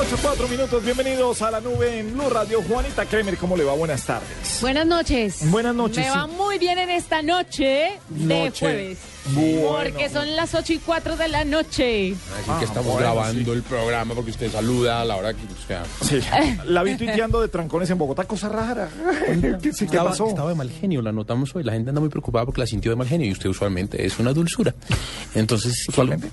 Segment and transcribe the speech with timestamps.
[0.00, 2.62] Ocho, cuatro minutos, bienvenidos a la nube en Blue Radio.
[2.62, 3.74] Juanita Kremer, ¿cómo le va?
[3.74, 4.58] Buenas tardes.
[4.60, 5.50] Buenas noches.
[5.50, 6.18] Buenas noches, Me sí.
[6.18, 8.58] va muy bien en esta noche de Noche.
[8.66, 8.98] jueves.
[9.34, 9.68] Bueno.
[9.90, 12.14] Porque son las 8 y 4 de la noche.
[12.14, 15.66] Así que estamos bueno, grabando el programa porque usted saluda a la hora que o
[15.66, 16.20] sea, Sí.
[16.64, 18.88] La vi tuiteando de trancones en Bogotá, cosa rara.
[19.60, 20.28] ¿Qué, sí, ¿qué estaba, pasó?
[20.28, 21.62] estaba de mal genio, la notamos hoy.
[21.62, 24.18] La gente anda muy preocupada porque la sintió de mal genio y usted usualmente es
[24.18, 24.74] una dulzura.
[25.34, 26.28] Entonces, ¿Usualmente?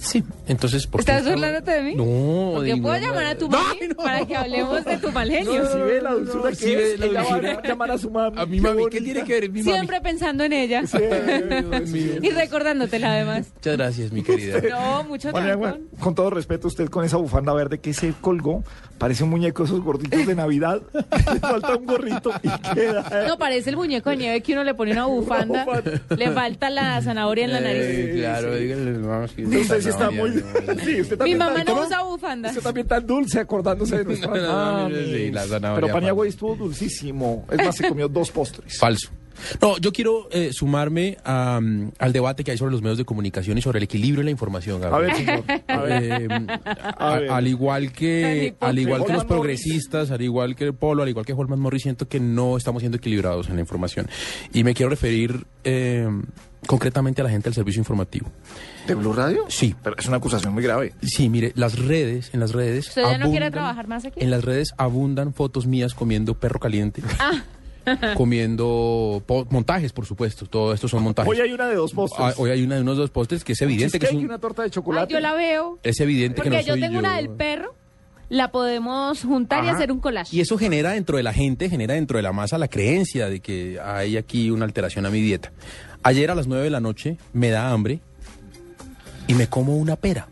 [0.00, 1.94] Sí, entonces ¿por qué ¿Estás burlándote de mí?
[1.94, 3.94] No, Porque digo, puedo llamar a tu mami no.
[3.96, 5.66] para que hablemos de tu mal genio.
[5.70, 7.52] Si ve la dulzura no, que sí ve es, la ella va dulzura.
[7.62, 8.40] a llamar a su mami.
[8.40, 9.72] A mi mami, ¿qué tiene que ver mi mami?
[9.72, 10.82] Siempre pensando en ella.
[10.82, 10.92] Dios
[11.90, 12.12] mío.
[12.22, 13.46] Y recordándotela además.
[13.54, 14.60] Muchas gracias, mi querida.
[14.70, 15.30] No, mucho.
[15.30, 18.62] Juan, con todo respeto, usted con esa bufanda verde que se colgó,
[18.98, 20.80] parece un muñeco esos gorditos de Navidad.
[20.92, 23.26] Le falta un gorrito y queda.
[23.28, 25.66] No, parece el muñeco de nieve que uno le pone una bufanda.
[26.16, 27.82] le falta la zanahoria en la nariz.
[27.82, 30.30] Eh, claro, díganle, vamos, que- Usted sí está muy.
[30.34, 30.80] ya, no.
[30.84, 32.48] Sí, usted Mi mamá no usa bufanda.
[32.50, 36.54] Usted también tan dulce acordándose de nuestra No, no, sí, la zanahoria, Pero Paniagua estuvo
[36.56, 37.46] dulcísimo.
[37.50, 38.78] Es más, se comió dos postres.
[38.78, 39.10] Falso.
[39.60, 41.60] No, yo quiero eh, sumarme a,
[41.98, 44.30] al debate que hay sobre los medios de comunicación y sobre el equilibrio de la
[44.30, 44.82] información.
[44.84, 45.12] A Gabriel.
[45.12, 45.44] ver, señor.
[45.68, 46.02] A ver.
[46.22, 46.28] Eh,
[46.98, 47.30] a- A ver.
[47.30, 51.24] al igual que al igual que los progresistas, al igual que el Polo, al igual
[51.26, 54.08] que Holman Morris, siento que no estamos siendo equilibrados en la información.
[54.52, 56.08] Y me quiero referir eh,
[56.66, 58.30] concretamente a la gente del servicio informativo.
[58.86, 59.44] ¿De Blue Radio?
[59.48, 59.74] Sí.
[59.82, 60.92] Pero es una acusación muy grave.
[61.02, 62.88] Sí, mire, las redes, en las redes.
[62.88, 64.20] ¿Usted ya no quiere trabajar más aquí?
[64.22, 67.02] En las redes abundan fotos mías comiendo perro caliente.
[67.18, 67.42] Ah.
[68.16, 70.46] comiendo montajes, por supuesto.
[70.46, 71.30] Todo esto son montajes.
[71.30, 72.20] Hoy hay una de dos postres.
[72.28, 74.38] Ah, hoy hay una de unos dos postres que es evidente que es, un- una
[74.38, 75.12] torta de Ay, chocolate.
[75.12, 75.78] yo la veo.
[75.82, 77.74] es evidente que Porque no yo soy tengo una del perro.
[78.28, 80.34] La podemos juntar y hacer un collage.
[80.36, 83.38] Y eso genera dentro de la gente, genera dentro de la masa la creencia de
[83.38, 85.52] que hay aquí una alteración a mi dieta.
[86.02, 88.00] Ayer a las 9 de la noche me da hambre
[89.28, 90.26] y me como una pera.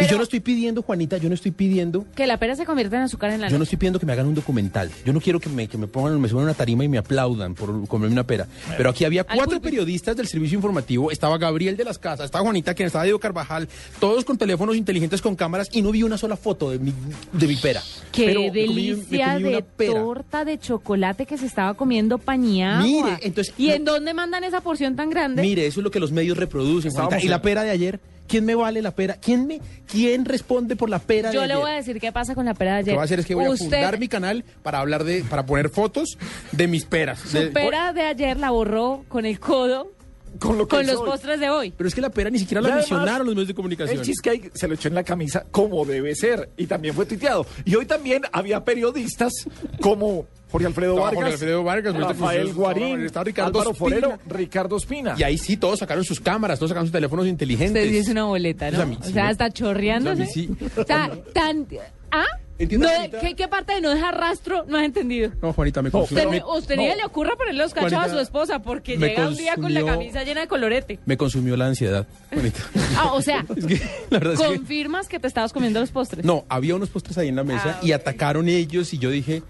[0.00, 2.96] Y yo no estoy pidiendo, Juanita, yo no estoy pidiendo, Que la pera se convierta
[2.96, 4.90] en azúcar en la yo no estoy pidiendo que me hagan un documental.
[5.04, 6.98] Yo no quiero que me, que me pongan, me suban a una tarima y me
[6.98, 8.46] aplaudan por comerme una pera.
[8.76, 11.10] Pero aquí había cuatro periodistas del servicio informativo.
[11.10, 13.68] Estaba Gabriel de las Casas, estaba Juanita, quien estaba Diego Carvajal,
[14.00, 16.92] todos con teléfonos inteligentes con cámaras y no vi una sola foto de mi,
[17.32, 17.82] de mi pera.
[18.12, 20.00] Qué Pero me comí- me delicia comí de pera.
[20.00, 22.82] torta de chocolate que se estaba comiendo pañada.
[22.82, 25.42] Mire, entonces- ¿Y en dónde mandan esa porción tan grande?
[25.42, 26.90] Mire, eso es lo que los medios reproducen.
[26.92, 27.20] Juanita.
[27.20, 29.16] Y la pera de ayer, ¿quién me vale la pera?
[29.20, 31.56] ¿Quién me, quién responde por la pera de Yo ayer?
[31.56, 32.94] le voy a decir qué pasa con la pera de Lo que ayer.
[32.96, 35.68] voy a hacer es que voy a fundar mi canal para hablar de, para poner
[35.70, 36.18] fotos
[36.52, 37.20] de mis peras.
[37.20, 39.92] Su De- pera de ayer la borró con el codo
[40.38, 41.72] Con lo que con los postres de hoy.
[41.76, 43.98] Pero es que la pera ni siquiera la además, mencionaron los medios de comunicación.
[43.98, 47.46] El cheesecake se lo echó en la camisa como debe ser y también fue tuiteado.
[47.64, 49.32] Y hoy también había periodistas
[49.80, 53.74] como Jorge Alfredo Vargas, Jorge Alfredo Vargas, Rafael Guarín, estaba Ricardo Álvaro.
[53.74, 55.16] Forero, Ricardo Espina.
[55.18, 57.84] Y ahí sí, todos sacaron sus cámaras, todos sacaron sus teléfonos inteligentes.
[57.84, 58.86] Usted es una boleta, ¿no?
[58.96, 60.26] Pues o sea, está chorreándose.
[60.26, 60.48] Sí.
[60.76, 61.66] O sea, tan...
[62.12, 62.24] ¿Ah?
[62.56, 63.18] Entiendo, No.
[63.20, 65.32] ¿qué, ¿Qué parte de no dejar rastro no has entendido?
[65.42, 66.94] No, Juanita, me consumió, Usted, usted ni no.
[66.94, 69.86] le ocurra ponerle los cachos a su esposa porque llega un día con la consumió-
[69.98, 71.00] camisa llena de colorete.
[71.04, 72.60] me consumió la ansiedad, Juanita.
[72.96, 73.74] Ah, o sea, Es que,
[74.08, 74.46] la verdad es que...
[74.46, 76.24] confirmas que te estabas comiendo los postres.
[76.24, 79.42] No, había unos postres ahí en la mesa Ah, y atacaron ellos y yo dije,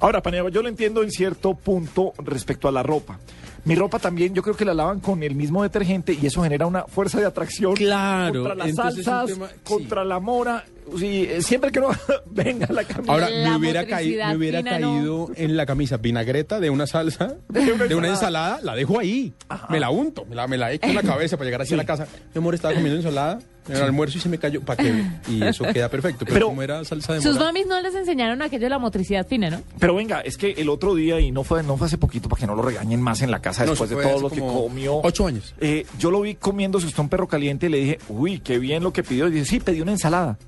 [0.00, 3.18] Ahora, Paniagua, yo lo entiendo en cierto punto respecto a la ropa.
[3.64, 6.66] Mi ropa también, yo creo que la lavan con el mismo detergente y eso genera
[6.66, 9.54] una fuerza de atracción Claro, contra las salsas, tema- sí.
[9.64, 10.64] contra la mora.
[10.98, 11.88] Sí, eh, siempre que no
[12.26, 13.10] venga la camisa.
[13.10, 17.36] Ahora, La me hubiera, caído, me hubiera caído en la camisa vinagreta de una salsa,
[17.48, 18.60] De una de una ensalada.
[18.62, 19.32] la dejo ahí.
[19.70, 21.78] Me la unto, me la, me la echo en la cabeza para llegar así a
[21.78, 22.06] la casa.
[22.34, 23.38] Mi amor, estaba comiendo ensalada
[23.68, 24.60] en el almuerzo y se me cayó.
[24.60, 25.04] ¿Para qué?
[25.28, 26.24] Y eso queda perfecto.
[26.24, 29.26] Pero, Pero- como era salsa de Sus mamis no les enseñaron aquello de la motricidad
[29.26, 29.60] fina, ¿no?
[29.78, 32.40] Pero venga, es que el otro día, y no fue, no fue hace poquito para
[32.40, 35.00] que no lo regañen más en la casa No, después de todo lo que comió.
[35.02, 35.54] Ocho años.
[35.60, 38.82] Eh, yo lo vi comiéndose usted un perro caliente y le dije, uy, qué bien
[38.82, 39.28] lo que pidió.
[39.28, 40.38] Y dije, sí, pedí una ensalada.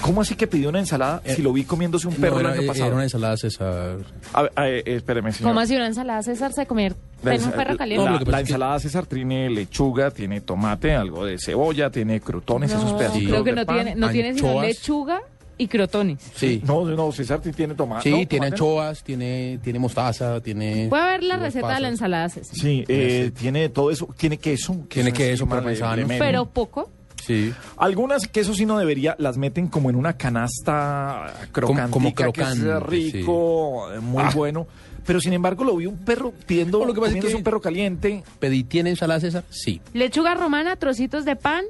[0.00, 2.54] ¿Cómo así que pidió una ensalada si lo vi comiéndose un perro No, el era,
[2.58, 2.86] año pasado?
[2.86, 3.96] era una ensalada César.
[4.32, 5.50] A ver, a ver, eh, espéreme, señor.
[5.50, 8.10] ¿Cómo así una ensalada César se comer La en un perro la- caliente.
[8.10, 12.98] No, La, ensalada César tiene lechuga, tiene tomate, algo de cebolla, tiene crutones, esos No,
[12.98, 13.76] pedacitos creo que de no pan.
[13.76, 15.22] tiene, no tiene sino lechuga
[15.56, 16.20] y crotones.
[16.34, 16.60] Sí.
[16.66, 18.02] No, no, César sí tiene tomate.
[18.10, 18.28] Sí, ¿no?
[18.28, 20.88] tiene anchoas, tiene, tiene mostaza, tiene...
[20.88, 21.90] Voy a ver la receta de la pasas.
[21.92, 22.56] ensalada César.
[22.56, 24.76] Sí, eh, tiene todo eso, tiene queso.
[24.88, 26.06] Tiene queso, parmesano.
[26.18, 26.90] Pero poco.
[27.26, 27.52] Sí.
[27.76, 32.22] Algunas que eso sí no debería, las meten como en una canasta crocante, como que
[32.22, 34.32] es crocante, rico, eh, muy Ah.
[34.34, 34.66] bueno.
[35.06, 37.38] Pero sin embargo lo vi un perro pidiendo, No, lo que pasa es comiéndose que-
[37.38, 38.22] un perro caliente.
[38.38, 39.44] Pedí, ¿tiene ensalada César?
[39.50, 39.80] Sí.
[39.92, 41.64] Lechuga romana, trocitos de pan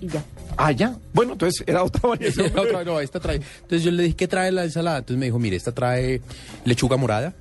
[0.00, 0.24] y ya.
[0.56, 0.96] Ah, ya.
[1.12, 2.46] Bueno, entonces era otra variación.
[2.46, 3.36] Esa otra, no, esta trae.
[3.36, 4.98] Entonces yo le dije, ¿qué trae la ensalada?
[4.98, 6.22] Entonces me dijo, mire, esta trae
[6.64, 7.34] lechuga morada,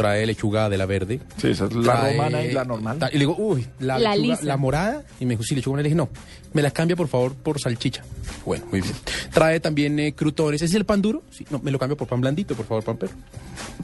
[0.00, 1.20] trae lechuga de la verde.
[1.36, 2.98] Sí, esa es la trae- romana y la normal.
[3.10, 5.02] Y le digo, uy, la, La lechuga, la morada.
[5.20, 5.82] Y me dijo, sí, lechuga morada.
[5.82, 6.08] Le dije, no,
[6.52, 8.02] me la cambia por favor por salchicha.
[8.44, 8.94] Bueno, muy bien.
[9.32, 10.62] Trae también eh, crutones.
[10.62, 11.22] ¿Ese es el pan duro?
[11.30, 13.12] Sí, no, me lo cambio por pan blandito, por favor, pan perro.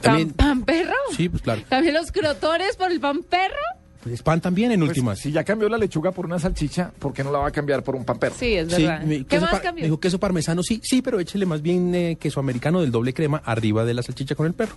[0.00, 0.94] También, ¿Pan, pan perro?
[1.16, 1.62] sí, pues claro.
[1.68, 3.54] ¿También los crotones por el pan perro?
[4.02, 5.18] Pues es pan también en Pues, últimas.
[5.18, 7.82] si ya cambió la lechuga por una salchicha, ¿por qué no la va a cambiar
[7.82, 8.36] por un pan perro?
[8.38, 9.02] Sí, es Sí, verdad.
[9.02, 9.82] me- ¿Qué más cambió?
[9.82, 13.12] Me dijo queso parmesano, sí, sí, pero échele más bien eh, queso americano del doble
[13.12, 14.76] crema arriba de la salchicha con el perro.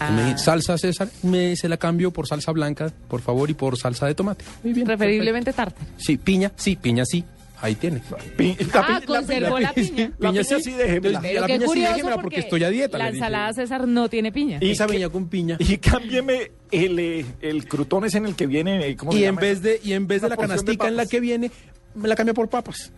[0.00, 0.10] Ah.
[0.10, 4.06] Me salsa César, me, se la cambio por salsa blanca, por favor, y por salsa
[4.06, 4.44] de tomate.
[4.62, 4.86] Muy bien.
[4.86, 5.80] Preferiblemente tarta.
[5.96, 7.24] Sí, piña, sí, piña sí.
[7.60, 8.00] Ahí tiene.
[8.36, 10.12] Pi- la Ah, conservó la piña.
[10.20, 11.20] La piña sí, déjemela.
[11.20, 14.30] La qué piña sí, déjemela porque, porque estoy a dieta, La ensalada César no tiene
[14.30, 14.58] piña.
[14.60, 15.56] Y Esa venía con piña.
[15.58, 18.86] Y cámbiame el, eh, el crutón es en el que viene.
[18.86, 19.40] eh, ¿cómo se Y en llama?
[19.40, 21.50] vez de, y en vez de la de canastica en la que viene,
[21.96, 22.92] me la cambia por papas.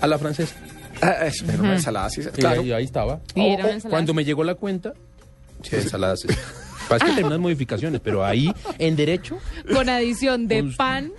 [0.00, 0.54] A la francesa.
[1.02, 2.20] Ah, es- pero una ensalada sí.
[2.20, 2.60] Y Claro.
[2.60, 3.20] ahí, ahí estaba.
[3.34, 3.56] Y
[3.88, 4.94] cuando me llegó la cuenta,
[5.64, 6.36] sí, ensalada César.
[6.88, 9.38] Pasa que terminan modificaciones, pero ahí en derecho
[9.72, 11.12] Con adición de Con- pan.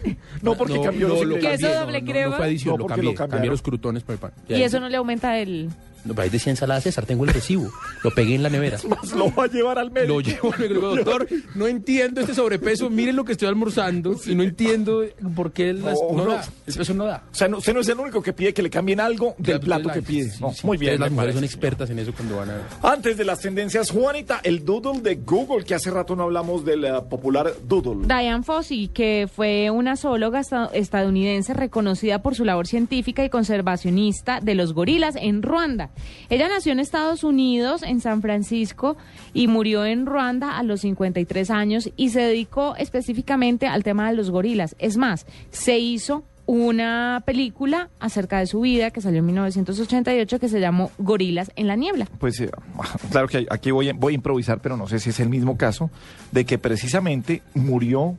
[0.43, 1.59] No, porque cambió los lo ingredientes.
[1.59, 2.29] Queso cambié, doble no, no, crema.
[2.29, 3.11] No, fue adición, No, lo cambié.
[3.11, 4.31] lo cambié los crutones por el pan.
[4.47, 5.69] Y eso no le aumenta el...
[6.05, 7.69] No, pero ahí decía ensalada César, tengo el recibo.
[8.03, 8.77] Lo pegué en la nevera.
[9.15, 10.13] Lo va a llevar al médico.
[10.13, 14.35] Lo llevo, le digo, doctor, no entiendo este sobrepeso, miren lo que estoy almorzando y
[14.35, 15.03] no entiendo
[15.35, 16.31] por qué las- No, no, no.
[16.33, 17.23] da, el peso no da.
[17.31, 19.59] O sea, no, usted no es el único que pide que le cambien algo del
[19.59, 20.29] Claro, plato que pide.
[20.29, 20.99] sí, No, sí, muy bien.
[20.99, 22.61] las mujeres son expertas en eso cuando van a...
[22.83, 26.85] Antes de las tendencias, Juanita, el doodle de Google, que hace rato no hablamos del
[26.85, 28.05] eh, popular doodle.
[28.07, 34.39] Diane Fossey, que fue una zoóloga esta- estadounidense reconocida por su labor científica y conservacionista
[34.41, 35.89] de los gorilas en Ruanda.
[36.29, 38.97] Ella nació en Estados Unidos, en San Francisco,
[39.33, 44.15] y murió en Ruanda a los 53 años y se dedicó específicamente al tema de
[44.15, 44.75] los gorilas.
[44.79, 50.47] Es más, se hizo una película acerca de su vida que salió en 1988 que
[50.47, 52.07] se llamó Gorilas en la niebla.
[52.19, 52.51] Pues eh,
[53.11, 55.57] claro que aquí voy, a- voy a improvisar, pero no sé si es el mismo
[55.57, 55.89] caso,
[56.31, 58.15] de que precisamente murió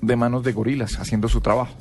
[0.00, 1.74] de manos de gorilas haciendo su trabajo.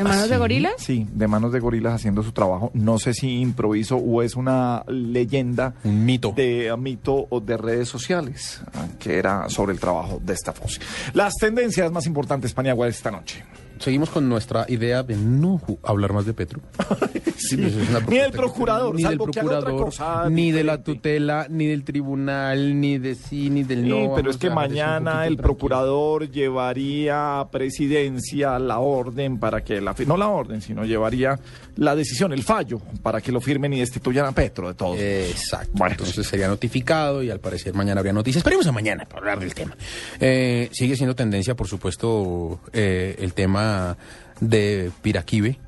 [0.00, 0.74] ¿En manos de gorilas?
[0.78, 2.70] Sí, de manos de gorilas haciendo su trabajo.
[2.74, 6.32] No sé si improviso o es una leyenda Un mito.
[6.34, 10.52] de eh, mito o de redes sociales, ah, que era sobre el trabajo de esta
[10.52, 10.80] Fosse.
[11.14, 13.44] Las tendencias más importantes, Paniagua, esta noche.
[13.80, 16.60] Seguimos con nuestra idea de no hablar más de Petro.
[17.40, 20.62] Sí, pues Ni del procurador, ni del salvo que haga otra procurador, cosa ni de
[20.62, 24.14] la tutela, ni del tribunal, ni de sí, ni del Sí, no.
[24.14, 25.42] pero es que mañana el tranquilo.
[25.42, 31.40] procurador llevaría a presidencia la orden para que la no la orden, sino llevaría
[31.80, 34.94] la decisión, el fallo, para que lo firmen y destituyan a Petro de todo.
[34.96, 35.70] Exacto.
[35.72, 35.92] Bueno.
[35.92, 38.40] Entonces sería notificado y al parecer mañana habría noticias.
[38.40, 39.74] Esperemos a mañana para hablar del tema.
[40.20, 43.96] Eh, sigue siendo tendencia, por supuesto, eh, el tema
[44.40, 45.58] de Piraquive.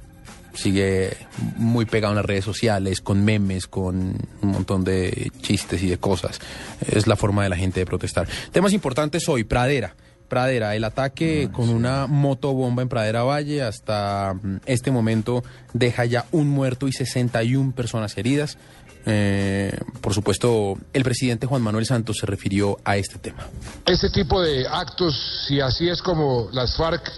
[0.52, 1.16] Sigue
[1.56, 5.96] muy pegado en las redes sociales, con memes, con un montón de chistes y de
[5.96, 6.40] cosas.
[6.86, 8.28] Es la forma de la gente de protestar.
[8.52, 9.94] Temas importantes hoy, Pradera.
[10.32, 16.24] Pradera, el ataque con una motobomba en Pradera Valle hasta mm, este momento deja ya
[16.32, 18.56] un muerto y 61 personas heridas.
[19.04, 23.46] Eh, por supuesto, el presidente Juan Manuel Santos se refirió a este tema.
[23.84, 27.12] Este tipo de actos, si así es como las FARC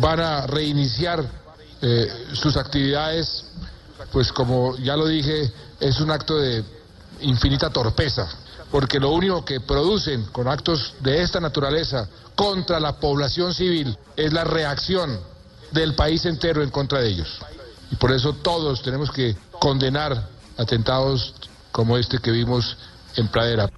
[0.00, 1.22] van a reiniciar
[1.82, 3.44] eh, sus actividades,
[4.10, 6.64] pues como ya lo dije, es un acto de
[7.20, 8.26] infinita torpeza,
[8.74, 14.32] porque lo único que producen con actos de esta naturaleza contra la población civil es
[14.32, 15.16] la reacción
[15.70, 17.38] del país entero en contra de ellos.
[17.92, 21.36] Y por eso todos tenemos que condenar atentados
[21.70, 22.76] como este que vimos
[23.14, 23.70] en Pradera.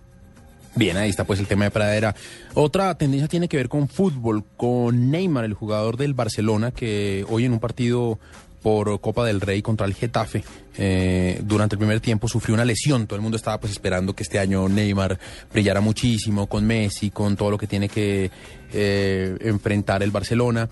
[0.75, 2.17] Bien, ahí está pues el tema de Pradera.
[2.55, 7.45] Otra tendencia tiene que ver con fútbol, con Neymar, el jugador del Barcelona, que hoy
[7.45, 8.19] en un partido
[8.67, 10.43] por Copa del Rey contra el Getafe,
[10.77, 13.07] eh, durante el primer tiempo sufrió una lesión.
[13.07, 15.21] Todo el mundo estaba pues esperando que este año Neymar
[15.53, 18.29] brillara muchísimo con Messi, con todo lo que tiene que
[18.73, 20.69] eh, enfrentar el Barcelona.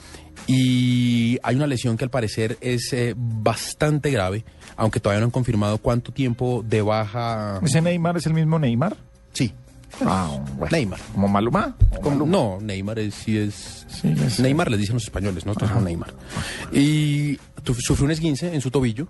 [0.48, 5.30] Y hay una lesión que al parecer es eh, bastante grave, aunque todavía no han
[5.30, 7.60] confirmado cuánto tiempo de baja.
[7.62, 8.96] ¿Ese Neymar es el mismo Neymar?
[9.32, 9.54] Sí,
[10.04, 10.70] Ah, bueno.
[10.76, 11.00] Neymar.
[11.12, 11.76] ¿Como Maluma?
[12.26, 13.86] No, Neymar es, sí es...
[13.88, 16.12] Sí, es- Neymar les dicen los españoles, nosotros somos Neymar.
[16.72, 19.08] Y sufrió un esguince en su tobillo.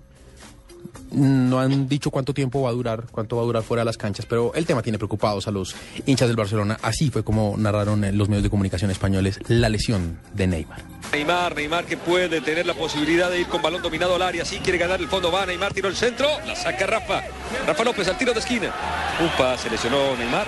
[1.11, 3.95] No han dicho cuánto tiempo va a durar, cuánto va a durar fuera de las
[3.97, 5.73] canchas, pero el tema tiene preocupados a los
[6.05, 6.77] hinchas del Barcelona.
[6.81, 10.83] Así fue como narraron en los medios de comunicación españoles la lesión de Neymar.
[11.13, 14.57] Neymar, Neymar que puede tener la posibilidad de ir con balón dominado al área, sí
[14.61, 17.23] quiere ganar el fondo, va Neymar, tiró el centro, la saca Rafa,
[17.65, 18.73] Rafa López al tiro de esquina,
[19.19, 20.45] Upa, se lesionó Neymar,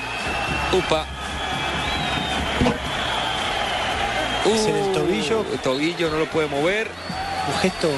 [0.73, 1.05] Upa.
[4.45, 5.45] Es en el tobillo.
[5.51, 6.87] El tobillo no lo puede mover,
[7.47, 7.89] Un gesto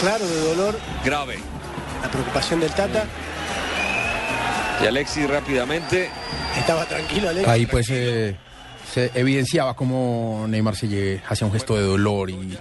[0.00, 1.38] claro de dolor, grave.
[2.02, 3.04] la preocupación del Tata.
[4.82, 6.10] Y Alexis rápidamente,
[6.58, 7.48] Estaba tranquilo, Alex.
[7.48, 8.36] Ahí pues eh,
[8.92, 12.58] se evidenciaba cómo Neymar se lle- hacía un gesto de dolor y,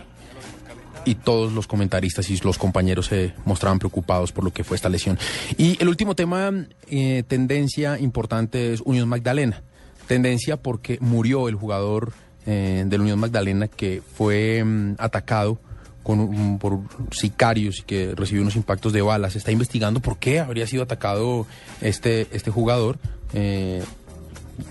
[1.05, 4.89] y todos los comentaristas y los compañeros se mostraban preocupados por lo que fue esta
[4.89, 5.17] lesión.
[5.57, 6.51] Y el último tema,
[6.89, 9.63] eh, tendencia importante es Unión Magdalena.
[10.07, 12.13] Tendencia porque murió el jugador
[12.45, 15.59] eh, del Unión Magdalena que fue mm, atacado
[16.03, 16.81] con por
[17.11, 19.35] sicarios y que recibió unos impactos de balas.
[19.35, 21.47] Está investigando por qué habría sido atacado
[21.81, 22.99] este, este jugador.
[23.33, 23.83] eh,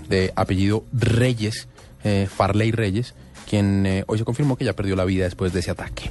[0.09, 1.67] de apellido Reyes,
[2.03, 3.13] eh, Farley Reyes,
[3.49, 6.09] quien eh, hoy se confirmó que ya perdió la vida después de ese ataque.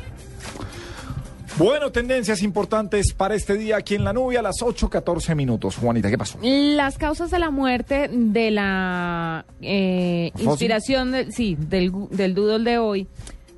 [1.56, 5.76] Bueno, tendencias importantes para este día aquí en la nube a las 8.14 minutos.
[5.76, 6.36] Juanita, ¿qué pasó?
[6.42, 12.78] Las causas de la muerte de la eh, inspiración del, sí, del, del doodle de
[12.78, 13.06] hoy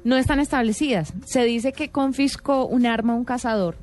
[0.04, 1.14] no están establecidas.
[1.24, 3.76] Se dice que confiscó un arma a un cazador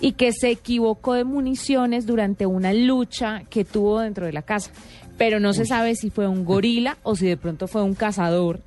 [0.00, 4.72] y que se equivocó de municiones durante una lucha que tuvo dentro de la casa.
[5.16, 8.58] Pero no se sabe si fue un gorila o si de pronto fue un cazador.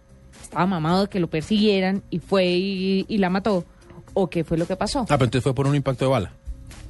[0.42, 3.66] Estaba mamado de que lo persiguieran y fue y, y la mató.
[4.20, 5.02] ¿O qué fue lo que pasó?
[5.02, 6.32] Ah, pero entonces fue por un impacto de bala.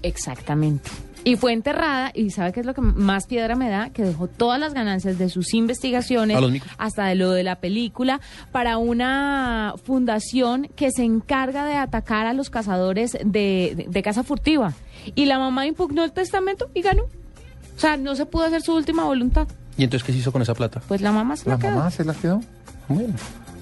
[0.02, 0.90] Exactamente.
[1.26, 3.90] Y fue enterrada, y ¿sabe qué es lo que más piedra me da?
[3.90, 6.38] Que dejó todas las ganancias de sus investigaciones,
[6.78, 8.22] hasta de lo de la película,
[8.54, 14.24] para una fundación que se encarga de atacar a los cazadores de, de, de caza
[14.24, 14.74] furtiva.
[15.16, 17.04] Y la mamá impugnó el testamento y ganó.
[17.04, 19.50] O sea, no se pudo hacer su última voluntad.
[19.78, 20.82] ¿Y entonces qué se hizo con esa plata?
[20.88, 21.72] Pues la mamá se la, ¿La quedó.
[21.76, 22.40] mamá se la quedó?
[22.88, 23.14] Bueno.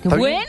[0.04, 0.44] Qué ¿Está bien?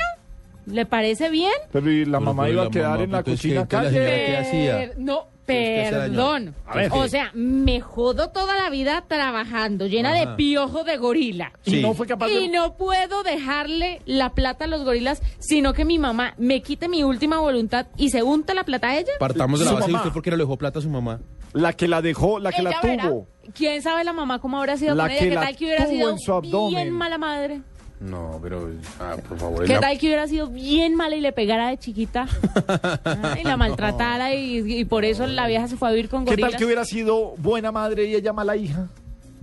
[0.67, 1.53] ¿Le parece bien?
[1.73, 3.63] Pero ¿y la Pero, mamá pero iba la a quedar mamá, en la entonces, cocina
[3.63, 3.95] ¿qué- qué la calle?
[3.95, 4.77] señora qué hacía?
[4.79, 6.55] Per- No, perdón.
[6.67, 6.91] A ver.
[6.93, 10.37] O sea, me jodo toda la vida trabajando, llena de Ajá.
[10.37, 11.53] piojo de gorila.
[11.65, 11.83] Y Sí.
[11.83, 12.49] no fue capaz Y de...
[12.49, 17.05] no puedo dejarle la plata a los gorilas, sino que mi mamá me quite mi
[17.05, 19.13] última voluntad y se unta la plata a ella.
[19.21, 20.03] Partamos de la Su base de mamá.
[20.03, 21.21] usted porque le dejó plata a su mamá.
[21.53, 23.09] La que la dejó, la que Ella la verá.
[23.09, 23.27] tuvo.
[23.55, 25.21] ¿Quién sabe la mamá cómo habrá sido La con ella?
[25.21, 26.75] que ¿Qué la tal que hubiera tuvo sido en su abdomen.
[26.75, 27.61] bien mala madre?
[27.99, 28.71] No, pero...
[29.01, 29.65] Ah, por favor.
[29.65, 32.27] ¿Qué tal que hubiera sido bien mala y le pegara de chiquita?
[32.69, 36.25] Ah, y la maltratara y, y por eso la vieja se fue a vivir con
[36.25, 36.51] ¿Qué gorilas.
[36.51, 38.89] tal que hubiera sido buena madre y ella mala hija?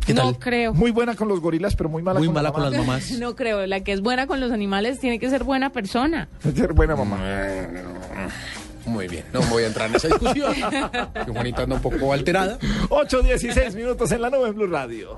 [0.06, 0.74] ¿Qué no creo.
[0.74, 3.12] Muy buena con los gorilas, pero muy mala Muy con mala la con las mamás.
[3.20, 3.66] No creo.
[3.66, 6.28] La que es buena con los animales tiene que ser buena persona.
[6.56, 7.20] Ser buena mamá.
[8.86, 10.54] Muy bien, no voy a entrar en esa discusión.
[11.34, 12.60] Juanita anda un poco alterada.
[12.90, 15.18] 8.16 minutos en la nube en Blue Radio.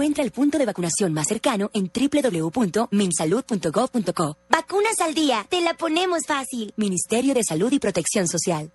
[0.00, 4.38] Encuentra el punto de vacunación más cercano en www.minsalud.gov.co.
[4.48, 6.72] Vacunas al día, te la ponemos fácil.
[6.78, 8.72] Ministerio de Salud y Protección Social.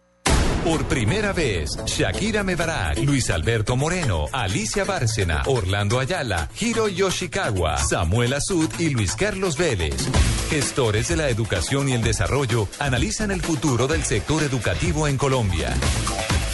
[0.63, 8.33] Por primera vez, Shakira Mebarak, Luis Alberto Moreno, Alicia Bárcena, Orlando Ayala, Hiro Yoshikawa, Samuel
[8.33, 9.95] Azud y Luis Carlos Vélez.
[10.51, 15.73] Gestores de la educación y el desarrollo analizan el futuro del sector educativo en Colombia.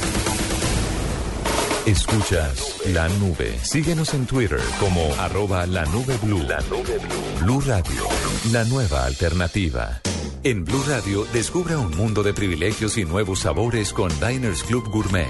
[1.86, 3.60] Escuchas la nube.
[3.64, 6.44] Síguenos en Twitter como arroba la nube blue.
[6.44, 7.40] La nube blue.
[7.42, 8.08] Blue Radio,
[8.52, 10.00] la nueva alternativa.
[10.44, 15.28] En Blue Radio, descubra un mundo de privilegios y nuevos sabores con Diners Club Gourmet.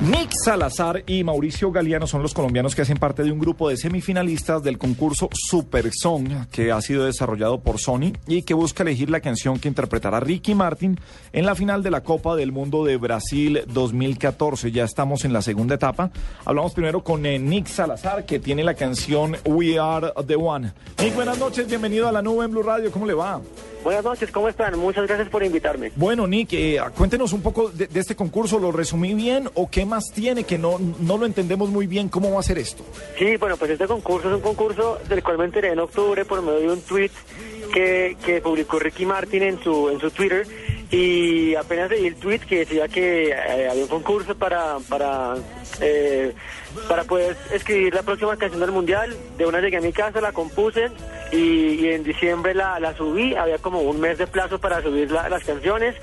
[0.00, 3.76] Nick Salazar y Mauricio Galeano son los colombianos que hacen parte de un grupo de
[3.76, 9.10] semifinalistas del concurso Super Song que ha sido desarrollado por Sony y que busca elegir
[9.10, 10.98] la canción que interpretará Ricky Martin
[11.34, 14.72] en la final de la Copa del Mundo de Brasil 2014.
[14.72, 16.10] Ya estamos en la segunda etapa.
[16.46, 20.72] Hablamos primero con eh, Nick Salazar que tiene la canción We Are the One.
[20.98, 22.90] Nick, buenas noches, bienvenido a la nube en Blue Radio.
[22.90, 23.42] ¿Cómo le va?
[23.82, 24.78] Buenas noches, ¿cómo están?
[24.78, 25.90] Muchas gracias por invitarme.
[25.96, 28.58] Bueno, Nick, eh, cuéntenos un poco de, de este concurso.
[28.58, 32.08] ¿Lo resumí bien o qué más tiene que no, no lo entendemos muy bien?
[32.08, 32.84] ¿Cómo va a ser esto?
[33.18, 36.42] Sí, bueno, pues este concurso es un concurso del cual me enteré en octubre por
[36.42, 37.10] medio de un tweet
[37.72, 40.46] que, que publicó Ricky Martin en su, en su Twitter
[40.90, 45.36] y apenas leí el tweet que decía que eh, había un concurso para, para,
[45.80, 46.34] eh,
[46.88, 49.16] para poder escribir la próxima canción del mundial.
[49.36, 50.90] De una llegué a mi casa, la compuse
[51.32, 51.36] y,
[51.84, 55.28] y en diciembre la, la subí, había como un mes de plazo para subir la-
[55.28, 55.94] las canciones,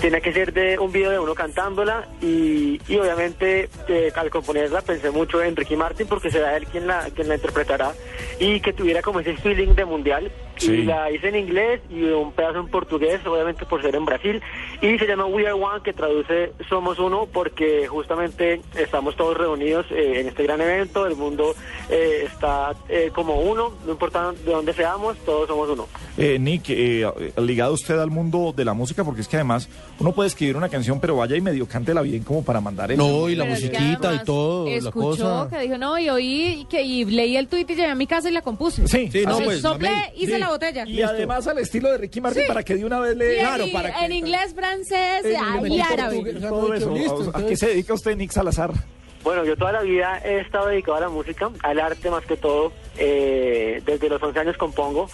[0.00, 4.80] tenía que ser de un video de uno cantándola y, y obviamente eh, al componerla
[4.82, 7.92] pensé mucho en Ricky Martin porque será él quien la, quien la interpretará
[8.38, 10.72] y que tuviera como ese feeling de mundial Sí.
[10.72, 14.42] y la hice en inglés y un pedazo en portugués, obviamente por ser en Brasil,
[14.82, 19.86] y se llama We Are One, que traduce Somos Uno, porque justamente estamos todos reunidos
[19.98, 21.54] eh, en este gran evento, el mundo
[21.90, 25.86] eh, está eh, como uno, no importa de dónde seamos, todos somos uno.
[26.16, 27.06] Eh, Nick, eh,
[27.38, 30.68] ligado usted al mundo de la música, porque es que además uno puede escribir una
[30.68, 32.98] canción, pero vaya y medio cántela bien como para mandar el...
[32.98, 35.48] No, y la Pero que musiquita y todo, la Escuchó cosa.
[35.50, 38.28] que dijo, no, y oí que y leí el tuit y llegué a mi casa
[38.30, 38.86] y la compuse.
[38.88, 40.02] Sí, Sí, no, pues, Soplé, amén.
[40.16, 40.38] hice Sí.
[40.38, 40.84] la botella.
[40.86, 42.48] Y además al estilo de Ricky Martin Sí.
[42.48, 43.34] para que de una vez le...
[43.34, 45.32] en- Claro, y para que- en inglés, francés le
[45.74, 46.34] y árabe.
[46.40, 46.92] todo eso.
[46.94, 48.72] Listo, ¿A- ¿A qué se dedica usted, Nick Salazar?
[49.28, 52.38] Bueno, yo toda la vida he estado dedicado a la música, al arte más que
[52.38, 52.72] todo.
[52.96, 55.10] eh, desde los 11 años compongo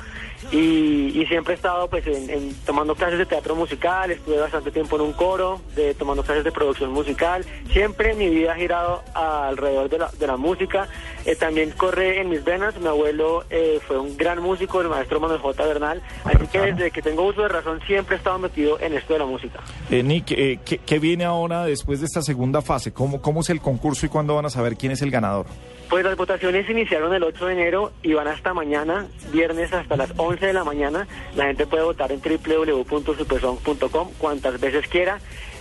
[0.52, 4.70] y, y siempre he estado pues en, en tomando clases de teatro musical, estuve bastante
[4.70, 7.44] tiempo en un coro, de, tomando clases de producción musical.
[7.72, 10.88] Siempre mi vida ha girado alrededor de la, de la música.
[11.24, 12.78] Eh, también corre en mis venas.
[12.78, 15.64] Mi abuelo eh, fue un gran músico, el maestro Manuel J.
[15.64, 16.02] Bernal.
[16.24, 19.18] Así que desde que tengo uso de razón siempre he estado metido en esto de
[19.18, 19.60] la música.
[19.90, 22.92] Eh, Nick, eh, ¿qué, qué viene ahora después de esta segunda fase?
[22.92, 25.46] ¿Cómo, ¿Cómo es el concurso y cuándo van a saber quién es el ganador?
[25.88, 30.12] Pues las votaciones iniciaron el 8 de enero y van hasta mañana, viernes hasta las
[30.16, 31.06] 11 de la mañana.
[31.36, 35.20] La gente puede votar en www.supersong.com cuantas veces quiera.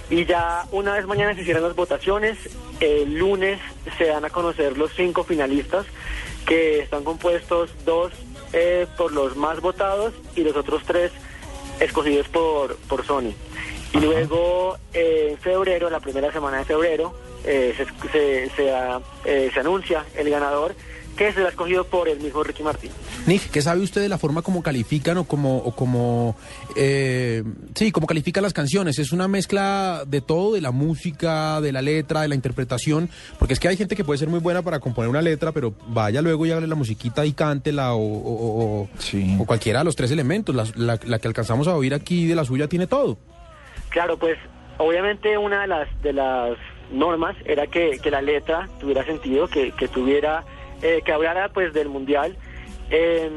[0.09, 2.37] Y ya una vez mañana se cierran las votaciones,
[2.79, 3.59] el lunes
[3.97, 5.85] se dan a conocer los cinco finalistas
[6.45, 8.11] que están compuestos dos
[8.51, 11.11] eh, por los más votados y los otros tres
[11.79, 13.33] escogidos por, por Sony.
[13.93, 17.13] Y luego eh, en febrero, la primera semana de febrero,
[17.45, 18.71] eh, se, se, se,
[19.25, 20.75] eh, se anuncia el ganador
[21.17, 22.89] que será escogido por el mismo Ricky Martin.
[23.27, 26.35] Nick, ¿qué sabe usted de la forma como califican o como, o como
[26.75, 27.43] eh,
[27.75, 28.97] sí, como califican las canciones?
[28.97, 33.11] ¿Es una mezcla de todo, de la música, de la letra, de la interpretación?
[33.37, 35.75] Porque es que hay gente que puede ser muy buena para componer una letra, pero
[35.87, 38.89] vaya luego y hágale la musiquita y cántela o, o, o-
[39.39, 40.55] o cualquiera de los tres elementos.
[40.55, 43.19] La, la- la que alcanzamos a oír aquí de la suya tiene todo.
[43.89, 44.39] Claro, pues
[44.79, 46.57] obviamente una de las de las
[46.93, 50.43] normas era que, que la letra tuviera sentido, que, que tuviera,
[50.81, 52.35] eh, que hablara pues del mundial,
[52.89, 53.29] eh,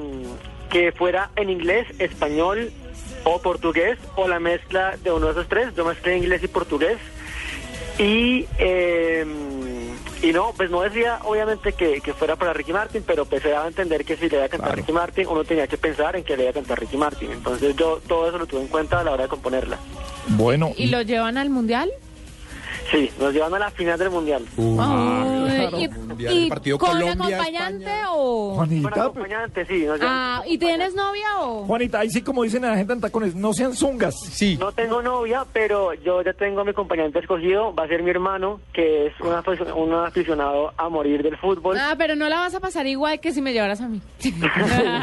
[0.71, 2.71] que fuera en inglés, español
[3.25, 5.75] o portugués o la mezcla de uno de esos tres.
[5.75, 6.99] Yo mezclé inglés y portugués
[7.99, 9.25] y eh,
[10.23, 13.51] y no, pues no decía obviamente que, que fuera para Ricky Martin, pero pues se
[13.51, 16.17] daba a entender que si le iba a cantar Ricky Martin, uno tenía que pensar
[16.17, 17.31] en que le iba a cantar Ricky Martin.
[17.33, 19.79] Entonces yo todo eso lo tuve en cuenta a la hora de componerla.
[20.29, 21.91] Bueno, ¿Y lo llevan al mundial?
[22.91, 24.45] Sí, nos llevan a la final del mundial.
[24.57, 29.85] Ay, y- Mundial, y el partido con Colombia, acompañante o Juanita, Con acompañante, sí.
[29.85, 33.35] Nos ah, ¿y tienes novia o Juanita, ahí sí como dicen la gente en tacones,
[33.35, 34.15] no sean zungas.
[34.31, 34.57] Sí.
[34.59, 37.75] No tengo novia, pero yo ya tengo a mi acompañante escogido.
[37.75, 41.77] Va a ser mi hermano, que es un, un aficionado a morir del fútbol.
[41.79, 44.01] Ah, pero no la vas a pasar igual que si me llevaras a mí.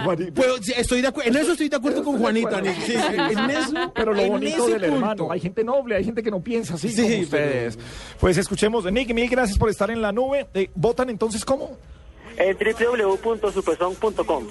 [0.04, 2.76] Pues, sí, estoy de acuerdo, en eso estoy de acuerdo con Juanita, Nick.
[2.82, 4.96] Sí, sí, en eso, Pero lo en bonito del punto.
[4.96, 8.16] hermano, hay gente noble, hay gente que no piensa así Sí, como pero- ustedes.
[8.20, 10.48] Pues escuchemos, Nick, mil gracias por estar en la nube.
[10.54, 11.78] Eh, ¿Votan entonces cómo?
[12.38, 14.44] En www.supersong.com.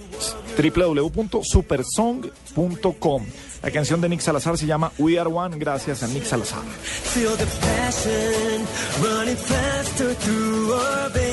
[0.57, 3.27] www.supersong.com.
[3.63, 6.63] La canción de Nick Salazar se llama We Are One, gracias a Nick Salazar.
[6.63, 8.67] Feel the passion
[9.03, 11.32] running faster through our veins.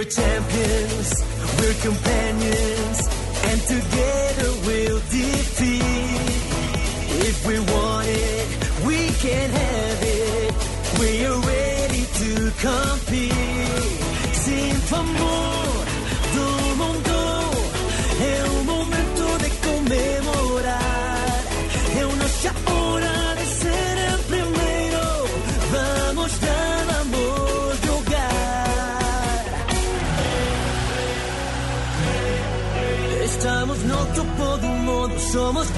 [0.00, 1.22] We are champions.
[1.58, 2.98] We're companions.
[3.44, 5.82] And together we'll defeat.
[7.28, 10.54] If we want it, we can have it.
[10.98, 13.32] We are ready to compete.
[14.32, 15.49] Sinto for do
[35.30, 35.68] somos.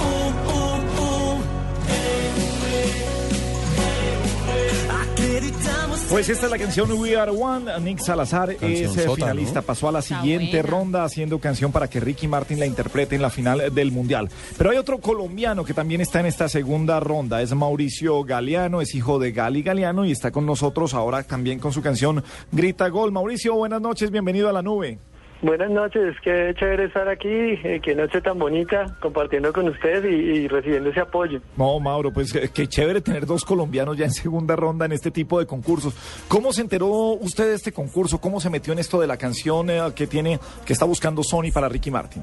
[4.90, 6.00] Acreditamos.
[6.10, 7.70] Pues esta es la canción We Are One.
[7.80, 9.66] Nick Salazar es eh, finalista, ¿no?
[9.66, 10.68] pasó a la siguiente buena.
[10.70, 14.30] ronda haciendo canción para que Ricky Martin la interprete en la final del Mundial.
[14.56, 18.94] Pero hay otro colombiano que también está en esta segunda ronda, es Mauricio Galeano, es
[18.94, 23.12] hijo de Gali Galeano y está con nosotros ahora también con su canción Grita Gol.
[23.12, 24.98] Mauricio, buenas noches, bienvenido a la nube.
[25.42, 30.14] Buenas noches, qué chévere estar aquí, eh, qué noche tan bonita, compartiendo con ustedes y,
[30.14, 31.40] y recibiendo ese apoyo.
[31.56, 35.10] No, Mauro, pues eh, qué chévere tener dos colombianos ya en segunda ronda en este
[35.10, 35.96] tipo de concursos.
[36.28, 38.20] ¿Cómo se enteró usted de este concurso?
[38.20, 41.50] ¿Cómo se metió en esto de la canción eh, que tiene, que está buscando Sony
[41.52, 42.22] para Ricky Martin?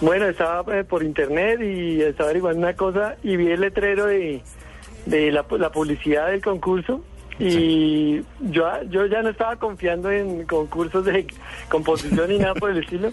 [0.00, 4.40] Bueno, estaba eh, por internet y estaba averiguando una cosa y vi el letrero de,
[5.06, 7.02] de la, la publicidad del concurso
[7.38, 11.26] y yo, yo ya no estaba confiando en concursos de
[11.68, 13.10] composición ni nada por el estilo,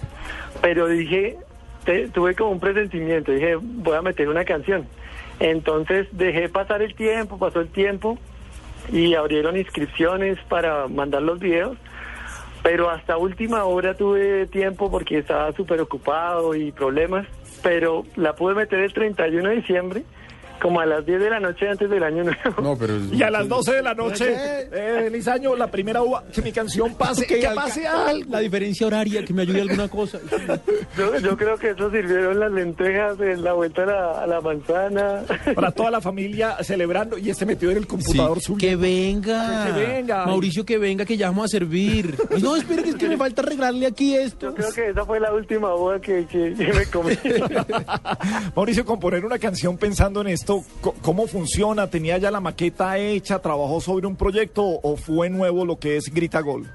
[0.62, 1.38] pero dije,
[1.84, 4.86] te- tuve como un presentimiento, dije, voy a meter una canción.
[5.40, 8.18] Entonces dejé pasar el tiempo, pasó el tiempo
[8.92, 11.78] y abrieron inscripciones para mandar los videos.
[12.62, 17.28] Pero hasta última hora tuve tiempo porque estaba súper ocupado y problemas,
[17.62, 20.04] pero la pude meter el 31 de diciembre,
[20.64, 22.62] como a las 10 de la noche antes del año nuevo.
[22.64, 22.98] No, pero...
[23.12, 26.52] Y a las 12 de la noche, eh, feliz año, la primera uva, que mi
[26.52, 28.32] canción pase, que, pase algo.
[28.32, 30.20] La diferencia horaria, que me ayude alguna cosa.
[30.98, 34.42] Yo, yo creo que eso sirvieron las lentejas, eh, la vuelta a la, a la
[34.42, 35.22] manzana.
[35.54, 38.82] Para toda la familia celebrando y este metido en el computador Sí, subiendo.
[38.82, 39.66] que venga.
[39.66, 40.26] Que venga.
[40.26, 42.16] Mauricio, que venga, que ya vamos a servir.
[42.34, 44.48] Ay, No, espere, que es que me falta arreglarle aquí esto.
[44.50, 47.14] Yo creo que esa fue la última uva que, que- que me comí.
[48.56, 50.53] Mauricio, componer una canción pensando en esto,
[51.02, 51.90] ¿cómo funciona?
[51.90, 53.40] ¿Tenía ya la maqueta hecha?
[53.40, 56.68] ¿Trabajó sobre un proyecto o fue nuevo lo que es Grita Gol?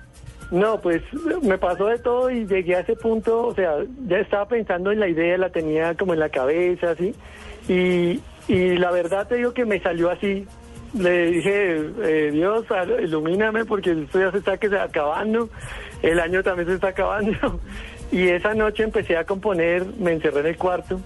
[0.50, 1.02] No, pues
[1.42, 3.74] me pasó de todo y llegué a ese punto, o sea,
[4.06, 7.14] ya estaba pensando en la idea, la tenía como en la cabeza, así,
[7.68, 10.46] y, la verdad te digo que me salió así.
[10.94, 12.64] Le dije, eh, Dios,
[13.02, 15.50] ilumíname porque esto ya se está acabando,
[16.00, 17.60] el año también se está acabando.
[18.10, 20.98] Y esa noche empecé a componer, me encerré en el cuarto.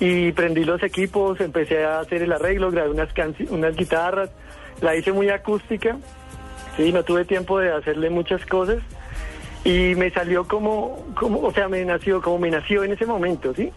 [0.00, 3.08] Y prendí los equipos, empecé a hacer el arreglo, grabé unas,
[3.50, 4.30] unas guitarras,
[4.80, 5.96] la hice muy acústica.
[6.76, 8.82] Sí, no tuve tiempo de hacerle muchas cosas
[9.66, 13.52] y me salió como, como o sea, me nació como me nació en ese momento,
[13.52, 13.72] ¿sí?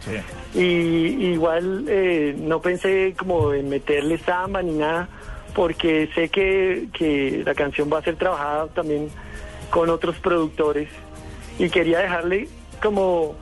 [0.53, 5.07] Y igual eh, no pensé como en meterle samba ni nada,
[5.55, 9.09] porque sé que, que la canción va a ser trabajada también
[9.71, 10.89] con otros productores
[11.57, 12.47] y quería dejarle
[12.83, 13.35] como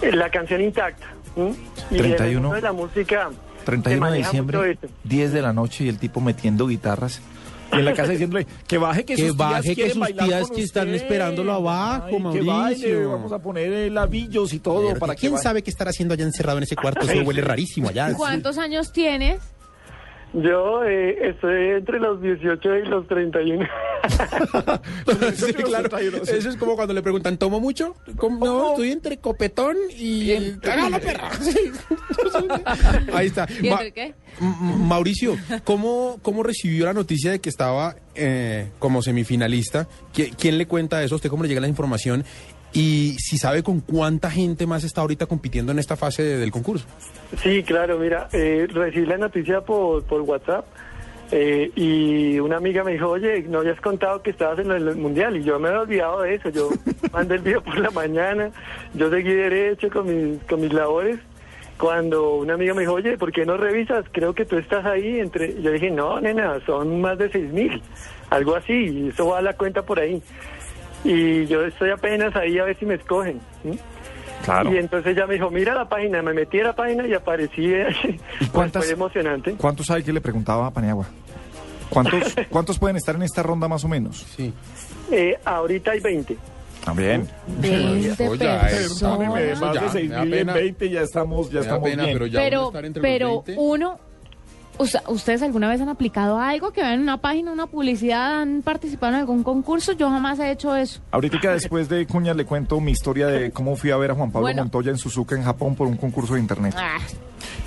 [0.00, 1.13] la canción intacta.
[1.36, 1.54] ¿M?
[1.90, 2.40] Y en el 31.
[2.40, 4.88] mundo de la música se 31 de diciembre, esto.
[5.04, 7.20] 10 de la noche y el tipo metiendo guitarras.
[7.72, 10.50] Y en la casa diciéndole que baje, que, Que sus baje, tías que sus tías
[10.50, 13.10] que están esperándolo abajo, Ay, Que baile, Mauricio.
[13.10, 16.14] vamos a poner eh, labillos y todo Pero para que ¿Quién sabe qué estará haciendo
[16.14, 17.00] allá encerrado en ese cuarto?
[17.08, 18.12] Eso huele rarísimo allá.
[18.14, 19.40] ¿Cuántos años tienes?
[20.34, 23.66] Yo eh, estoy entre los 18 y los 31.
[25.34, 25.88] Sí, claro.
[25.98, 27.94] Eso es como cuando le preguntan, ¿tomo mucho?
[28.16, 28.44] ¿Cómo?
[28.44, 30.32] No, estoy entre copetón y...
[30.62, 31.30] ¡Haga la perra!
[31.40, 31.56] Sí.
[33.14, 33.46] Ahí está.
[33.62, 34.14] ¿Y Ma- entre qué?
[34.40, 39.86] Mauricio, ¿cómo, ¿cómo recibió la noticia de que estaba eh, como semifinalista?
[40.14, 41.14] ¿Qui- ¿Quién le cuenta eso?
[41.16, 42.24] ¿Usted cómo le llega la información?
[42.74, 46.50] Y si sabe con cuánta gente más está ahorita compitiendo en esta fase de- del
[46.50, 46.84] concurso.
[47.42, 50.66] Sí, claro, mira, eh, recibí la noticia por, por WhatsApp
[51.30, 55.36] eh, y una amiga me dijo, oye, no habías contado que estabas en el Mundial
[55.36, 56.68] y yo me había olvidado de eso, yo
[57.12, 58.50] mandé el video por la mañana,
[58.92, 61.18] yo seguí derecho con mis, con mis labores.
[61.78, 64.04] Cuando una amiga me dijo, oye, ¿por qué no revisas?
[64.12, 65.60] Creo que tú estás ahí entre...
[65.60, 67.82] Yo dije, no, nena, son más de seis mil,
[68.30, 70.22] algo así, y eso va a la cuenta por ahí.
[71.08, 73.40] Y yo estoy apenas ahí a ver si me escogen.
[73.62, 73.78] ¿sí?
[74.44, 74.72] Claro.
[74.74, 77.72] Y entonces ella me dijo, mira la página, me metí a la página y aparecí.
[78.38, 79.52] Pues cuántas- fue emocionante.
[79.54, 81.06] ¿Cuántos hay que le preguntaba a Paniagua?
[81.90, 84.26] ¿Cuántos, ¿Cuántos pueden estar en esta ronda más o menos?
[84.36, 84.52] Sí.
[85.12, 86.36] Eh, ahorita hay 20.
[86.84, 87.26] También.
[87.60, 89.60] 20 Oye, personas.
[89.60, 90.52] más Ya, de 6 me da mil en pena.
[90.54, 92.14] 20 ya estamos, ya estamos pena, bien.
[92.14, 93.62] pero ya uno Pero, estar entre pero los 20.
[93.62, 93.98] uno,
[94.78, 99.12] ¿ustedes alguna vez han aplicado algo que vean en una página, una publicidad, han participado
[99.14, 99.92] en algún concurso?
[99.92, 101.00] Yo jamás he hecho eso.
[101.10, 104.30] Ahorita después de Cuña le cuento mi historia de cómo fui a ver a Juan
[104.30, 104.62] Pablo Bueno.
[104.62, 106.74] Montoya en Suzuka en Japón por un concurso de internet.
[106.76, 106.98] Ah,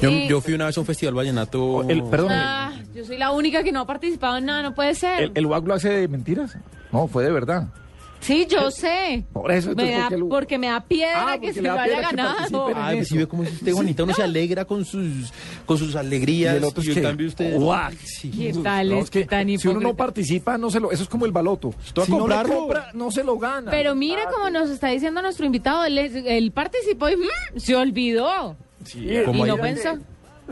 [0.02, 0.28] Yo, Sí.
[0.28, 1.88] yo fui una vez a un festival vallenato.
[1.88, 4.96] El, perdón, ah, yo soy la única que no ha participado en nada, no puede
[4.96, 5.24] ser.
[5.24, 6.58] ¿el, el WAC lo hace de mentiras?
[6.92, 7.68] No, fue de verdad.
[8.20, 9.24] Sí, yo sé.
[9.32, 11.72] Por eso, entonces, me ¿por da- lo- porque me da piedra Ah, que se lo
[11.80, 12.72] haya ganado.
[12.76, 15.32] Ay, pues, si ve cómo es usted bonita, uno se alegra con sus,
[15.66, 16.56] con sus alegrías.
[16.56, 17.56] Y el otro es que, cambio usted...
[17.58, 17.92] ¡guau!
[18.04, 18.32] Sí.
[18.32, 21.04] ¿Qué tal No, es es que tan si uno no participa, no se lo, eso
[21.04, 21.70] es como el baloto.
[21.70, 22.56] a si no comprarlo.
[22.58, 23.72] compra, no se lo gana.
[23.72, 27.76] Pero mire como nos está diciendo nuestro invitado, él, es- él participó y mm, se
[27.76, 28.56] olvidó.
[28.84, 29.98] Sí, y como no pensó.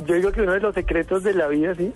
[0.08, 1.92] Yo digo que uno de los secretos de la vida, sí,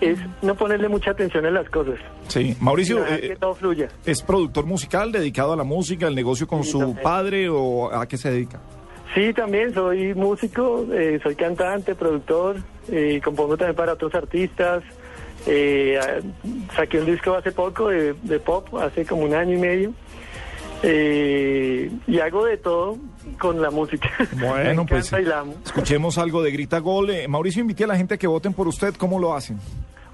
[0.00, 1.96] es no ponerle mucha atención a las cosas.
[2.28, 2.56] sí.
[2.60, 3.88] Mauricio, eh, que todo fluya.
[4.04, 7.02] ¿es productor musical dedicado a la música, el negocio con Sí, su también.
[7.02, 8.60] padre o a qué se dedica?
[9.14, 12.56] Sí, también soy músico, eh, soy cantante, productor,
[12.90, 14.82] eh, compongo también para otros artistas.
[15.46, 16.20] Eh, ah,
[16.74, 19.92] saqué un disco hace poco de, de pop, hace como un año y medio.
[20.82, 22.98] Eh, y hago de todo
[23.38, 24.08] con la música.
[24.38, 25.54] Bueno, Me pues encanta y la amo.
[25.64, 27.10] escuchemos algo de Grita Gol.
[27.10, 28.94] Eh, Mauricio, invite a la gente a que voten por usted.
[28.96, 29.58] ¿Cómo lo hacen?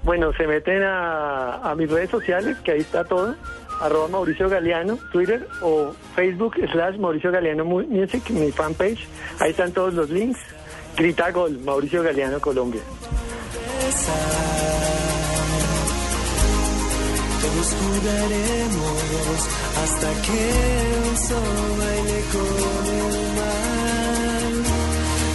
[0.03, 3.35] Bueno, se meten a, a mis redes sociales, que ahí está todo,
[3.81, 9.07] arroba Mauricio Galeano, Twitter o Facebook slash Mauricio Galeano Mu- Music, mi fanpage.
[9.39, 10.39] Ahí están todos los links.
[10.97, 12.81] Grita Gol, Mauricio Galeano, Colombia.
[17.41, 19.39] Todos jugaremos
[19.81, 20.41] hasta que
[20.81, 24.51] el sol baile con el mar.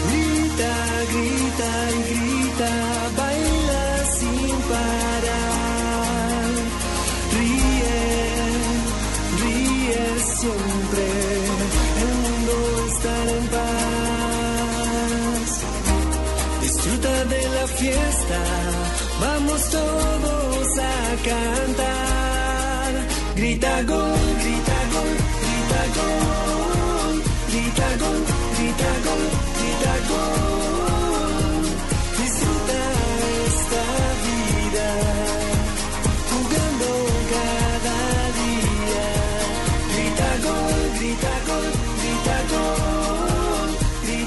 [0.06, 0.72] Grita,
[1.12, 2.72] grita y grita,
[3.16, 3.86] baila
[4.18, 6.50] sin parar.
[7.34, 7.98] Ríe,
[9.42, 10.04] ríe
[10.38, 11.06] siempre,
[12.02, 12.54] el mundo
[12.86, 13.66] estará en paz.
[16.62, 18.40] Disfruta de la fiesta,
[19.20, 22.92] vamos todos a cantar.
[23.36, 26.55] Grita gol, grita gol, grita gol,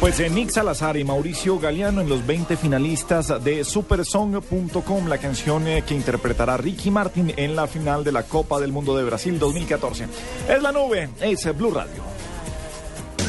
[0.09, 5.83] Pues Nick Salazar y Mauricio Galeano en los 20 finalistas de Supersong.com, la canción eh,
[5.85, 10.07] que interpretará Ricky Martin en la final de la Copa del Mundo de Brasil 2014.
[10.49, 12.01] Es la nube, es Blue Radio.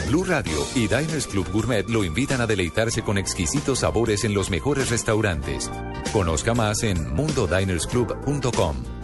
[0.09, 4.49] Blue Radio y Diners Club Gourmet lo invitan a deleitarse con exquisitos sabores en los
[4.49, 5.71] mejores restaurantes.
[6.15, 9.00] Conozca más en mundodinersclub.com.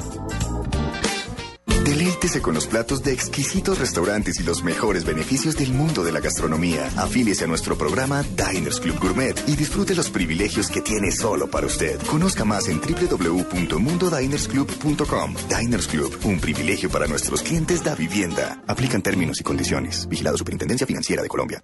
[1.86, 6.18] Deleítese con los platos de exquisitos restaurantes y los mejores beneficios del mundo de la
[6.18, 6.90] gastronomía.
[6.96, 11.68] Afíliese a nuestro programa Diners Club Gourmet y disfrute los privilegios que tiene solo para
[11.68, 12.00] usted.
[12.10, 15.34] Conozca más en www.mundodinersclub.com.
[15.48, 18.60] Diners Club, un privilegio para nuestros clientes da vivienda.
[18.66, 20.08] Aplican términos y condiciones.
[20.08, 21.62] Vigilado Superintendencia Financiera de Colombia.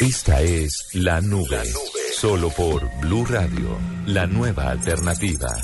[0.00, 1.60] Esta es La Nube.
[2.14, 5.54] Solo por Blue Radio, la nueva alternativa.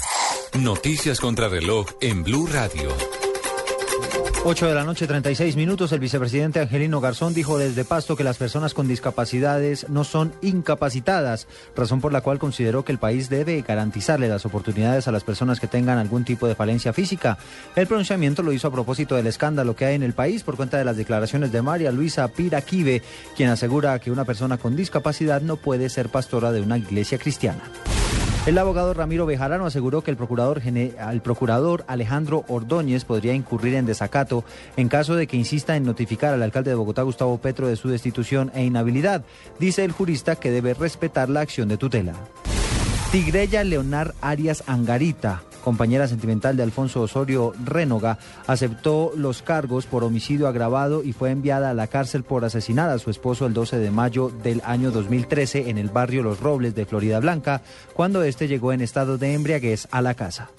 [0.61, 2.95] Noticias contra reloj en Blue Radio.
[4.49, 5.91] 8 de la noche, 36 minutos.
[5.91, 11.49] El vicepresidente Angelino Garzón dijo desde Pasto que las personas con discapacidades no son incapacitadas,
[11.75, 15.59] razón por la cual consideró que el país debe garantizarle las oportunidades a las personas
[15.59, 17.39] que tengan algún tipo de falencia física.
[17.75, 20.79] El pronunciamiento lo hizo a propósito del escándalo que hay en el país por cuenta
[20.79, 23.03] de las declaraciones de María Luisa Piraquive,
[23.37, 27.65] quien asegura que una persona con discapacidad no puede ser pastora de una iglesia cristiana.
[28.47, 30.63] El abogado Ramiro Bejarano aseguró que el procurador,
[31.21, 34.45] procurador Alejandro Ordóñez podría incurrir en desacato
[34.77, 37.89] en caso de que insista en notificar al alcalde de Bogotá, Gustavo Petro, de su
[37.89, 39.25] destitución e inhabilidad.
[39.59, 42.15] Dice el jurista que debe respetar la acción de tutela.
[43.11, 50.47] Tigreya Leonar Arias Angarita, compañera sentimental de Alfonso Osorio Rénoga, aceptó los cargos por homicidio
[50.47, 53.91] agravado y fue enviada a la cárcel por asesinar a su esposo el 12 de
[53.91, 57.63] mayo del año 2013 en el barrio Los Robles de Florida Blanca,
[57.95, 60.51] cuando este llegó en estado de embriaguez a la casa.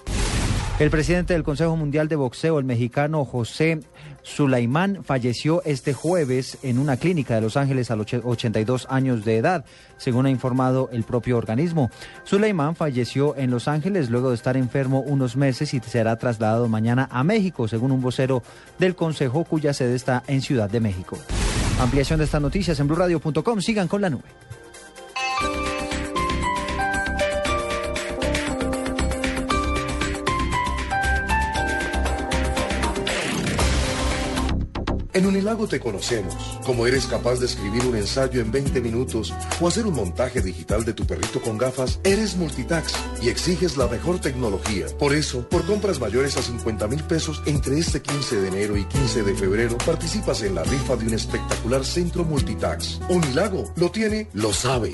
[0.78, 3.80] El presidente del Consejo Mundial de Boxeo, el mexicano José
[4.22, 9.38] Sulaimán, falleció este jueves en una clínica de Los Ángeles a los 82 años de
[9.38, 9.64] edad,
[9.96, 11.90] según ha informado el propio organismo.
[12.22, 17.08] Sulaimán falleció en Los Ángeles luego de estar enfermo unos meses y será trasladado mañana
[17.10, 18.44] a México, según un vocero
[18.78, 21.18] del Consejo cuya sede está en Ciudad de México.
[21.80, 23.60] Ampliación de estas noticias en blurradio.com.
[23.60, 24.47] Sigan con la nube.
[35.18, 36.32] En Unilago te conocemos,
[36.64, 40.84] como eres capaz de escribir un ensayo en 20 minutos o hacer un montaje digital
[40.84, 44.86] de tu perrito con gafas, eres multitax y exiges la mejor tecnología.
[44.96, 48.84] Por eso, por compras mayores a 50 mil pesos entre este 15 de enero y
[48.84, 53.00] 15 de febrero, participas en la rifa de un espectacular centro multitax.
[53.08, 54.92] Unilago lo tiene, lo sabe.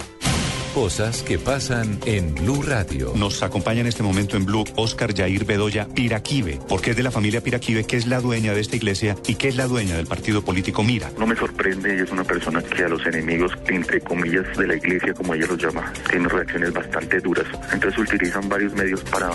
[0.74, 3.12] Cosas que pasan en Blue Radio.
[3.14, 7.12] Nos acompaña en este momento en Blue Oscar Jair Bedoya Piraquive, porque es de la
[7.12, 10.08] familia Piraquive, que es la dueña de esta iglesia y que es la dueña del
[10.08, 11.12] partido político Mira.
[11.16, 14.74] No me sorprende, ella es una persona que a los enemigos, entre comillas, de la
[14.74, 17.46] iglesia, como ella los llama, tiene reacciones bastante duras.
[17.72, 19.30] Entonces utilizan varios medios para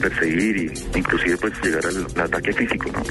[0.00, 3.02] perseguir y inclusive pues llegar al, al ataque físico, ¿no?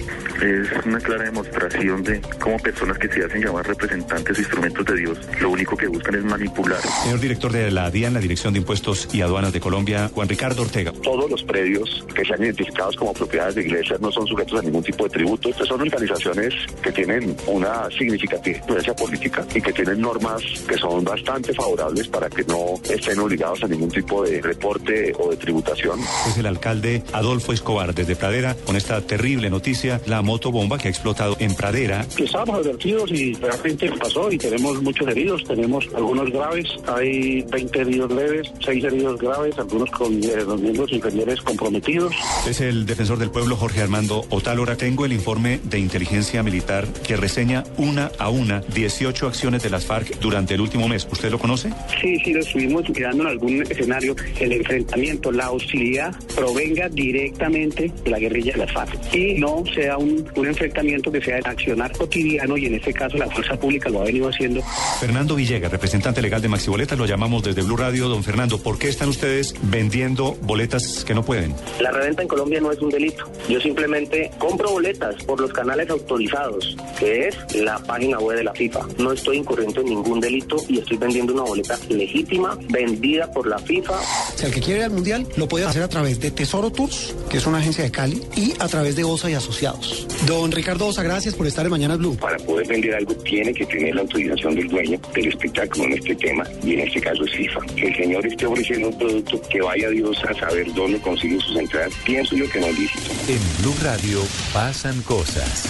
[0.42, 4.96] Es una clara demostración de cómo personas que se hacen llamar representantes o instrumentos de
[4.96, 6.80] Dios, lo único que buscan es manipular.
[7.04, 10.62] Señor director de la DIAN, la Dirección de Impuestos y Aduanas de Colombia, Juan Ricardo
[10.62, 10.92] Ortega.
[11.02, 14.84] Todos los predios que sean identificados como propiedades de iglesias no son sujetos a ningún
[14.84, 15.50] tipo de tributo.
[15.50, 21.04] Estas son organizaciones que tienen una significativa influencia política y que tienen normas que son
[21.04, 26.00] bastante favorables para que no estén obligados a ningún tipo de reporte o de tributación.
[26.28, 30.92] Es el alcalde Adolfo Escobar desde Pradera con esta terrible noticia, la motobomba que ha
[30.92, 32.06] explotado en Pradera.
[32.18, 38.12] Estábamos advertidos y realmente pasó y tenemos muchos heridos, tenemos algunos graves, hay 20 heridos
[38.12, 42.14] leves, 6 heridos graves, algunos con eh, los miembros inferiores comprometidos.
[42.48, 44.76] Es el defensor del pueblo Jorge Armando Otálora.
[44.76, 49.86] Tengo el informe de inteligencia militar que reseña una a una 18 acciones de las
[49.86, 51.08] FARC durante el último mes.
[51.12, 51.72] ¿Usted lo conoce?
[52.02, 58.10] Sí, sí, lo estuvimos mirando en algún escenario, el enfrentamiento, la hostilidad provenga directamente de
[58.10, 61.92] la guerrilla de las FARC y no sea un, un enfrentamiento que sea el accionar
[61.92, 64.62] cotidiano y en este caso la fuerza pública lo ha venido haciendo.
[65.00, 68.10] Fernando Villegas, representante legal de Maxi Boletas, lo llamamos desde Blue Radio.
[68.10, 71.54] Don Fernando, ¿por qué están ustedes vendiendo boletas que no pueden?
[71.80, 73.26] La reventa en Colombia no es un delito.
[73.48, 78.54] Yo simplemente compro boletas por los canales autorizados, que es la página web de la
[78.54, 78.88] FIFA.
[78.98, 83.60] No estoy incurriendo en ningún delito y estoy vendiendo una boleta legítima, vendida por la
[83.60, 84.00] FIFA.
[84.36, 87.16] Si el que quiere ir al Mundial lo puede hacer a través de Tesoro Tours,
[87.30, 90.08] que es una agencia de Cali, y a través de Osa y Asociados.
[90.26, 92.16] Don Ricardo Osa, gracias por estar en Mañana Blue.
[92.18, 96.16] Para poder vender algo tiene que tener la autorización del dueño del espectáculo en este
[96.16, 97.43] tema y en este caso es
[97.76, 101.58] Que el señor esté ofreciendo un producto que vaya Dios a saber dónde consigue sus
[101.58, 103.12] entradas, pienso yo que no es lícito.
[103.28, 104.20] En Blue Radio
[104.54, 105.68] pasan cosas.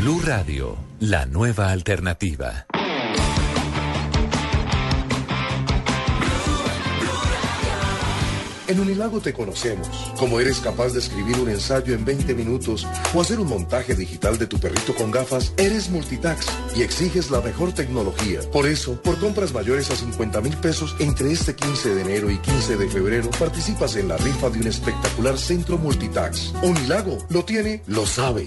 [0.00, 2.66] Blue Radio, la nueva alternativa.
[8.66, 9.86] En Unilago te conocemos,
[10.18, 14.38] como eres capaz de escribir un ensayo en 20 minutos o hacer un montaje digital
[14.38, 18.40] de tu perrito con gafas, eres multitax y exiges la mejor tecnología.
[18.52, 22.38] Por eso, por compras mayores a 50 mil pesos entre este 15 de enero y
[22.38, 26.54] 15 de febrero, participas en la rifa de un espectacular centro multitax.
[26.62, 28.46] Unilago lo tiene, lo sabe.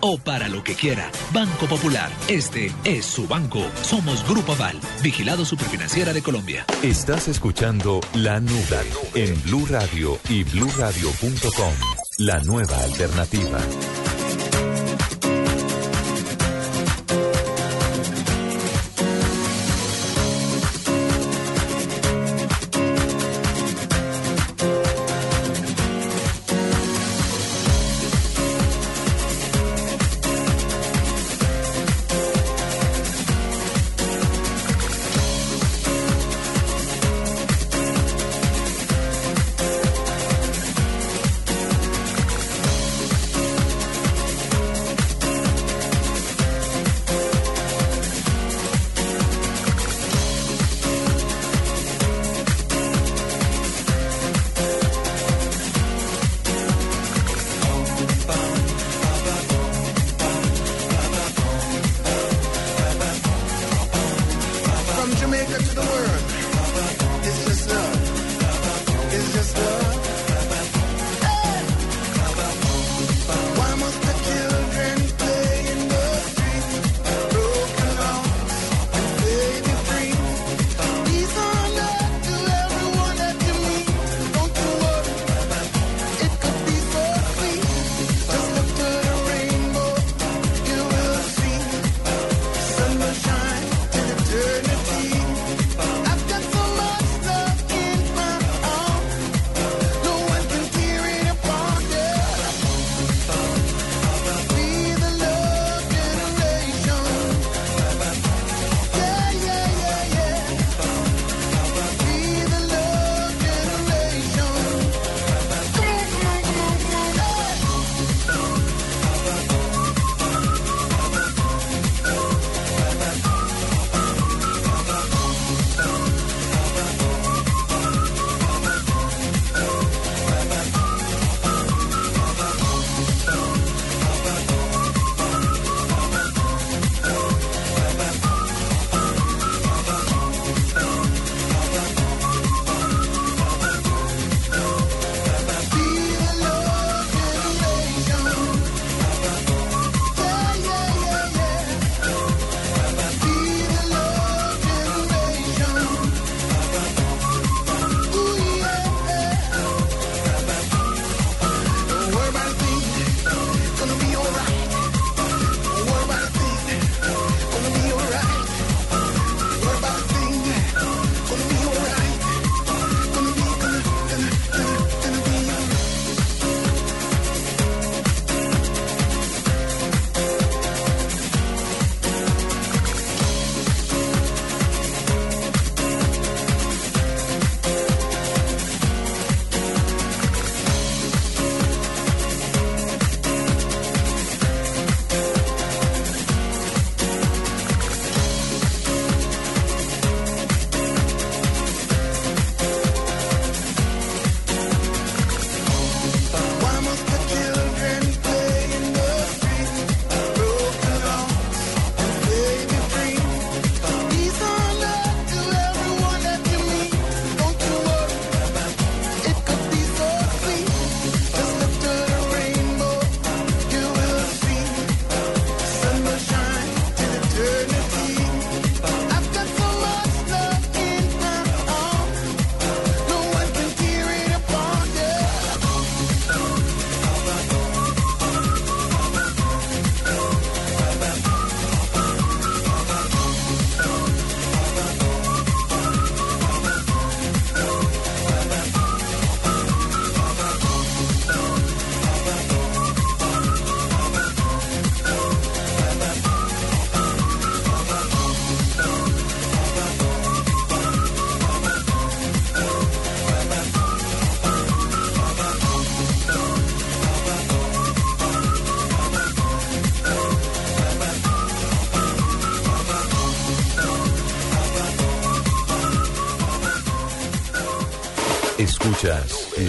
[0.00, 1.10] o para lo que quiera.
[1.32, 2.10] Banco Popular.
[2.28, 3.62] Este es su banco.
[3.82, 6.64] Somos Grupo Aval, vigilado superfinanciera de Colombia.
[6.82, 8.60] Estás escuchando La Nube
[9.14, 11.74] en Blue Radio y bluradio.com.
[12.18, 13.58] La nueva alternativa.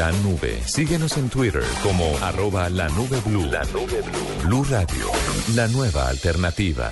[0.01, 0.59] La nube.
[0.65, 3.45] Síguenos en Twitter como arroba la nube blue.
[3.45, 4.47] La nube blue.
[4.47, 5.05] Blue Radio,
[5.53, 6.89] la nueva alternativa.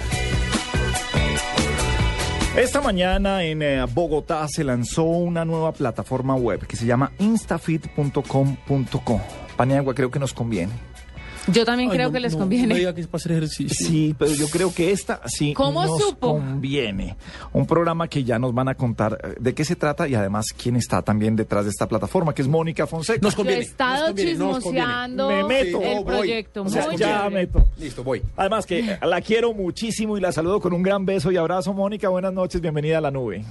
[2.56, 9.22] Esta mañana en eh, Bogotá se lanzó una nueva plataforma web que se llama instafit.com.co.
[9.58, 10.74] Paniagua creo que nos conviene.
[11.52, 12.76] Yo también creo que les conviene.
[12.94, 13.88] que es para hacer ejercicio.
[13.88, 16.34] Sí, pero yo creo que esta sí ¿Cómo nos supo?
[16.34, 17.16] conviene.
[17.52, 20.48] Un programa que ya nos van a contar eh, de qué se trata y además
[20.56, 23.20] quién está también detrás de esta plataforma, que es Mónica Fonseca.
[23.22, 25.82] Nos Yo he estado chismoseando Me meto.
[25.82, 26.64] el proyecto.
[26.64, 27.30] O sea, muy ya chévere.
[27.48, 27.66] meto.
[27.78, 28.22] Listo, voy.
[28.38, 31.74] Además que la quiero muchísimo y la saludo con un gran beso y abrazo.
[31.74, 33.44] Mónica, buenas noches, bienvenida a la nube.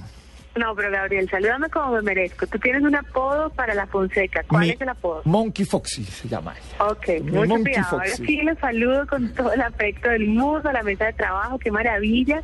[0.55, 2.47] No, pero Gabriel, salúdame como me merezco.
[2.47, 4.43] Tú tienes un apodo para la Fonseca.
[4.47, 5.21] ¿Cuál Mi- es el apodo?
[5.25, 6.55] Monkey Foxy se llama.
[6.79, 7.87] Ok, Mi mucho Monkey cuidado.
[7.97, 8.25] Ahora Foxy.
[8.25, 11.59] sí, los saludo con todo el afecto del mundo a la mesa de trabajo.
[11.59, 12.41] Qué maravilla.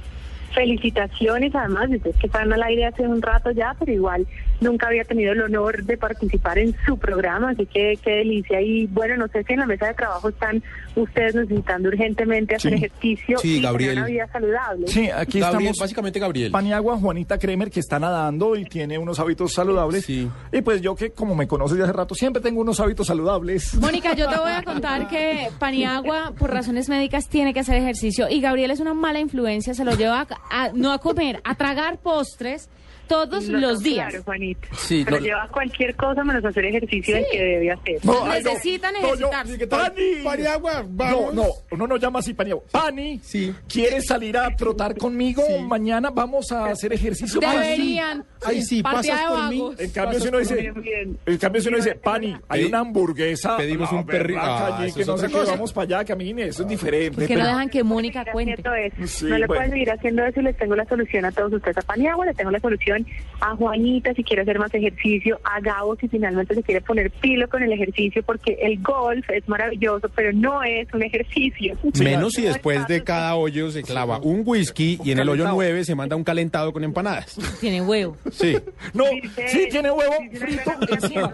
[0.55, 4.25] Felicitaciones, además, ustedes que están al aire hace un rato ya, pero igual
[4.61, 8.61] nunca había tenido el honor de participar en su programa, así que qué delicia.
[8.61, 10.63] Y bueno, no sé si en la mesa de trabajo están
[10.95, 12.77] ustedes necesitando urgentemente hacer Sí.
[12.77, 13.91] ejercicio Sí, y Gabriel.
[13.91, 14.87] tener una vida saludable.
[14.87, 15.77] Sí, aquí Gabriel, estamos.
[15.79, 16.51] básicamente Gabriel.
[16.51, 20.09] Paniagua, Juanita Kremer, que está nadando y tiene unos hábitos saludables.
[20.09, 20.29] Y
[20.63, 23.75] pues yo que, como me conoces de hace rato, siempre tengo unos hábitos saludables.
[23.75, 28.27] Mónica, yo te voy a contar que Paniagua, por razones médicas, tiene que hacer ejercicio.
[28.29, 31.55] Y Gabriel es una mala influencia, se lo lleva a, a- no a comer, a
[31.55, 32.69] tragar postres
[33.07, 34.09] todos Lo los días.
[34.09, 34.67] Claro, Juanita.
[34.77, 38.05] Sí, pero lo- lleva cualquier cosa menos hacer ejercicio del que debe hacer.
[38.05, 38.33] No, no.
[38.33, 39.29] Necesitan No.
[39.69, 41.33] Pani, Paniagua, No, vamos.
[41.33, 42.63] no, uno no llama así Paniagua.
[42.71, 43.53] Pani, Sí.
[43.67, 45.43] ¿quieres salir a trotar conmigo?
[45.67, 47.39] Mañana vamos a hacer ejercicio.
[47.39, 48.25] Deberían.
[48.45, 49.63] Ay, sí, pasas por mí.
[49.79, 51.17] En cambio, si uno dice, Bien, bien.
[51.25, 53.57] en cambio, si uno dice, Pani, hay una hamburguesa.
[53.57, 56.69] pedimos un perri- berraca Ah, que no sé qué, vamos para allá, camine, eso es
[56.69, 57.15] diferente.
[57.21, 58.61] Porque no pero- dejan que Mónica cuente.
[58.63, 58.89] no le
[59.29, 59.47] bueno.
[59.47, 61.77] pueden seguir haciendo eso y les tengo la solución a todos ustedes.
[61.77, 63.05] A Paniagua le tengo la solución
[63.41, 67.47] a Juanita si quiere hacer más ejercicio, a Gabo si finalmente se quiere poner pilo
[67.49, 71.77] con el ejercicio, porque el golf es maravilloso, pero no es un ejercicio.
[71.99, 75.55] Menos si después de cada hoyo se clava un whisky y en el hoyo calentado.
[75.55, 77.35] 9 se manda un calentado con empanadas.
[77.59, 78.17] Tiene huevo.
[78.35, 78.57] Sí.
[78.93, 80.71] No, Dice- sí, tiene huevo frito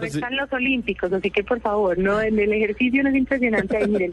[0.02, 3.76] Están los olímpicos, así que por favor, no, en el ejercicio no es impresionante.
[3.76, 4.12] Ahí, miren.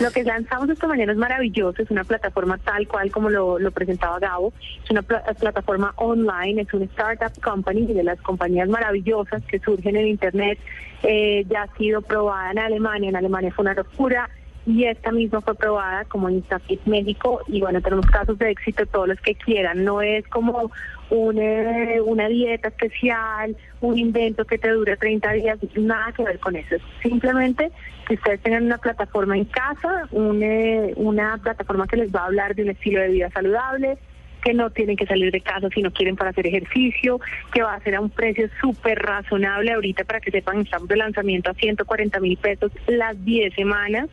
[0.00, 3.70] Lo que lanzamos esta mañana es maravilloso, es una plataforma tal cual como lo, lo
[3.70, 4.52] presentaba Gabo,
[4.84, 9.96] es una pla- plataforma online, es una startup company de las compañías maravillosas que surgen
[9.96, 10.58] en internet,
[11.02, 14.28] eh, ya ha sido probada en Alemania, en Alemania fue una locura,
[14.66, 19.08] y esta misma fue probada como InstaFit México y bueno, tenemos casos de éxito todos
[19.08, 20.70] los que quieran, no es como
[21.10, 26.38] un, eh, una dieta especial, un invento que te dure 30 días, nada que ver
[26.38, 27.70] con eso, es simplemente
[28.06, 32.26] que ustedes tengan una plataforma en casa, un, eh, una plataforma que les va a
[32.26, 33.98] hablar de un estilo de vida saludable,
[34.42, 37.20] que no tienen que salir de casa si no quieren para hacer ejercicio,
[37.52, 39.72] que va a ser a un precio súper razonable.
[39.72, 44.08] Ahorita, para que sepan, estamos de lanzamiento a 140 mil pesos las 10 semanas.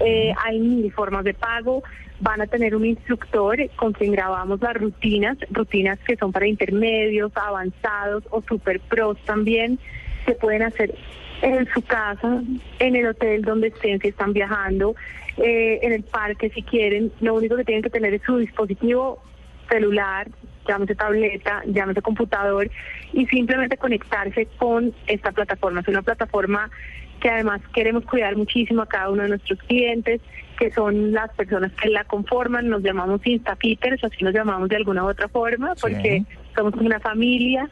[0.00, 1.82] Eh, hay mil formas de pago.
[2.20, 7.32] Van a tener un instructor con quien grabamos las rutinas, rutinas que son para intermedios,
[7.34, 9.78] avanzados o super pros también.
[10.26, 10.94] Se pueden hacer
[11.42, 12.42] en su casa,
[12.78, 14.94] en el hotel donde estén si están viajando,
[15.38, 17.10] eh, en el parque si quieren.
[17.20, 19.22] Lo único que tienen que tener es su dispositivo
[19.68, 20.28] celular,
[20.66, 22.70] llámese tableta, llámese computador
[23.12, 25.80] y simplemente conectarse con esta plataforma.
[25.80, 26.70] Es una plataforma
[27.20, 30.20] que además queremos cuidar muchísimo a cada uno de nuestros clientes,
[30.58, 35.04] que son las personas que la conforman, nos llamamos Instafiters, así nos llamamos de alguna
[35.04, 37.68] u otra forma, porque somos una familia.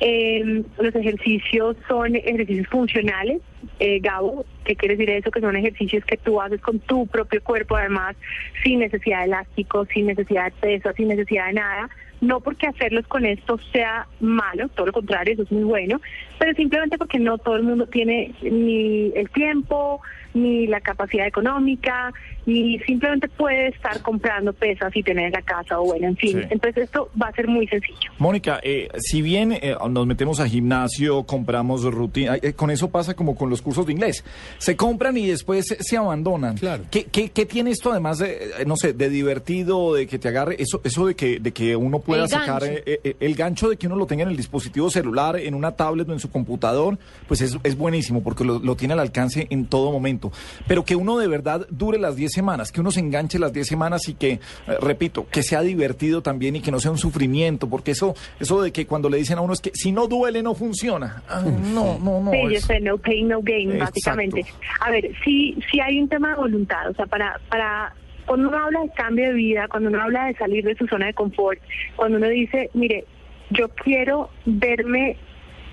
[0.00, 3.40] Eh, los ejercicios son ejercicios funcionales.
[3.78, 5.30] Eh, Gabo, ¿qué quiere decir eso?
[5.30, 8.16] Que son ejercicios que tú haces con tu propio cuerpo, además,
[8.64, 11.90] sin necesidad de elástico, sin necesidad de peso, sin necesidad de nada.
[12.22, 16.00] No porque hacerlos con esto sea malo, todo lo contrario, eso es muy bueno,
[16.38, 20.00] pero simplemente porque no todo el mundo tiene ni el tiempo,
[20.32, 22.12] ni la capacidad económica,
[22.46, 26.40] ni simplemente puede estar comprando pesas y tener en la casa o bueno, en fin.
[26.40, 26.48] Sí.
[26.50, 28.10] Entonces esto va a ser muy sencillo.
[28.18, 33.14] Mónica, eh, si bien eh, nos metemos a gimnasio, compramos rutina, eh, con eso pasa
[33.14, 34.24] como con los cursos de inglés.
[34.58, 36.56] Se compran y después se, se abandonan.
[36.56, 36.84] Claro.
[36.90, 40.28] ¿Qué, qué, qué tiene esto además de, eh, no sé, de divertido, de que te
[40.28, 43.68] agarre, eso, eso de que, de que uno pueda El sacar eh, eh, el gancho
[43.68, 46.30] de que uno lo tenga en el dispositivo celular, en una tablet o en su
[46.30, 50.32] computador, pues es, es buenísimo porque lo, lo tiene al alcance en todo momento.
[50.66, 53.66] Pero que uno de verdad dure las 10 semanas, que uno se enganche las 10
[53.66, 54.40] semanas y que, eh,
[54.80, 58.72] repito, que sea divertido también y que no sea un sufrimiento, porque eso, eso de
[58.72, 61.22] que cuando le dicen a uno es que si no duele no funciona.
[61.28, 62.30] Ah, no, no, no.
[62.32, 63.84] Sí, yo es- sé, no pain, no gain, Exacto.
[63.94, 64.44] básicamente.
[64.80, 67.94] A ver, sí, sí hay un tema de voluntad, o sea, para, para,
[68.26, 71.06] cuando uno habla de cambio de vida, cuando uno habla de salir de su zona
[71.06, 71.58] de confort,
[71.96, 73.04] cuando uno dice, mire,
[73.50, 75.16] yo quiero verme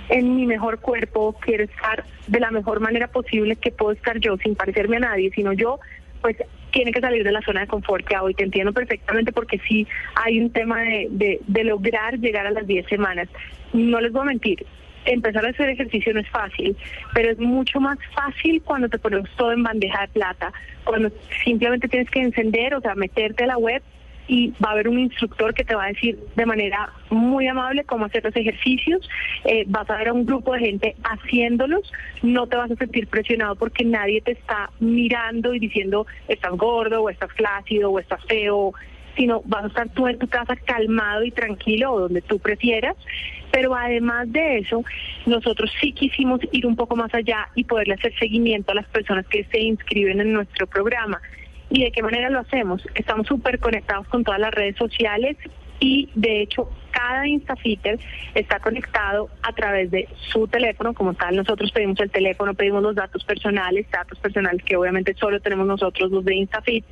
[0.10, 4.38] en mi mejor cuerpo, quiero estar de la mejor manera posible que puedo estar yo,
[4.38, 5.80] sin parecerme a nadie, sino yo,
[6.22, 6.38] pues
[6.72, 9.88] tiene que salir de la zona de confort que hoy te entiendo perfectamente porque sí
[10.16, 13.28] hay un tema de, de, de lograr llegar a las 10 semanas.
[13.74, 14.66] No les voy a mentir,
[15.06, 16.76] empezar a hacer ejercicio no es fácil,
[17.14, 20.54] pero es mucho más fácil cuando te ponemos todo en bandeja de plata,
[20.84, 21.12] cuando
[21.44, 23.82] simplemente tienes que encender, o sea, meterte a la web
[24.30, 27.84] y va a haber un instructor que te va a decir de manera muy amable
[27.84, 29.10] cómo hacer los ejercicios,
[29.44, 33.08] eh, vas a ver a un grupo de gente haciéndolos, no te vas a sentir
[33.08, 38.24] presionado porque nadie te está mirando y diciendo estás gordo o estás flácido o estás
[38.26, 38.76] feo,
[39.18, 42.96] sino vas a estar tú en tu casa calmado y tranquilo o donde tú prefieras.
[43.52, 44.84] Pero además de eso,
[45.26, 49.26] nosotros sí quisimos ir un poco más allá y poderle hacer seguimiento a las personas
[49.26, 51.20] que se inscriben en nuestro programa.
[51.70, 52.82] ¿Y de qué manera lo hacemos?
[52.96, 55.38] Estamos súper conectados con todas las redes sociales
[55.80, 58.00] y de hecho cada Instafitter
[58.36, 62.96] está conectado a través de su teléfono, como tal nosotros pedimos el teléfono, pedimos los
[62.96, 66.86] datos personales, datos personales que obviamente solo tenemos nosotros los de Instafit.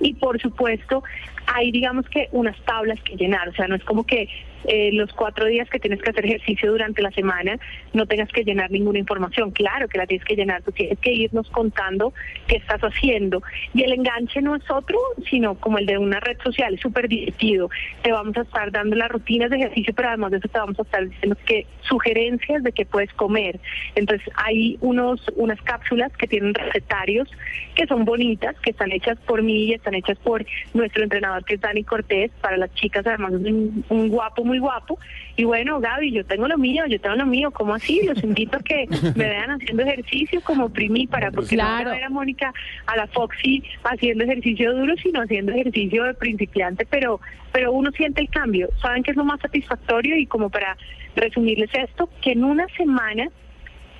[0.00, 1.02] Y por supuesto
[1.46, 4.28] hay digamos que unas tablas que llenar, o sea, no es como que
[4.66, 7.58] eh, los cuatro días que tienes que hacer ejercicio durante la semana
[7.92, 9.50] no tengas que llenar ninguna información.
[9.50, 12.12] Claro que la tienes que llenar, tú tienes que irnos contando
[12.46, 13.42] qué estás haciendo.
[13.74, 14.98] Y el enganche no es otro,
[15.30, 17.70] sino como el de una red social, es súper divertido.
[18.02, 20.78] Te vamos a estar dando las rutinas de ejercicio, pero además de eso te vamos
[20.78, 23.60] a estar diciendo que sugerencias de qué puedes comer.
[23.94, 27.30] Entonces hay unos unas cápsulas que tienen recetarios
[27.74, 31.54] que son bonitas, que están hechas por mí y están hechas por nuestro entrenador que
[31.54, 32.30] es Dani Cortés.
[32.40, 34.98] Para las chicas además es un, un guapo muy guapo.
[35.36, 37.50] Y bueno, Gaby, yo tengo lo mío, yo tengo lo mío.
[37.50, 38.02] ¿Cómo así?
[38.06, 38.86] Los invito a que
[39.16, 42.52] me vean haciendo ejercicio como primípara, porque no voy a ver a Mónica,
[42.86, 47.20] a la Foxy haciendo ejercicio duro, sino haciendo ejercicio de principiante, pero,
[47.52, 48.68] pero uno siente el cambio.
[48.80, 50.16] ¿Saben qué es lo más satisfactorio?
[50.16, 50.76] Y como para
[51.16, 53.28] resumirles esto, que en una semana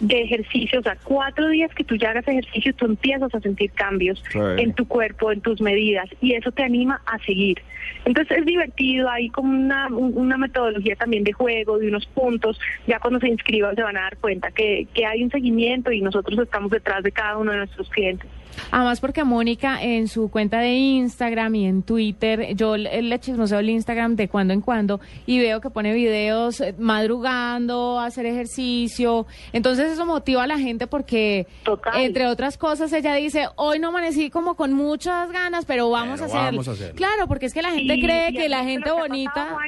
[0.00, 3.70] de ejercicio, o sea, cuatro días que tú ya hagas ejercicio, tú empiezas a sentir
[3.72, 4.38] cambios Sí.
[4.58, 7.62] en tu cuerpo, en tus medidas, y eso te anima a seguir.
[8.04, 12.58] Entonces es divertido, hay como una, un- una metodología también de juego, de unos puntos,
[12.86, 16.00] ya cuando se inscriban se van a dar cuenta que, que hay un seguimiento y
[16.00, 18.28] nosotros estamos detrás de cada uno de nuestros clientes.
[18.70, 23.70] Además porque Mónica en su cuenta de Instagram y en Twitter, yo le chismoseo el
[23.70, 29.26] Instagram de cuando en cuando y veo que pone videos eh, madrugando, hacer ejercicio.
[29.52, 31.46] Entonces eso motiva a la gente porque,
[31.94, 36.24] entre otras cosas, ella dice, hoy no amanecí como con muchas ganas, pero vamos, Pero
[36.24, 36.50] a, hacerlo.
[36.58, 36.94] vamos a hacerlo.
[36.96, 39.32] Claro, porque es que la gente Y- cree y que la gente bonita...
[39.34, 39.58] pasado?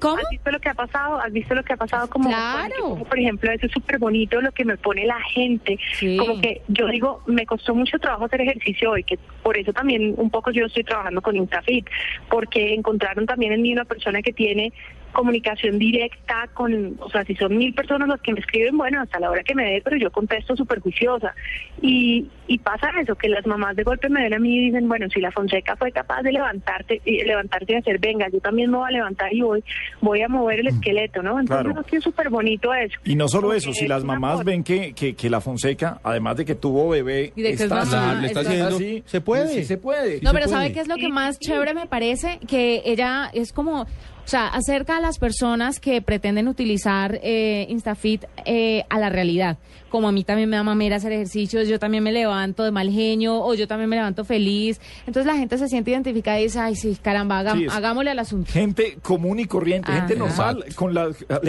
[0.00, 0.16] ¿Cómo?
[0.16, 1.20] ¿Has visto lo que ha pasado?
[1.20, 2.08] ¿Has visto lo que ha pasado?
[2.08, 2.74] Como, Claro.
[2.80, 5.78] como, por ejemplo, eso es súper bonito lo que me pone la gente.
[5.94, 6.16] Sí.
[6.16, 10.14] Como que yo digo, me costó mucho trabajo hacer ejercicio hoy, que por eso también
[10.16, 11.86] un poco yo estoy trabajando con Instafit,
[12.28, 14.72] porque encontraron también en mí una persona que tiene
[15.12, 19.18] comunicación directa con, o sea, si son mil personas las que me escriben, bueno, hasta
[19.20, 21.34] la hora que me dé, pero yo contesto súper juiciosa.
[21.82, 24.88] Y, y pasa eso, que las mamás de golpe me ven a mí y dicen,
[24.88, 28.70] bueno, si la Fonseca fue capaz de levantarte y levantarte y hacer, venga, yo también
[28.70, 29.64] me voy a levantar y voy,
[30.00, 31.38] voy a mover el esqueleto, ¿no?
[31.40, 31.80] Entonces, Claro.
[31.86, 32.98] es es súper bonito eso.
[33.04, 36.36] Y no solo eso, si es las mamás ven que, que, que la Fonseca, además
[36.36, 38.76] de que tuvo bebé, Y de que es está mamá, así, le está está haciendo-
[38.76, 39.48] así, se puede.
[39.48, 40.20] Sí, se puede.
[40.22, 42.38] No, pero ¿sabe qué es lo que más chévere me parece?
[42.48, 43.86] Que ella es como,
[44.30, 49.58] sea, acerca a las personas que pretenden utilizar eh, Instafit eh, a la realidad.
[49.90, 52.90] Como a mí también me da mamera hacer ejercicios, yo también me levanto de mal
[52.90, 54.80] genio o yo también me levanto feliz.
[55.06, 58.18] Entonces la gente se siente identificada y dice, ay, sí, caramba, hagam- Sí, hagámosle al
[58.20, 58.50] asunto.
[58.52, 60.24] Gente común y corriente, gente Ajá.
[60.52, 61.08] normal, con la,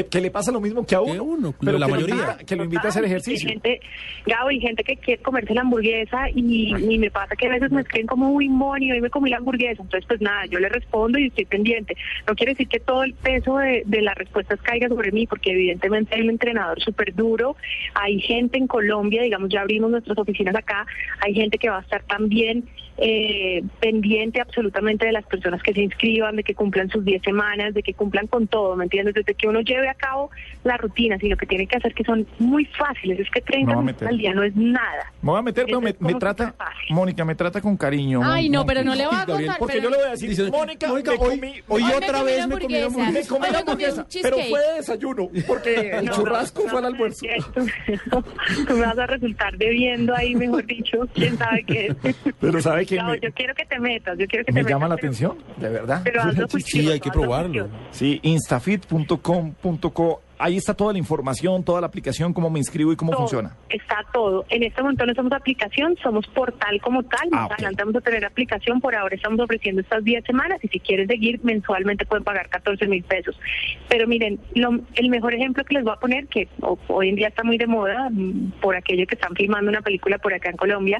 [0.10, 2.16] que le pasa lo mismo que a uno, pero la que, mayoría.
[2.16, 3.48] Lo invita, que lo invita a hacer ejercicio.
[3.48, 3.80] Hay gente,
[4.26, 7.72] Gabo, y gente que quiere comerse la hamburguesa y, y me pasa que a veces
[7.72, 9.82] me escriben como, uy, Moni, hoy me comí la hamburguesa.
[9.82, 11.96] Entonces, pues nada, yo le respondo y estoy pendiente.
[12.28, 15.52] No quiere decir que todo el peso de, de las respuestas caiga sobre mí, porque
[15.52, 17.56] evidentemente hay un entrenador súper duro.
[17.94, 20.86] Hay gente en Colombia, digamos, ya abrimos nuestras oficinas acá.
[21.20, 22.64] Hay gente que va a estar también
[22.98, 27.74] eh, pendiente absolutamente de las personas que se inscriban, de que cumplan sus 10 semanas,
[27.74, 29.14] de que cumplan con todo, ¿me entiendes?
[29.16, 30.30] Desde que uno lleve a cabo
[30.64, 33.68] las rutinas y lo que tiene que hacer que son muy fáciles, es que 30
[33.68, 35.12] Me voy a minutos al día no es nada.
[35.22, 36.56] Me voy a meter, pero me, es trata,
[36.90, 38.22] Mónica, me trata con cariño.
[38.24, 40.06] Ay, no, Mon- pero no le voy a Gabriel, contar, Porque pero- yo le voy
[40.08, 43.12] a decir, Dice, Mónica, Mónica, hoy- hoy Ay, otra vez me comí una hamburguesa.
[43.12, 46.80] Me comí Hoy la hamburguesa, pero fue de desayuno, porque el No, churrasco no, fue
[46.80, 47.26] al almuerzo.
[47.54, 48.24] Tú,
[48.68, 51.96] tú me vas a resultar debiendo ahí, mejor dicho, quién sabe qué.
[52.40, 54.70] Pero sabe que No, me, yo quiero que te metas, yo quiero que me te
[54.70, 56.02] llama la atención, de verdad.
[56.04, 57.70] Pero hazlo Sí, hay que probarlo.
[57.92, 63.12] Sí, instafit.com.co ahí está toda la información, toda la aplicación, cómo me inscribo y cómo
[63.12, 63.56] Todo, funciona.
[63.70, 64.44] Está todo.
[64.50, 67.20] En este momento no somos aplicación, somos portal como tal.
[67.32, 67.52] Ah, Más ok.
[67.54, 68.82] adelante vamos a tener aplicación.
[68.82, 72.88] Por ahora estamos ofreciendo estas 10 semanas y si quieren seguir mensualmente pueden pagar 14
[72.88, 73.40] mil pesos.
[73.88, 77.16] Pero miren, lo- el mejor ejemplo que les voy a poner, que ho- hoy en
[77.18, 80.50] día está muy de moda mm, por aquello que están filmando una película por acá
[80.50, 81.00] en Colombia.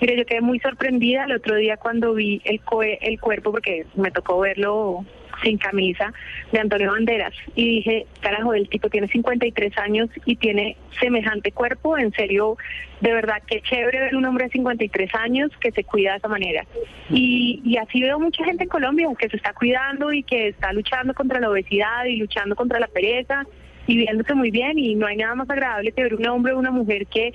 [0.00, 2.60] Mire, yo quedé muy sorprendida el otro día cuando vi el,
[3.00, 5.04] el cuerpo, porque me tocó verlo
[5.42, 6.12] sin camisa
[6.52, 7.34] de Antonio Banderas.
[7.54, 12.56] Y dije, carajo, el tipo tiene 53 años y tiene semejante cuerpo, en serio,
[13.00, 16.28] de verdad que chévere ver un hombre de 53 años que se cuida de esa
[16.28, 16.64] manera.
[17.10, 20.72] Y, y así veo mucha gente en Colombia que se está cuidando y que está
[20.72, 23.44] luchando contra la obesidad y luchando contra la pereza
[23.86, 24.78] y viéndose muy bien.
[24.78, 27.32] Y no hay nada más agradable que ver un hombre o una mujer que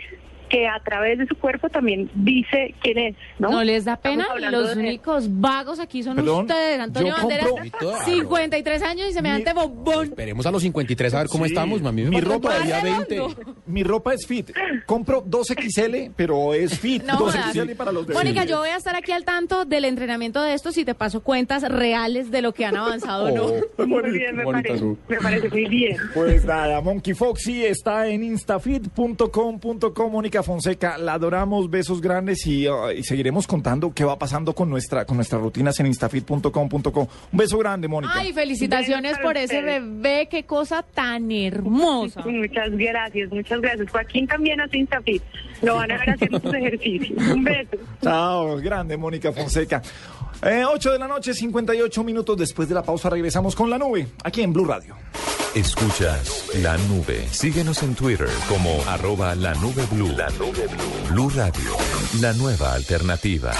[0.49, 3.49] que a través de su cuerpo también dice quién es, ¿no?
[3.49, 4.27] ¿No les da pena?
[4.51, 6.79] Los de- únicos vagos aquí son Perdón, ustedes.
[6.79, 10.05] Antonio yo Banderas, compro- 53 años y semejante bombón.
[10.09, 11.51] Esperemos a los 53 a ver cómo Sí.
[11.51, 12.03] estamos, mami.
[12.03, 13.05] Mi ropa todavía redondo.
[13.35, 13.51] 20.
[13.65, 14.51] Mi ropa es fit.
[14.85, 17.03] Compro 2XL, pero es fit.
[17.03, 17.75] No 2XL jodas.
[17.77, 20.77] para los de Mónica, yo voy a estar aquí al tanto del entrenamiento de estos
[20.77, 23.85] y te paso cuentas reales de lo que han avanzado o no.
[23.87, 25.97] Muy bien, me parece, su- me parece muy bien.
[26.13, 30.09] Pues nada, Monkey Foxy está en instafit.com.co.
[30.09, 34.69] Mónica Fonseca, la adoramos, besos grandes y, uh, y seguiremos contando qué va pasando con
[34.69, 37.01] nuestra con nuestras rutinas en instafit.com.co.
[37.31, 38.13] Un beso grande, Mónica.
[38.15, 42.23] Ay, felicitaciones por ese bebé, qué cosa tan hermosa.
[42.25, 43.89] Muchas gracias, muchas gracias.
[43.89, 45.23] Joaquín también hace Instafit.
[45.61, 47.27] Lo van a ver haciendo sus ejercicios.
[47.33, 47.77] Un beso.
[48.01, 49.81] Chao, grande Mónica Fonseca.
[50.43, 54.07] Eh, 8 de la noche, 58 minutos después de la pausa, regresamos con la nube,
[54.23, 54.95] aquí en Blue Radio.
[55.55, 57.27] Escuchas la nube.
[57.31, 60.09] Síguenos en Twitter como arroba la nube blue.
[60.11, 61.09] La nube blue.
[61.11, 61.71] Blue Radio,
[62.19, 63.53] la nueva alternativa.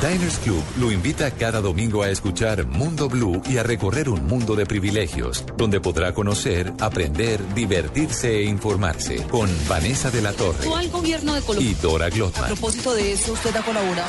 [0.00, 4.54] Diners Club lo invita cada domingo a escuchar Mundo Blue y a recorrer un mundo
[4.54, 10.88] de privilegios, donde podrá conocer, aprender, divertirse e informarse con Vanessa de la Torre Actual
[10.90, 11.70] gobierno de Colombia.
[11.70, 12.46] y Dora A Glotman.
[12.46, 14.08] propósito de eso, usted ha colaborado.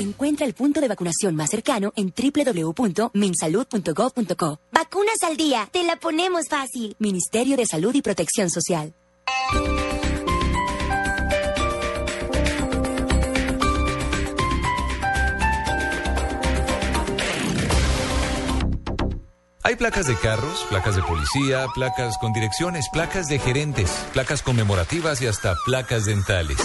[0.00, 4.60] Encuentra el punto de vacunación más cercano en www.minsalud.gov.co.
[4.72, 6.96] Vacunas al día, te la ponemos fácil.
[6.98, 8.94] Ministerio de Salud y Protección Social.
[19.62, 25.20] Hay placas de carros, placas de policía, placas con direcciones, placas de gerentes, placas conmemorativas
[25.20, 26.56] y hasta placas dentales.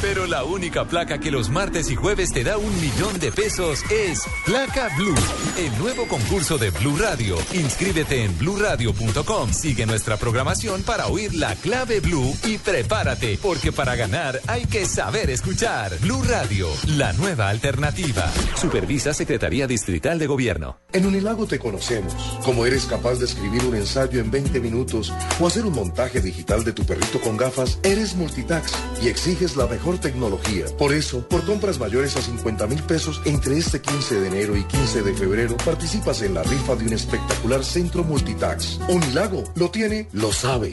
[0.00, 3.84] Pero la única placa que los martes y jueves te da un millón de pesos
[3.90, 5.14] es Placa Blue,
[5.58, 7.36] el nuevo concurso de Blue Radio.
[7.52, 13.94] Inscríbete en bluradio.com, sigue nuestra programación para oír la clave Blue y prepárate, porque para
[13.94, 15.96] ganar hay que saber escuchar.
[16.00, 18.28] Blue Radio, la nueva alternativa.
[18.56, 20.80] Supervisa Secretaría Distrital de Gobierno.
[20.92, 22.39] En Unilago te conocemos.
[22.44, 26.64] Como eres capaz de escribir un ensayo en 20 minutos o hacer un montaje digital
[26.64, 28.72] de tu perrito con gafas, eres multitax
[29.02, 30.64] y exiges la mejor tecnología.
[30.78, 34.64] Por eso, por compras mayores a 50 mil pesos entre este 15 de enero y
[34.64, 38.80] 15 de febrero, participas en la rifa de un espectacular centro multitax.
[38.88, 40.72] Unilago lo tiene, lo sabe.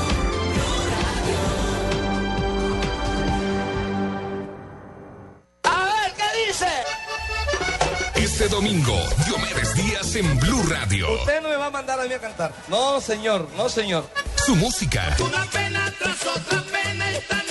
[8.41, 11.13] Este domingo, Diomedes Díaz en Blue Radio.
[11.13, 12.51] Usted no me va a mandar a mí a cantar.
[12.69, 14.09] No, señor, no, señor.
[14.43, 17.50] Su música, Una pena tras otra pena están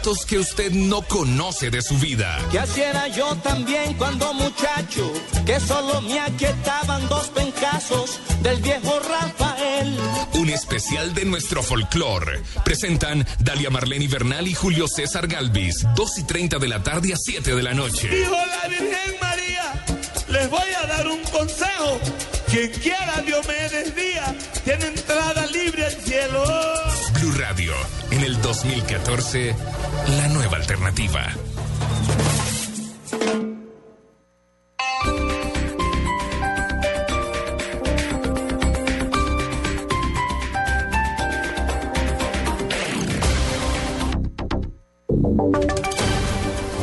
[0.00, 2.38] datos que usted no conoce de su vida.
[2.50, 5.12] Que así era yo también cuando muchacho,
[5.44, 9.98] que solo me aquietaban dos pencazos del viejo Rafael.
[10.32, 12.40] Un especial de nuestro folclore.
[12.64, 15.86] Presentan Dalia Marlene Bernal y Julio César Galvis.
[15.94, 18.08] 2 y 30 de la tarde a 7 de la noche.
[18.08, 19.84] Dijo la Virgen María,
[20.28, 22.00] les voy a dar un consejo.
[22.50, 24.34] Quien quiera Diomedes Díaz
[24.64, 26.79] tiene entrada libre al cielo.
[28.20, 29.56] En el 2014,
[30.18, 31.26] la nueva alternativa.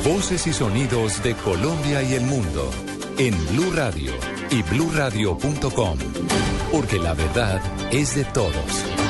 [0.04, 2.72] Voces y sonidos de Colombia y el mundo
[3.20, 4.12] en Blue Radio
[4.50, 6.00] y BlueRadio.com,
[6.72, 7.62] porque la verdad
[7.92, 9.07] es de todos.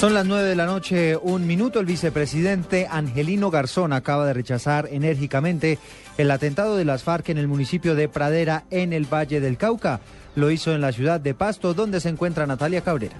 [0.00, 1.78] Son las nueve de la noche, un minuto.
[1.78, 5.76] El vicepresidente Angelino Garzón acaba de rechazar enérgicamente
[6.16, 10.00] el atentado de las FARC en el municipio de Pradera, en el Valle del Cauca.
[10.36, 13.14] Lo hizo en la ciudad de Pasto, donde se encuentra Natalia Cabrera.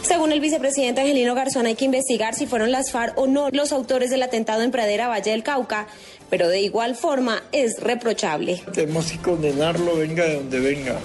[0.00, 3.70] Según el vicepresidente Angelino Garzón, hay que investigar si fueron las FARC o no los
[3.72, 5.86] autores del atentado en Pradera, Valle del Cauca,
[6.30, 8.62] pero de igual forma es reprochable.
[8.72, 10.96] Tenemos que condenarlo, venga de donde venga,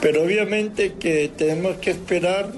[0.00, 2.50] pero obviamente que tenemos que esperar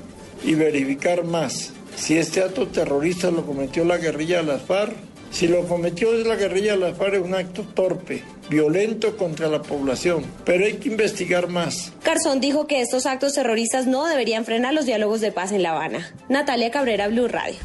[0.42, 1.74] y verificar más.
[2.00, 4.96] Si este acto terrorista lo cometió la guerrilla de las FARC,
[5.30, 10.24] si lo cometió la guerrilla de las es un acto torpe, violento contra la población,
[10.46, 11.92] pero hay que investigar más.
[12.02, 15.72] Garzón dijo que estos actos terroristas no deberían frenar los diálogos de paz en La
[15.72, 16.10] Habana.
[16.30, 17.58] Natalia Cabrera, Blue Radio.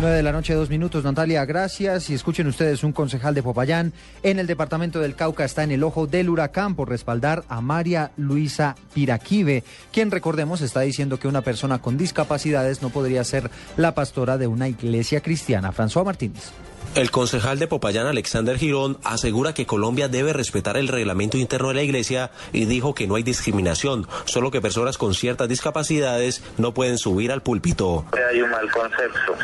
[0.00, 1.04] 9 de la noche, dos minutos.
[1.04, 2.08] Natalia, gracias.
[2.08, 3.92] Y escuchen ustedes, un concejal de Popayán
[4.22, 8.10] en el departamento del Cauca está en el ojo del huracán por respaldar a María
[8.16, 13.94] Luisa Piraquive, quien, recordemos, está diciendo que una persona con discapacidades no podría ser la
[13.94, 15.70] pastora de una iglesia cristiana.
[15.70, 16.50] François Martínez.
[16.96, 21.74] El concejal de Popayán, Alexander Girón, asegura que Colombia debe respetar el reglamento interno de
[21.74, 26.74] la iglesia y dijo que no hay discriminación, solo que personas con ciertas discapacidades no
[26.74, 28.06] pueden subir al púlpito.
[28.28, 29.36] Hay un mal concepto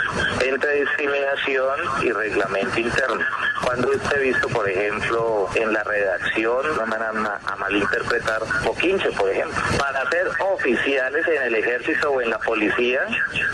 [0.44, 3.24] entre discriminación y reglamento interno.
[3.62, 8.42] Cuando usted visto, por ejemplo, en la redacción, no van a, a malinterpretar,
[8.80, 13.00] 15, por ejemplo, para ser oficiales en el ejército o en la policía,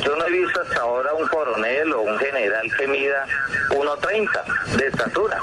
[0.02, 3.26] yo no he visto hasta ahora un coronel o un general que mida
[3.82, 5.38] 1,30 de estatura.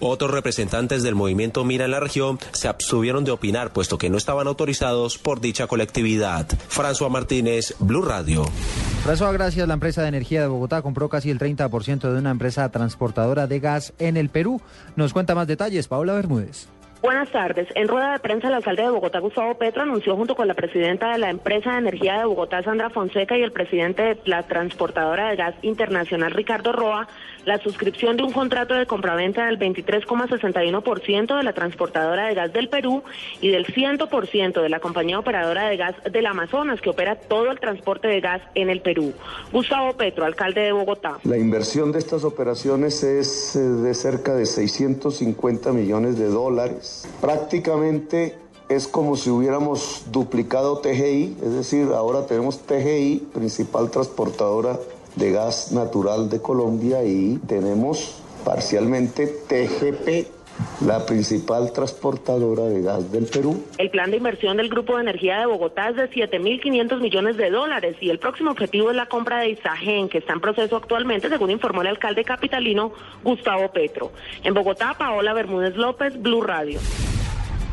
[0.00, 4.16] Otros representantes del movimiento Mira en la región se abstuvieron de opinar, puesto que no
[4.16, 6.46] estaban autorizados por dicha colectividad.
[6.68, 8.44] François Martínez, Blue Radio.
[9.04, 9.68] François, gracias.
[9.68, 13.60] La empresa de energía de Bogotá compró casi el 30% de una empresa transportadora de
[13.60, 14.60] gas en el Perú.
[14.96, 16.68] Nos cuenta más detalles, Paula Bermúdez.
[17.04, 17.68] Buenas tardes.
[17.74, 21.12] En rueda de prensa, el alcalde de Bogotá, Gustavo Petro, anunció junto con la presidenta
[21.12, 25.28] de la empresa de energía de Bogotá, Sandra Fonseca, y el presidente de la transportadora
[25.28, 27.06] de gas internacional, Ricardo Roa,
[27.44, 32.70] la suscripción de un contrato de compraventa del 23,61% de la transportadora de gas del
[32.70, 33.02] Perú
[33.42, 37.60] y del 100% de la compañía operadora de gas del Amazonas, que opera todo el
[37.60, 39.12] transporte de gas en el Perú.
[39.52, 41.18] Gustavo Petro, alcalde de Bogotá.
[41.24, 48.38] La inversión de estas operaciones es eh, de cerca de 650 millones de dólares prácticamente
[48.68, 54.78] es como si hubiéramos duplicado TGI, es decir, ahora tenemos TGI, principal transportadora
[55.16, 60.28] de gas natural de Colombia, y tenemos parcialmente TGP,
[60.84, 63.64] la principal transportadora de gas del Perú.
[63.78, 67.50] El plan de inversión del Grupo de Energía de Bogotá es de 7.500 millones de
[67.50, 71.28] dólares y el próximo objetivo es la compra de Isagen, que está en proceso actualmente,
[71.28, 72.92] según informó el alcalde capitalino
[73.22, 74.12] Gustavo Petro.
[74.42, 76.78] En Bogotá, Paola Bermúdez López, Blue Radio.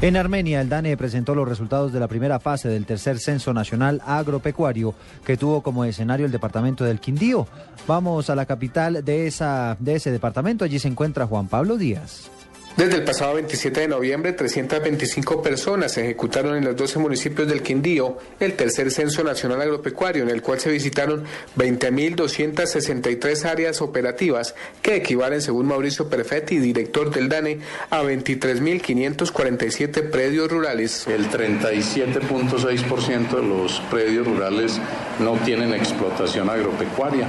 [0.02, 4.02] En Armenia, el DANE presentó los resultados de la primera fase del tercer Censo Nacional
[4.04, 7.48] Agropecuario que tuvo como escenario el departamento del Quindío.
[7.86, 10.66] Vamos a la capital de, esa, de ese departamento.
[10.66, 12.32] Allí se encuentra Juan Pablo Díaz.
[12.78, 17.62] Desde el pasado 27 de noviembre, 325 personas se ejecutaron en los 12 municipios del
[17.62, 21.26] Quindío el tercer Censo Nacional Agropecuario, en el cual se visitaron
[21.58, 27.60] 20.263 áreas operativas, que equivalen, según Mauricio Perfetti, director del DANE,
[27.90, 31.06] a 23.547 predios rurales.
[31.08, 34.80] El 37.6% de los predios rurales
[35.20, 37.28] no tienen explotación agropecuaria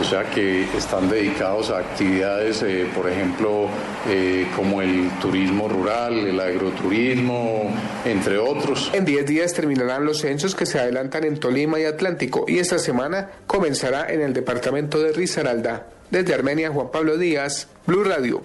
[0.00, 3.68] o sea que están dedicados a actividades, eh, por ejemplo,
[4.08, 7.70] eh, como el turismo rural, el agroturismo,
[8.04, 8.90] entre otros.
[8.94, 12.78] En 10 días terminarán los censos que se adelantan en Tolima y Atlántico y esta
[12.78, 15.86] semana comenzará en el departamento de Risaralda.
[16.10, 18.42] Desde Armenia, Juan Pablo Díaz, Blue Radio.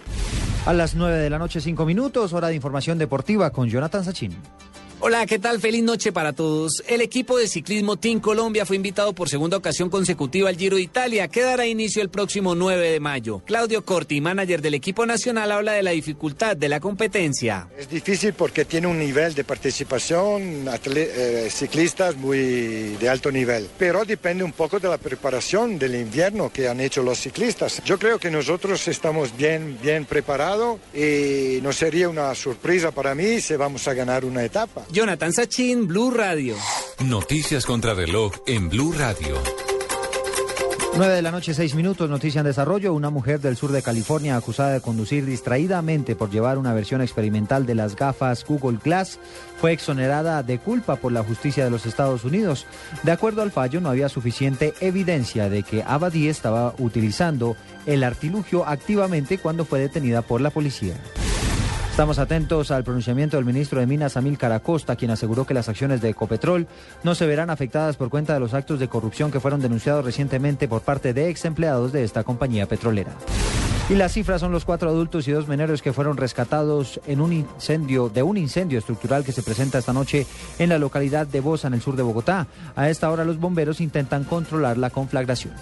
[0.66, 4.36] A las 9 de la noche, 5 minutos, hora de información deportiva con Jonathan Sachin.
[5.08, 5.62] Hola, ¿qué tal?
[5.62, 6.82] Feliz noche para todos.
[6.88, 10.82] El equipo de ciclismo Team Colombia fue invitado por segunda ocasión consecutiva al Giro de
[10.82, 13.44] Italia, que dará inicio el próximo 9 de mayo.
[13.46, 17.68] Claudio Corti, manager del equipo nacional, habla de la dificultad de la competencia.
[17.78, 24.06] Es difícil porque tiene un nivel de participación, eh, ciclistas muy de alto nivel, pero
[24.06, 27.80] depende un poco de la preparación del invierno que han hecho los ciclistas.
[27.86, 33.40] Yo creo que nosotros estamos bien, bien preparados y no sería una sorpresa para mí
[33.40, 34.84] si vamos a ganar una etapa.
[34.96, 36.56] Jonathan Sachin, Blue Radio.
[37.04, 39.36] Noticias contra reloj en Blue Radio.
[40.96, 42.94] 9 de la noche, 6 minutos, noticia en desarrollo.
[42.94, 47.66] Una mujer del sur de California acusada de conducir distraídamente por llevar una versión experimental
[47.66, 49.20] de las gafas Google Glass
[49.60, 52.66] fue exonerada de culpa por la justicia de los Estados Unidos.
[53.04, 58.66] De acuerdo al fallo, no había suficiente evidencia de que Abadí estaba utilizando el artilugio
[58.66, 60.96] activamente cuando fue detenida por la policía.
[61.96, 66.02] Estamos atentos al pronunciamiento del ministro de Minas, Amílcar Acosta, quien aseguró que las acciones
[66.02, 66.68] de Ecopetrol
[67.04, 70.68] no se verán afectadas por cuenta de los actos de corrupción que fueron denunciados recientemente
[70.68, 73.14] por parte de ex empleados de esta compañía petrolera.
[73.90, 77.32] Y las cifras son los cuatro adultos y dos menores que fueron rescatados en un
[77.32, 80.28] incendio, de un incendio estructural que se presenta esta noche
[80.60, 82.48] en la localidad de Bosa, en el sur de Bogotá.
[82.76, 85.54] A esta hora los bomberos intentan controlar la conflagración.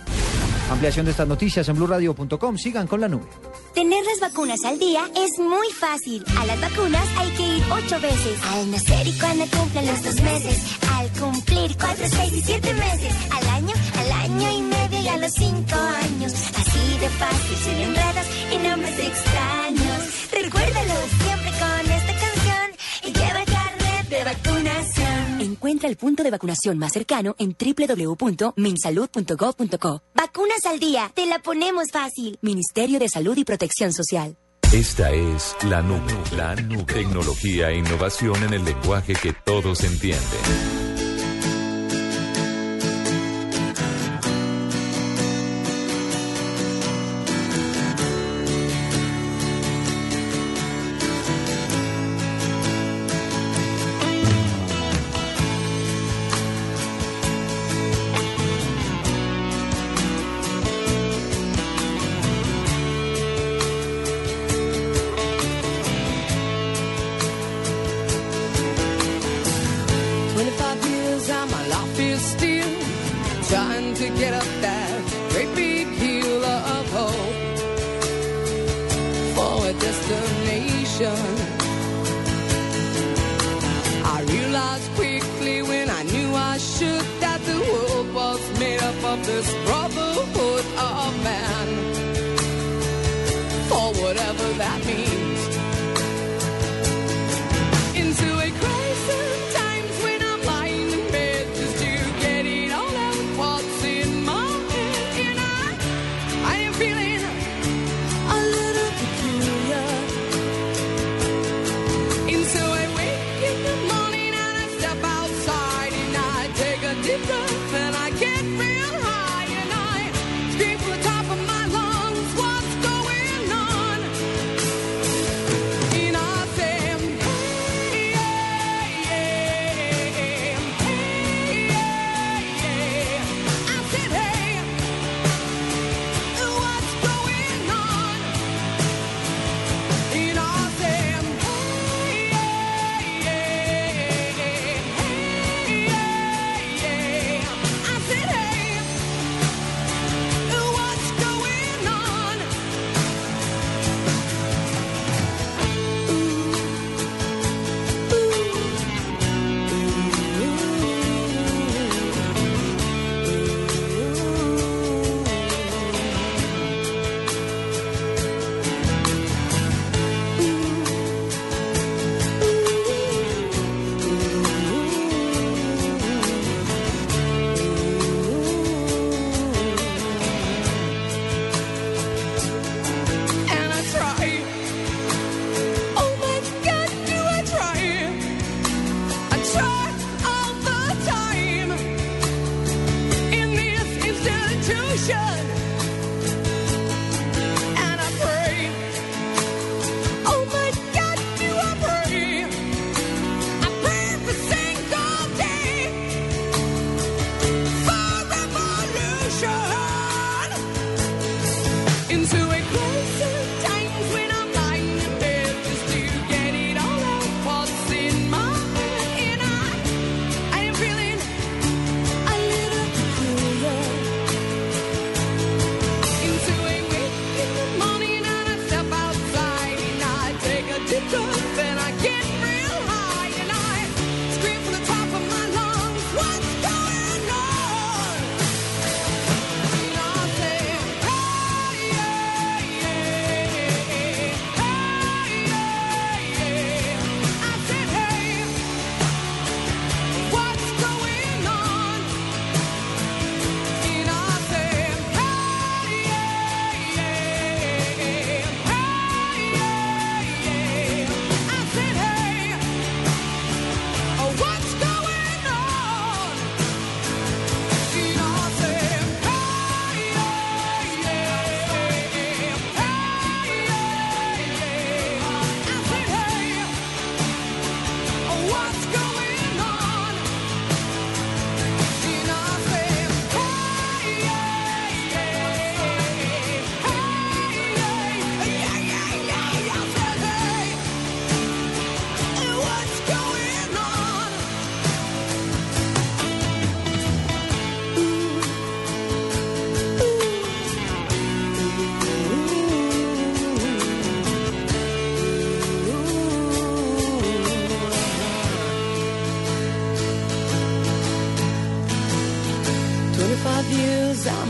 [0.70, 2.58] Ampliación de estas noticias en blurradio.com.
[2.58, 3.28] Sigan con la nube.
[3.76, 6.23] Tener las vacunas al día es muy fácil.
[6.38, 8.40] A las vacunas hay que ir ocho veces.
[8.54, 10.62] Al nacer y cuando cumplen los dos meses.
[10.96, 13.14] Al cumplir cuatro, seis y siete meses.
[13.32, 16.34] Al año, al año y medio y a los cinco años.
[16.34, 20.32] Así de fácil, sin enredos y nombres extraños.
[20.32, 20.94] Recuérdalo
[21.24, 22.72] siempre con esta canción
[23.04, 25.42] y lleva carnet de vacunación.
[25.42, 30.02] Encuentra el punto de vacunación más cercano en www.minsalud.gov.co.
[30.16, 32.38] Vacunas al día, te la ponemos fácil.
[32.42, 34.38] Ministerio de Salud y Protección Social.
[34.74, 36.02] Esta es la nube,
[36.36, 36.92] la nube.
[36.92, 40.93] Tecnología e innovación en el lenguaje que todos entienden.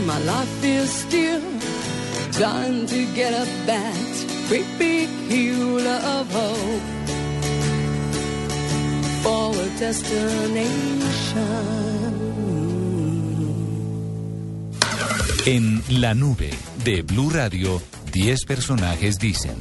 [0.06, 1.40] My life is still
[2.32, 6.82] trying to get up that great big hill of hope
[9.22, 11.24] for a destination.
[15.46, 16.50] En La Nube
[16.84, 17.80] de Blue Radio,
[18.12, 19.56] 10 personajes dicen.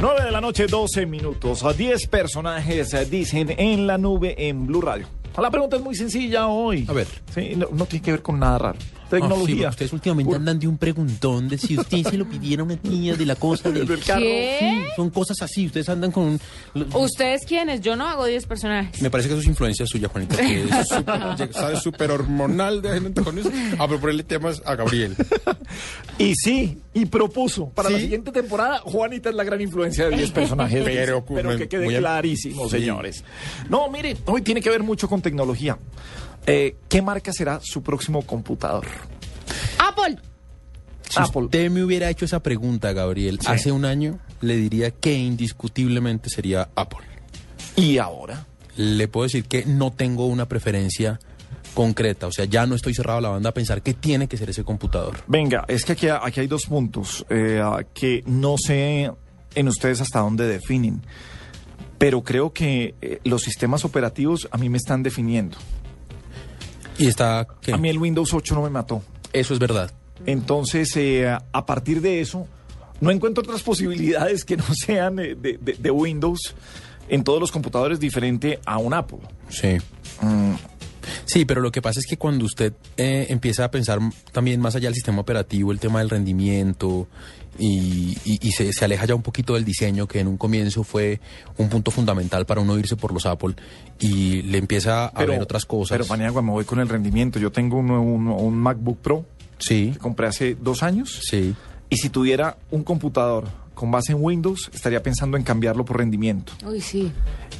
[0.00, 1.64] 9 de la noche, 12 minutos.
[1.64, 5.06] A 10 personajes eh, dicen en la nube en Blue Radio.
[5.36, 6.84] La pregunta es muy sencilla hoy.
[6.88, 7.23] A ver.
[7.34, 8.78] Sí, no, no tiene que ver con nada raro.
[9.10, 9.68] Tecnología.
[9.68, 12.64] Ah, sí, ustedes últimamente andan de un preguntón de si usted se lo pidiera a
[12.64, 14.20] una niña de la cosa del Del carro.
[14.22, 14.56] ¿Qué?
[14.58, 15.66] Sí, son cosas así.
[15.66, 16.40] Ustedes andan con un...
[16.94, 17.80] ¿Ustedes quiénes?
[17.82, 19.02] Yo no hago 10 personajes.
[19.02, 20.36] Me parece que eso es influencia suya, Juanita.
[20.36, 23.50] Que es súper- sabe súper hormonal de gente con eso.
[23.78, 25.14] A proponerle temas a Gabriel.
[26.18, 30.30] Y sí, y propuso para la siguiente temporada, Juanita es la gran influencia de 10
[30.32, 30.82] personajes.
[30.84, 32.78] Pero, Pero que quede clarísimo, Sí.
[32.78, 33.22] señores.
[33.68, 35.78] No, mire, hoy tiene que ver mucho con tecnología.
[36.46, 38.86] Eh, ¿Qué marca será su próximo computador?
[39.78, 40.18] Apple.
[41.08, 46.28] Si usted me hubiera hecho esa pregunta, Gabriel, hace un año, le diría que indiscutiblemente
[46.28, 47.06] sería Apple.
[47.76, 48.46] ¿Y ahora?
[48.76, 51.20] Le puedo decir que no tengo una preferencia
[51.74, 52.26] concreta.
[52.26, 54.50] O sea, ya no estoy cerrado a la banda a pensar que tiene que ser
[54.50, 55.22] ese computador.
[55.26, 57.62] Venga, es que aquí, aquí hay dos puntos eh,
[57.92, 59.10] que no sé
[59.54, 61.02] en ustedes hasta dónde definen,
[61.98, 65.58] pero creo que eh, los sistemas operativos a mí me están definiendo.
[66.98, 67.46] Y está...
[67.72, 69.02] A mí el Windows 8 no me mató.
[69.32, 69.90] Eso es verdad.
[70.26, 72.46] Entonces, eh, a partir de eso,
[73.00, 76.54] no encuentro otras posibilidades que no sean de, de- de Windows
[77.08, 79.18] en todos los computadores diferente a un Apple.
[79.48, 79.76] Sí.
[81.26, 83.98] Sí, pero lo que pasa es que cuando usted eh, empieza a pensar
[84.32, 87.08] también más allá del sistema operativo, el tema del rendimiento
[87.58, 90.82] y, y- y se, se aleja ya un poquito del diseño, que en un comienzo
[90.84, 91.20] fue
[91.56, 93.54] un punto fundamental para uno irse por los Apple,
[94.00, 95.96] y le empieza a ver otras cosas.
[95.96, 97.38] Pero, Paniagua, me voy con el rendimiento.
[97.38, 99.24] Yo tengo un, un- un MacBook Pro
[99.58, 99.90] sí.
[99.92, 101.20] que compré hace dos años.
[101.22, 101.54] Sí.
[101.90, 103.44] Y si tuviera un computador
[103.74, 106.52] con base en Windows, estaría pensando en cambiarlo por rendimiento.
[106.66, 107.12] Uy, sí.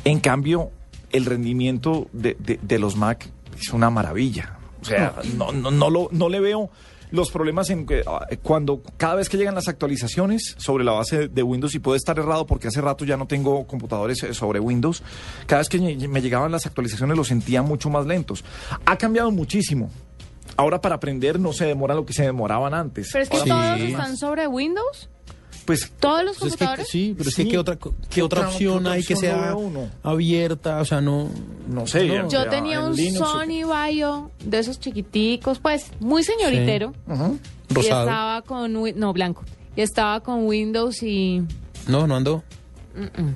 [0.04, 0.70] En cambio,
[1.12, 3.28] el rendimiento de, de- de los Mac
[3.58, 4.58] es una maravilla.
[4.80, 6.70] O sea, no, no, no, lo, no le veo
[7.10, 11.28] los problemas en que, ah, cuando cada vez que llegan las actualizaciones sobre la base
[11.28, 14.58] de Windows, y puede estar errado porque hace rato ya no tengo computadores eh, sobre
[14.60, 15.02] Windows,
[15.46, 18.44] cada vez que me llegaban las actualizaciones los sentía mucho más lentos.
[18.84, 19.90] Ha cambiado muchísimo.
[20.56, 23.10] Ahora para aprender no se demora lo que se demoraban antes.
[23.12, 25.08] Pero es que Ahora- todos están sobre Windows.
[25.64, 26.88] Pues todos los Pues es que- computadores.
[26.90, 27.48] sí, pero es que Sí.
[27.48, 29.54] ¿qué otra, qué ¿Qué otra otra- opción otra hay que opción sea
[30.02, 30.80] abierta?
[30.80, 31.30] O sea, no...
[31.68, 32.06] No sé.
[32.06, 32.28] No.
[32.28, 36.92] Yo ya, tenía en un Linux- Sony Vaio de esos chiquiticos, pues muy señoritero.
[37.70, 38.00] Y Rosado.
[38.02, 39.42] estaba con no blanco.
[39.76, 41.42] Y estaba con Windows y
[41.88, 42.42] No, no ando.
[42.96, 43.34] Mm-mm.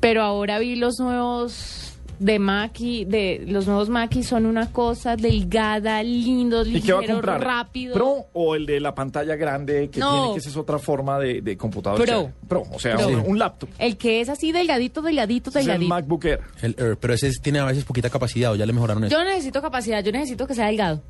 [0.00, 1.85] pero ahora vi los nuevos
[2.18, 6.92] de Mac y de los nuevos Mac y son una cosa delgada, lindos, ¿Y qué
[6.92, 7.44] va a ligeros, comprar?
[7.44, 7.94] rápido.
[7.94, 10.12] ¿Pro o el de la pantalla grande que No.
[10.12, 11.98] tiene que esa es otra forma de, de computador?
[11.98, 12.06] Pro.
[12.06, 12.32] chévere?
[12.48, 13.08] Pro, o sea, Pro.
[13.08, 13.68] un, un laptop.
[13.78, 15.88] El que es así delgadito, delgadito, Ese es el delgadito.
[15.94, 16.40] MacBook Air.
[16.62, 19.16] El Air, pero ese es- tiene a veces poquita capacidad o ya le mejoraron eso.
[19.16, 21.02] Yo necesito capacidad, yo necesito que sea delgado.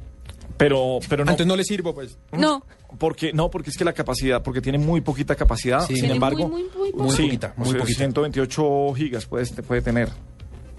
[0.56, 1.32] Pero, pero no.
[1.32, 2.16] Entonces no le sirvo, pues.
[2.32, 2.64] No.
[2.98, 5.80] Porque, no, porque es que la capacidad, porque tiene muy poquita capacidad.
[5.80, 5.88] Sí.
[5.94, 7.98] Sin Tiene embargo, muy, muy, muy Muy sí, poquita, muy o sea, poquita.
[7.98, 10.08] 128 gigas puede, puede tener.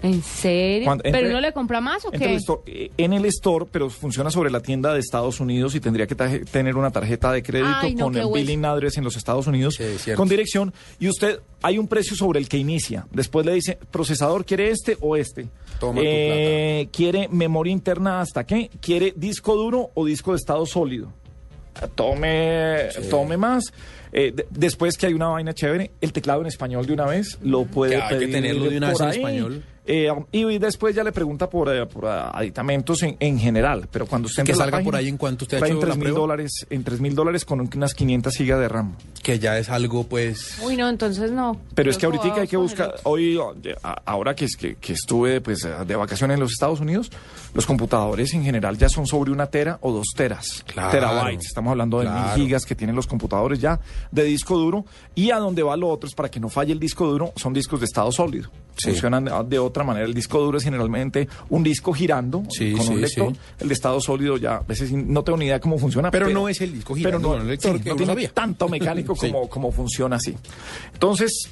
[0.00, 0.84] ¿En serio?
[0.86, 2.24] Cuando ¿Pero uno le compra más o qué?
[2.24, 5.80] el store- eh, en el store, pero funciona sobre la tienda de Estados Unidos y
[5.80, 8.34] tendría que tener una tarjeta de crédito Ay, no, con el hueso.
[8.34, 9.76] billing address en los Estados Unidos,
[10.14, 10.72] con dirección.
[11.00, 13.06] Y usted, hay un precio sobre el que inicia.
[13.10, 15.48] Después le dice, procesador, ¿quiere este o este?
[15.80, 18.70] Toma tu Eh, ¿Quiere memoria interna hasta qué?
[18.80, 21.12] ¿Quiere disco duro o disco de estado sólido?
[21.94, 23.64] Tome, tome más.
[24.12, 27.38] Eh, de- después que hay una vaina chévere, el teclado en español de una vez
[27.42, 29.16] lo puede Que hay que tenerlo de una vez en ahí.
[29.16, 29.64] español.
[29.90, 33.88] Eh, y después ya le pregunta por, eh, por, ah, aditamentos en, en general.
[33.90, 35.96] Pero cuando usted Que salga por ahí en cuanto usted ha hecho en la 3
[35.96, 38.94] mil dólares, en 3 mil dólares con unas 500 gigas de RAM.
[39.22, 40.58] Que ya es algo, pues...
[40.62, 41.58] Uy, no, entonces no.
[41.74, 43.38] Pero es que ahorita hay que buscar, hoy,
[43.82, 47.10] a- ahora que, es que, que estuve pues, eh, de vacaciones en los Estados Unidos,
[47.54, 50.90] los computadores en general ya son sobre una tera o dos teras, Claro.
[50.90, 51.46] terabytes.
[51.46, 52.36] Estamos hablando de Claro.
[52.36, 54.84] mil gigas que tienen los computadores ya de disco duro.
[55.14, 57.54] Y a donde va lo otro es para que no falle el disco duro, son
[57.54, 58.50] discos de estado sólido.
[58.78, 58.90] Sí.
[58.90, 60.06] Funcionan de- otra manera.
[60.06, 63.32] El disco duro es generalmente un disco girando Sí, con un lector.
[63.58, 66.10] El de estado sólido ya, a veces no tengo ni idea cómo funciona.
[66.10, 68.30] Pero no es el disco girando pero no, con el lector, que no tiene sabía.
[68.30, 70.34] tanto mecánico como, como funciona así.
[70.92, 71.50] Entonces,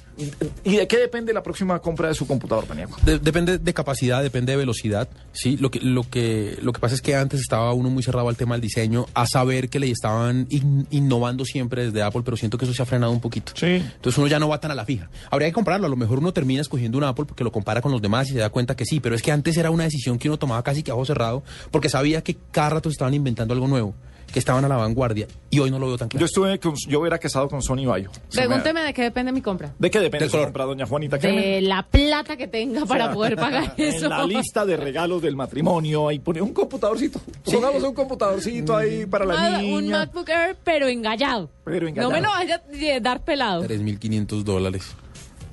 [0.65, 2.97] ¿y de qué depende la próxima compra de su computador, Paniagua?
[3.05, 5.09] De- depende de capacidad, depende de velocidad.
[5.33, 8.29] Sí, lo que, lo que, lo que pasa es que antes estaba uno muy cerrado
[8.29, 12.37] al tema del diseño, a saber que le estaban in- innovando siempre desde Apple, pero
[12.37, 13.53] siento que eso se ha frenado un poquito.
[13.57, 13.67] Sí.
[13.67, 15.11] Entonces uno ya no va tan a la fija.
[15.31, 17.81] Habría que comprarlo, a lo mejor uno termina escogiendo un Apple Apple porque lo compara
[17.81, 19.85] con los demás y se da cuenta que sí, pero es que antes era una
[19.85, 23.15] decisión que uno tomaba casi que a ojo cerrado porque sabía que cada rato estaban
[23.15, 23.95] inventando algo nuevo,
[24.33, 26.21] que estaban a la vanguardia y hoy no lo veo tan claro.
[26.21, 28.11] Yo estuve, con- yo hubiera casado con Sony Bayo.
[28.33, 29.73] Pregúnteme de qué depende mi compra.
[29.79, 30.47] ¿De qué depende Del su color.
[30.49, 31.19] compra, doña Juanita?
[31.19, 31.41] Créeme.
[31.47, 34.05] De la plata que tenga O para sea, poder pagar eso.
[34.07, 37.21] En la lista de regalos del matrimonio, ahí pone un computadorcito.
[37.45, 39.77] Pongamos un computadorcito ahí para la Nada, niña.
[39.79, 41.49] un MacBook Air, pero engallado.
[41.65, 42.11] Pero engallado.
[42.11, 42.63] No me lo vaya
[42.97, 43.65] a dar pelado.
[43.65, 44.95] 3.500 dólares.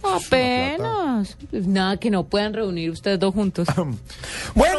[0.03, 1.37] Apenas.
[1.51, 3.67] Nada que no puedan reunir ustedes dos juntos.
[4.55, 4.77] Bueno,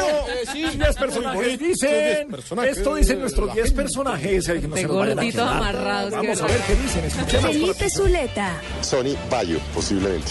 [0.53, 2.29] 10 personajes dicen.
[2.69, 4.47] Esto dicen nuestros 10 personajes.
[4.47, 7.05] que no De gorditos amarrados, Vamos a ver qué dicen.
[7.05, 7.51] Escuchemos.
[7.51, 10.31] Felipe Zuleta, Sony Bayo, posiblemente.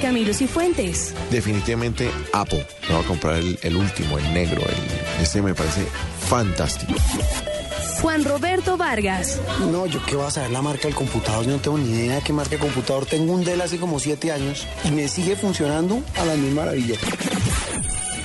[0.00, 2.66] Camilo Cifuentes, Definitivamente Apple.
[2.88, 4.60] Me voy a comprar el, el último, el negro.
[4.62, 5.86] El, este me parece
[6.28, 6.92] fantástico.
[8.02, 9.40] Juan Roberto Vargas,
[9.72, 12.16] No, yo qué voy a saber la marca del computador, yo no tengo ni idea
[12.16, 13.06] de qué marca de computador.
[13.06, 16.98] Tengo un Dell hace como siete años y me sigue funcionando a las mil maravillas.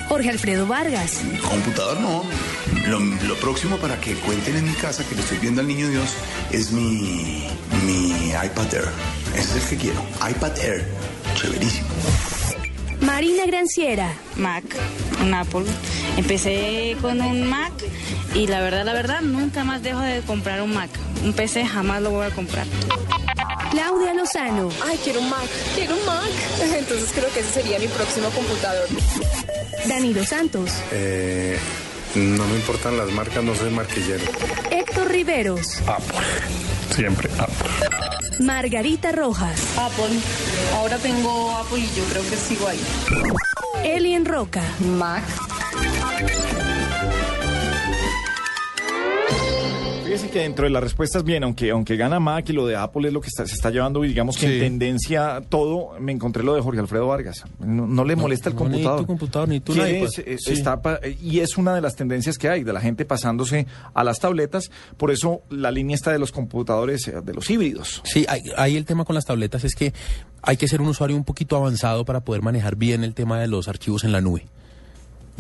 [0.10, 2.24] Jorge Alfredo Vargas, Computador no.
[2.88, 5.88] Lo, lo próximo para que cuenten en mi casa que le estoy viendo al niño
[5.88, 6.10] Dios
[6.52, 7.48] es mi,
[7.86, 8.88] mi iPad Air.
[9.36, 10.04] Ese es el que quiero.
[10.28, 10.86] iPad Air.
[11.36, 11.88] Chéverísimo.
[13.02, 14.64] Marina Granciera, Mac,
[15.22, 15.66] un Apple.
[16.18, 17.72] Empecé con un Mac
[18.34, 20.90] y la verdad, la verdad, nunca más dejo de comprar un Mac.
[21.24, 22.66] Un PC jamás lo voy a comprar.
[23.72, 26.30] Claudia Lozano, Ay, quiero un Mac, quiero un Mac.
[26.78, 28.88] Entonces creo que ese sería mi próximo computador.
[29.88, 31.58] Danilo Santos, Eh,
[32.16, 34.24] no me importan las marcas, no soy marquillero.
[34.72, 36.26] Héctor Riveros, Apple.
[36.96, 37.70] Siempre Apple.
[38.40, 40.18] Margarita Rojas, Apple.
[40.76, 42.80] Ahora tengo Apple y yo creo que sigo ahí.
[43.84, 44.64] Elien Roca,
[44.98, 45.24] Mac.
[50.10, 53.08] Fíjese que dentro de las respuestas, bien, aunque, aunque gana Mac y lo de Apple
[53.10, 56.56] es lo que está- se está llevando, digamos que en tendencia todo, me encontré lo
[56.56, 57.44] de Jorge Alfredo Vargas.
[57.60, 59.00] No, no le molesta el no, ni computador.
[59.02, 60.10] tu computador, ni tu iPad.
[60.26, 60.54] es- Sí.
[60.54, 60.82] está
[61.22, 64.72] y es una de las tendencias que hay, de la gente pasándose a las tabletas.
[64.98, 68.02] Por eso la línea está de los computadores, eh, de los híbridos.
[68.04, 69.94] Sí, hay- ahí el tema con las tabletas es que
[70.42, 73.48] hay que ser un usuario un poquito avanzado para poder manejar bien el tema de
[73.48, 74.48] los archivos en la nube.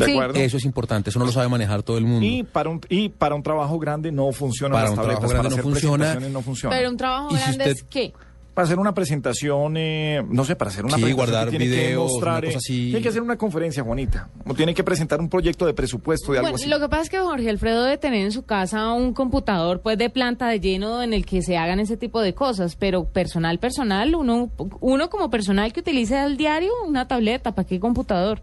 [0.05, 0.39] ¿De acuerdo?
[0.39, 2.25] Eso es importante, eso no lo sabe manejar todo el mundo.
[2.25, 5.19] Y para un, y para un trabajo grande no funcionan Para las un tabletas.
[5.19, 6.15] trabajo grande para no funciona.
[6.29, 6.75] no funciona.
[6.75, 8.13] Pero un trabajo si grande usted- es qué?
[8.51, 11.73] Para hacer una presentación, eh, no sé, para hacer una Sí, presentación guardar que tiene
[11.73, 12.83] que videos, mostrar, una cosa eh, así.
[12.87, 14.27] tiene que hacer una conferencia, Juanita.
[14.45, 16.67] O tiene que presentar un proyecto de presupuesto de algo Bueno, así.
[16.69, 19.97] lo que pasa es que Jorge Alfredo debe tener en su casa un computador pues
[19.97, 23.59] de planta de lleno en el que se hagan ese tipo de cosas, pero personal,
[23.59, 24.49] personal, uno,
[24.81, 28.41] uno como personal que utilice al diario una tableta, ¿para qué computador?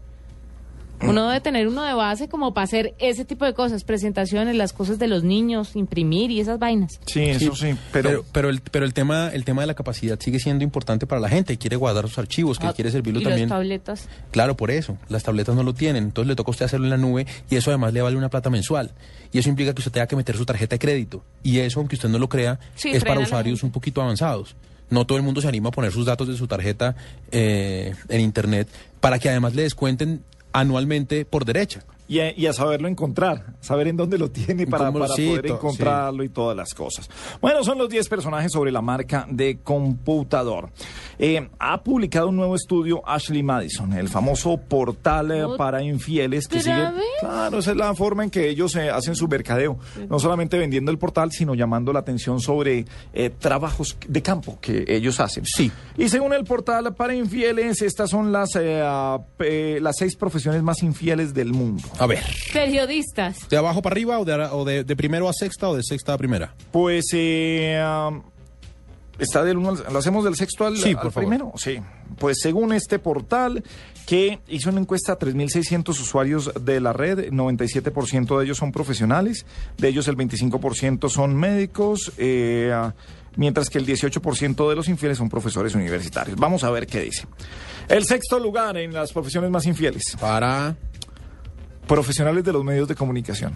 [1.01, 4.73] Uno debe tener uno de base como para hacer ese tipo de cosas, presentaciones, las
[4.73, 6.99] cosas de los niños, imprimir y esas vainas.
[7.05, 8.25] Sí, eso sí, pero...
[8.31, 11.29] pero, el, pero el tema el tema de la capacidad sigue siendo importante para la
[11.29, 13.47] gente, quiere guardar sus archivos, que Ah, quiere servirlo y también.
[13.47, 14.09] las tabletas.
[14.31, 14.97] Claro, por eso.
[15.07, 16.03] Las tabletas no lo tienen.
[16.05, 18.29] Entonces le toca a usted hacerlo en la nube y eso además le vale una
[18.29, 18.91] plata mensual.
[19.31, 21.23] Y eso implica que usted tenga que meter su tarjeta de crédito.
[21.43, 24.55] Y eso, aunque usted no lo crea, Sí, es para usuarios un poquito avanzados.
[24.89, 26.95] No todo el mundo se anima a poner sus datos de su tarjeta
[27.31, 28.67] eh, en Internet
[28.99, 30.21] para que además le descuenten
[30.59, 31.83] anualmente por derecha.
[32.09, 36.23] Y a, y a saberlo encontrar, saber en dónde lo tiene para, poder to- encontrarlo
[36.23, 37.09] y todas las cosas.
[37.41, 40.69] Bueno, son los 10 personajes sobre la marca de computador.
[41.19, 46.59] Eh, ha publicado un nuevo estudio Ashley Madison, el famoso portal eh, para infieles que
[46.59, 46.97] ¿Otra sigue...
[46.97, 47.05] vez?
[47.19, 49.77] Claro, esa es la forma en que ellos eh, hacen su mercadeo,
[50.09, 54.85] no solamente vendiendo el portal, sino llamando la atención sobre eh, trabajos de campo que
[54.87, 55.43] ellos hacen.
[55.45, 55.71] Sí.
[55.97, 61.33] Y según el portal para infieles, estas son las, eh, las seis profesiones más infieles
[61.33, 61.83] del mundo.
[61.99, 63.49] A ver, Periodistas.
[63.49, 66.13] ¿de abajo para arriba o de, o de, de primero a sexta o de sexta
[66.13, 66.53] a primera?
[66.71, 68.21] Pues eh, um,
[69.17, 71.29] está del uno al- lo hacemos del sexto al, Sí, al por favor.
[71.29, 71.51] primero.
[71.55, 71.79] Sí.
[72.19, 73.63] Pues según este portal
[74.05, 79.45] que hizo una encuesta a 3.600 usuarios de la red, 97% de ellos son profesionales,
[79.77, 82.93] de ellos el 25% son médicos, eh, ah,
[83.35, 86.37] mientras que el 18% de los infieles son profesores universitarios.
[86.39, 87.25] Vamos a ver qué dice.
[87.89, 90.03] El sexto lugar en las profesiones más infieles.
[90.19, 90.75] Para...
[91.87, 93.55] Profesionales de los medios de comunicación.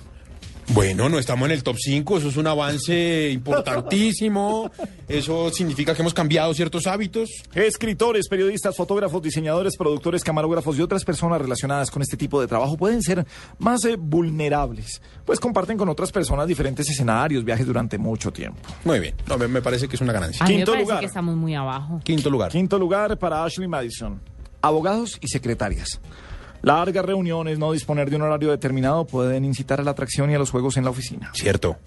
[0.73, 4.71] Bueno, no estamos en el top 5, eso es un avance importantísimo,
[5.09, 7.29] eso significa que hemos cambiado ciertos hábitos.
[7.53, 12.77] Escritores, periodistas, fotógrafos, diseñadores, productores, camarógrafos y otras personas relacionadas con este tipo de trabajo
[12.77, 13.25] pueden ser
[13.59, 18.59] más eh, vulnerables, pues comparten con otras personas diferentes escenarios, viajes durante mucho tiempo.
[18.85, 20.45] Muy bien, no, me, me parece que es una ganancia.
[20.45, 20.99] A mí me Quinto parece lugar.
[21.01, 21.99] que estamos muy abajo.
[22.05, 22.49] Quinto lugar.
[22.49, 24.21] Quinto lugar para Ashley Madison.
[24.61, 25.99] Abogados y secretarias.
[26.63, 30.39] Largas reuniones, no disponer de un horario determinado pueden incitar a la atracción y a
[30.39, 31.31] los juegos en la oficina.
[31.33, 31.77] Cierto.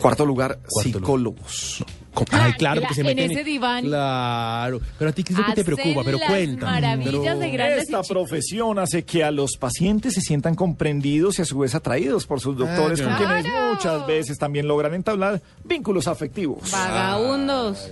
[0.00, 1.84] Cuarto lugar, Cuarto psicólogos.
[2.14, 2.26] ¿Cómo?
[2.30, 3.84] Ay, claro, la- que se en meten ese diván.
[3.84, 4.80] Claro.
[4.98, 6.00] Pero a ti, ¿qué es lo que te preocupa?
[6.02, 6.72] Pero cuéntame.
[6.72, 11.44] maravillas de grandes Esta profesión hace que a los pacientes se sientan comprendidos y a
[11.44, 13.42] su vez atraídos por sus doctores, con claro.
[13.42, 16.70] quienes muchas veces también logran entablar vínculos afectivos.
[16.70, 17.90] Vagabundos.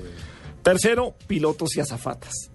[0.63, 2.51] Tercero, pilotos y azafatas.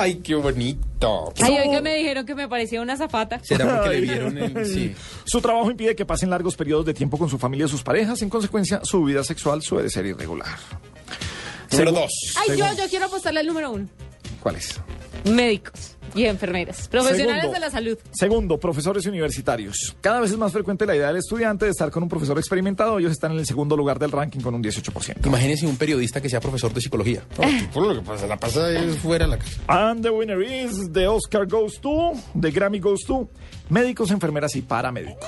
[0.00, 1.32] Ay, qué bonito.
[1.42, 3.40] Ay, hoy que me dijeron que me parecía una zafata.
[3.42, 4.66] ¿Será porque le vieron el...?
[4.66, 4.94] Sí.
[5.24, 8.20] Su trabajo impide que pasen largos periodos de tiempo con su familia y sus parejas.
[8.22, 10.56] En consecuencia, su vida sexual suele ser irregular.
[11.72, 12.10] Número Segu- dos.
[12.36, 13.88] Ay, yo, yo quiero apostarle al número uno.
[14.40, 14.80] ¿Cuál es?
[15.24, 16.88] Médicos y enfermeras.
[16.88, 17.52] Profesionales Segundo.
[17.52, 17.98] de la salud.
[18.12, 19.96] Segundo, profesores universitarios.
[20.00, 22.98] Cada vez es más frecuente la idea del estudiante de estar con un profesor experimentado.
[22.98, 25.26] Ellos están en el segundo lugar del ranking con un 18%.
[25.26, 27.22] Imagínese un periodista que sea profesor de psicología.
[27.72, 29.60] Por lo que pasa, la pasa es fuera de la casa.
[29.68, 33.28] And the winner is the Oscar goes to, the Grammy goes to,
[33.68, 35.26] médicos, enfermeras y paramédicos.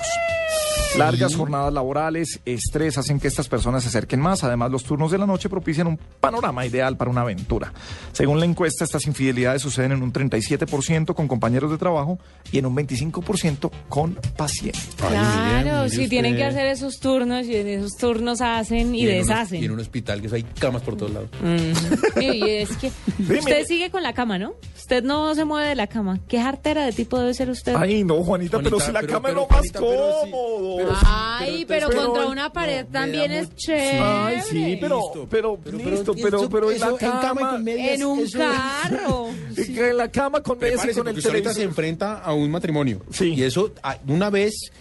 [0.97, 4.43] Largas jornadas laborales, estrés hacen que estas personas se acerquen más.
[4.43, 7.71] Además, los turnos de la noche propician un panorama ideal para una aventura.
[8.11, 12.17] Según la encuesta, estas infidelidades suceden en un 37% con compañeros de trabajo
[12.51, 14.89] y en un 25% con pacientes.
[14.97, 19.61] Claro, si tienen que hacer esos turnos y en esos turnos hacen y, un- deshacen.
[19.61, 21.29] y en un hospital que eso hay camas por todos lados.
[21.41, 22.21] Mm.
[22.21, 22.87] Y es que
[23.39, 24.53] usted sigue con la cama, ¿no?
[24.75, 26.19] Usted no se mueve de la cama.
[26.27, 27.75] ¿Qué jartera de tipo debe ser usted?
[27.75, 30.97] Ay, no, Juanita, pero Juanita, si la pero- cama pero, es lo más Juanita, pero.
[31.05, 33.99] Ay, pero, pero- contra una pared también es chévere.
[33.99, 38.05] Ay, sí, pero, pero, listo, pero, pero, en la eso en cama con medias, En
[38.05, 39.27] un eso- carro.
[39.57, 43.01] en la cama con medias y con el ahorita se enfrenta a un matrimonio.
[43.11, 43.33] Sí.
[43.33, 43.73] Y eso,
[44.07, 44.71] una vez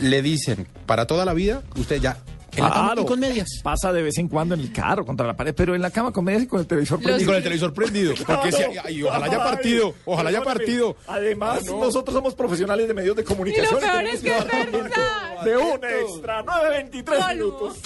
[0.00, 2.16] le dicen, para toda la vida, usted ya...
[2.56, 3.02] En la cama Claro.
[3.02, 3.48] y con medias.
[3.62, 6.12] Pasa de vez en cuando en el carro contra la pared, pero en la cama
[6.12, 7.26] con medias y con el televisor Y prendido.
[7.28, 8.14] con el televisor prendido.
[8.26, 8.62] Porque si,
[8.92, 10.96] y ojalá haya partido, ojalá haya partido.
[11.06, 11.80] Además, Ah, no.
[11.80, 13.66] nosotros somos profesionales de medios de comunicación.
[13.70, 15.44] Y lo peor tenemos es que es verdad.
[15.44, 17.28] De un extra, 9.23 Colmo.
[17.28, 17.76] minutos.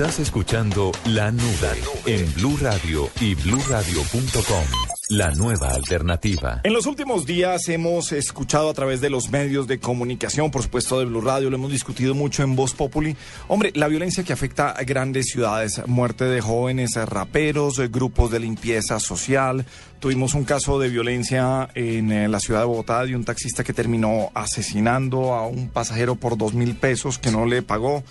[0.00, 4.64] Estás escuchando La Nube en Blue Radio y bluradio.com.
[5.10, 6.60] La nueva alternativa.
[6.64, 11.00] En los últimos días hemos escuchado a través de los medios de comunicación, por supuesto
[11.00, 13.14] de Blue Radio, lo hemos discutido mucho en Voz Populi.
[13.48, 18.40] Hombre, la violencia que afecta a grandes ciudades, muerte de jóvenes raperos, eh, grupos de
[18.40, 19.66] limpieza social.
[19.98, 23.74] Tuvimos un caso de violencia en eh, la ciudad de Bogotá de un taxista que
[23.74, 28.02] terminó asesinando a un pasajero por dos mil pesos que no le pagó.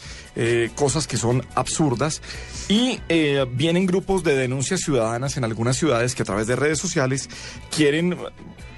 [0.41, 2.21] Eh, cosas que son absurdas.
[2.69, 6.79] Y eh, vienen grupos de denuncias ciudadanas en algunas ciudades que a través de redes
[6.79, 7.29] sociales
[7.75, 8.15] quieren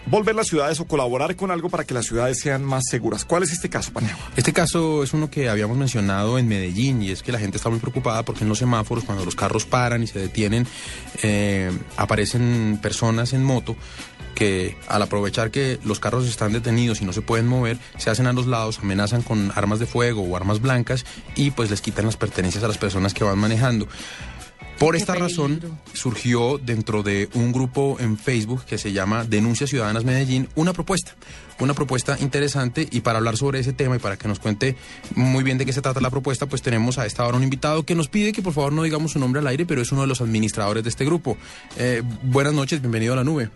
[0.07, 3.25] volver las ciudades o colaborar con algo para que las ciudades sean más seguras.
[3.25, 4.31] ¿Cuál es este caso, Paneagua?
[4.35, 7.69] Este caso es uno que habíamos mencionado en Medellín y es que la gente está
[7.69, 10.65] muy preocupada porque en los semáforos, cuando los carros paran y se detienen,
[11.21, 13.75] eh, aparecen personas en moto
[14.35, 18.27] que al aprovechar que los carros están detenidos y no se pueden mover, se hacen
[18.27, 21.05] a los lados, amenazan con armas de fuego o armas blancas
[21.35, 23.87] y pues les quitan las pertenencias a las personas que van manejando.
[24.81, 25.61] Por esta razón
[25.93, 31.13] surgió dentro de un grupo en Facebook que se llama Denuncias Ciudadanas Medellín una propuesta,
[31.63, 34.75] una propuesta interesante y para hablar sobre ese tema y para que nos cuente
[35.15, 37.83] muy bien de qué se trata la propuesta, pues tenemos a esta hora un invitado
[37.85, 40.01] que nos pide que por favor no digamos su nombre al aire, pero es uno
[40.01, 41.37] de los administradores de este grupo.
[41.77, 43.49] Eh, buenas noches, bienvenido a la nube.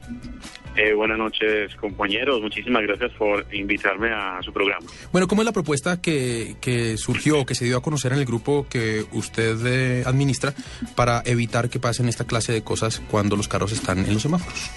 [0.76, 2.42] Eh, buenas noches, compañeros.
[2.42, 4.86] Muchísimas gracias por invitarme a su programa.
[5.12, 8.26] Bueno, ¿cómo es la propuesta que, que surgió, que se dio a conocer en el
[8.26, 10.54] grupo que usted eh, administra
[10.96, 14.70] para evitar que pasen esta clase de cosas cuando los carros están en los semáforos?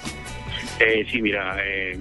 [0.79, 1.99] Eh, sí, mira, eh,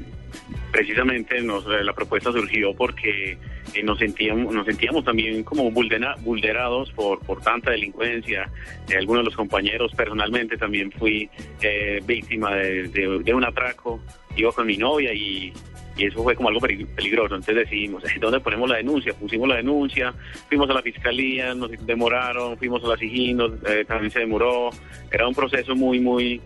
[0.78, 3.36] precisamente nos, eh, la propuesta surgió porque
[3.74, 8.48] eh, nos sentíamos nos sentíamos también como vulnera- vulnerados por, por tanta delincuencia.
[8.96, 11.28] Algunos de los compañeros, personalmente también fui
[11.64, 14.00] eh, víctima de, un atraco.
[14.36, 15.52] Iba con mi novia y,
[15.98, 17.34] eso fue como algo peligroso.
[17.34, 19.16] Entonces decidimos, "Eh, ¿dónde ponemos la denuncia?
[19.16, 20.14] Pusimos la denuncia,
[20.48, 24.70] fuimos a la fiscalía, nos demoraron, fuimos a la SIGIN, eh, también se demoró.
[25.12, 26.40] Era un proceso muy, muy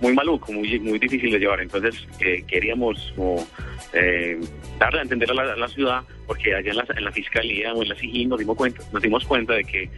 [0.00, 1.60] muy maluco, muy, muy difícil de llevar.
[1.60, 3.46] Entonces eh, queríamos como,
[3.92, 4.40] eh,
[4.78, 7.88] darle a entender a la, ciudad, porque allá en la, en la fiscalía o en
[7.88, 9.90] la SIGIN nos dimos cuenta, nos dimos cuenta de que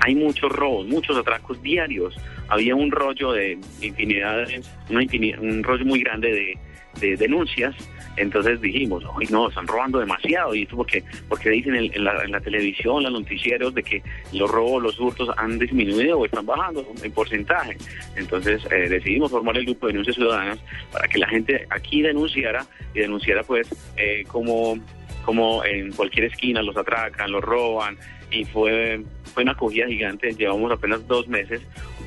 [0.00, 2.16] hay muchos robos, muchos atracos diarios.
[2.48, 6.58] Había un rollo de infinidades, una infini- un rollo muy grande de,
[6.98, 7.74] de denuncias.
[8.16, 10.54] Entonces dijimos, hoy no, están robando demasiado.
[10.54, 14.02] Y esto porque, porque dicen en, la televisión, los noticieros, de que
[14.32, 17.76] los robos, los hurtos han disminuido o están bajando en porcentaje.
[18.16, 20.58] Entonces eh, decidimos formar el grupo de denuncias ciudadanas
[20.92, 24.78] para que la gente aquí denunciara y denunciara pues eh, como,
[25.24, 27.96] como en cualquier esquina los atracan, los roban
[28.30, 29.02] y fue,
[29.34, 30.32] fue una acogida gigante.
[30.32, 31.60] Llevamos apenas dos meses.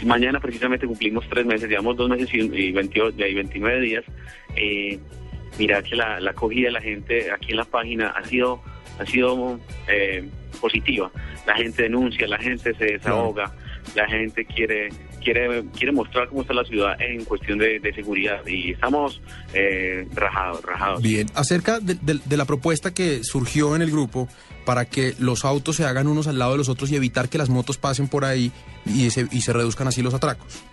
[0.05, 4.03] Mañana precisamente cumplimos tres meses, llevamos dos meses y, y 28, y 29 días.
[4.55, 4.99] Eh,
[5.59, 8.61] mira que la, la acogida de la gente aquí en la página ha sido,
[8.99, 10.27] ha sido eh,
[10.59, 11.11] positiva.
[11.45, 13.53] La gente denuncia, la gente se desahoga,
[13.95, 14.89] la gente quiere
[15.23, 19.21] quiere quiere mostrar cómo está la ciudad en cuestión de, de seguridad y estamos
[19.53, 21.01] eh, rajados, rajados.
[21.01, 24.27] Bien, acerca de, de- de la propuesta que surgió en el grupo
[24.65, 27.37] para que los autos se hagan unos al lado de los otros y evitar que
[27.37, 28.51] las motos pasen por ahí
[28.85, 30.63] y se, y se reduzcan así los atracos.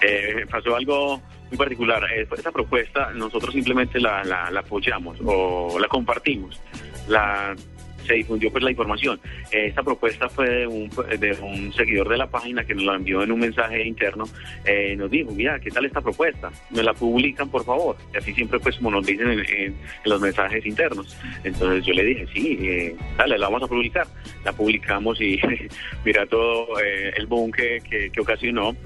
[0.00, 2.02] Eh, pasó algo muy particular.
[2.12, 6.60] Eh, esa propuesta nosotros simplemente la, la, la apoyamos o la compartimos.
[7.08, 7.54] La
[8.02, 9.20] se difundió pues la información.
[9.50, 12.96] Eh, esta propuesta fue de un, de un seguidor de la página que nos la
[12.96, 14.24] envió en un mensaje interno.
[14.64, 16.50] Eh, nos dijo, mira, ¿qué tal esta propuesta?
[16.70, 17.96] Me la publican, por favor.
[18.14, 19.74] Y así siempre pues como nos dicen en,
[20.04, 21.16] los mensajes internos.
[21.44, 24.06] Entonces yo le dije, sí, eh, dale, la vamos a publicar.
[24.44, 25.40] La publicamos y
[26.04, 28.76] mira todo eh, el boom que, que ocasionó.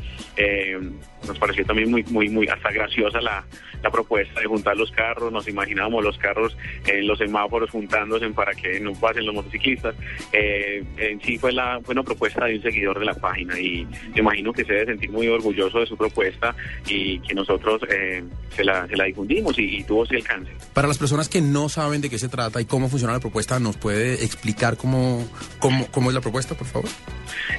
[1.26, 3.44] Nos pareció también muy, muy, muy hasta graciosa la,
[3.82, 5.32] la propuesta de juntar los carros.
[5.32, 6.56] Nos imaginábamos los carros
[6.86, 9.94] en los semáforos juntándose para que no pasen los motociclistas.
[10.32, 13.86] Eh, en sí fue, la, fue una propuesta de un seguidor de la página y
[14.14, 16.54] me imagino que se debe sentir muy orgulloso de su propuesta
[16.86, 20.52] y que nosotros eh, se, la, se la difundimos y, y tuvo ese alcance.
[20.72, 23.58] Para las personas que no saben de qué se trata y cómo funciona la propuesta,
[23.58, 25.26] ¿nos puede explicar cómo,
[25.58, 26.88] cómo, cómo es la propuesta, por favor?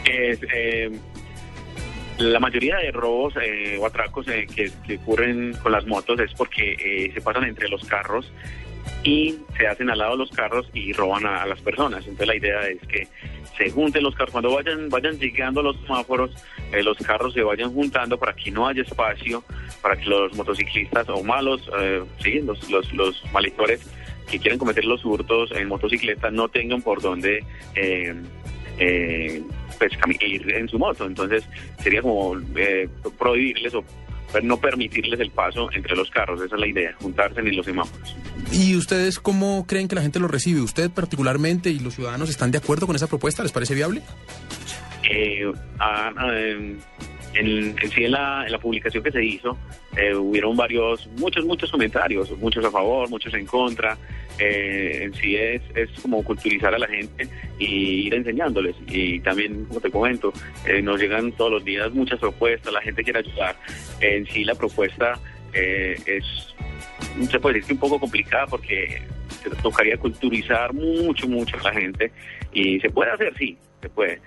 [0.05, 0.91] Es, eh,
[2.17, 6.73] la mayoría de robos eh, o atracos eh, que, ocurren con las motos es porque
[6.73, 8.31] eh, se pasan entre los carros
[9.03, 12.01] y se hacen al lado los carros y roban a, las personas.
[12.01, 13.07] Entonces la idea es que
[13.57, 16.31] se junten los carros, cuando vayan vayan llegando los semáforos,
[16.71, 19.43] eh, los carros se vayan juntando para que no haya espacio,
[19.81, 23.23] para que los motociclistas o malos, eh, sí, los, los, los
[24.29, 27.45] que quieren cometer los hurtos en motocicleta no tengan por dónde
[27.75, 28.13] eh,
[28.77, 29.41] eh,
[29.77, 29.91] pues
[30.21, 31.05] ir en su moto.
[31.05, 31.43] Entonces
[31.81, 33.83] sería como eh, prohibirles o
[34.31, 36.41] pero no permitirles el paso entre los carros.
[36.41, 38.15] Esa es la idea, juntarse en los semáforos.
[38.51, 40.61] ¿Y ustedes cómo creen que la gente lo recibe?
[40.61, 43.43] ¿Usted particularmente y los ciudadanos están de acuerdo con esa propuesta?
[43.43, 44.01] ¿Les parece viable?
[45.09, 45.49] Eh,
[45.79, 46.31] ah, ah,
[47.33, 49.57] en, sí en la, publicación que se hizo
[49.95, 53.97] eh, hubieron varios, muchos, muchos comentarios, muchos a favor, muchos en contra.
[54.39, 57.27] Eh, en sí es, es como culturizar a la gente
[57.57, 58.75] y ir enseñándoles.
[58.87, 60.31] Y también, como te comento,
[60.67, 63.55] eh, nos llegan todos los días muchas propuestas, la gente quiere ayudar.
[63.99, 65.19] En sí la propuesta
[65.53, 66.25] eh, es,
[67.29, 69.01] se puede decir que un poco complicada porque
[69.61, 72.11] tocaría culturizar mucho, mucho a la gente.
[72.53, 74.19] Y se puede hacer, sí, se puede.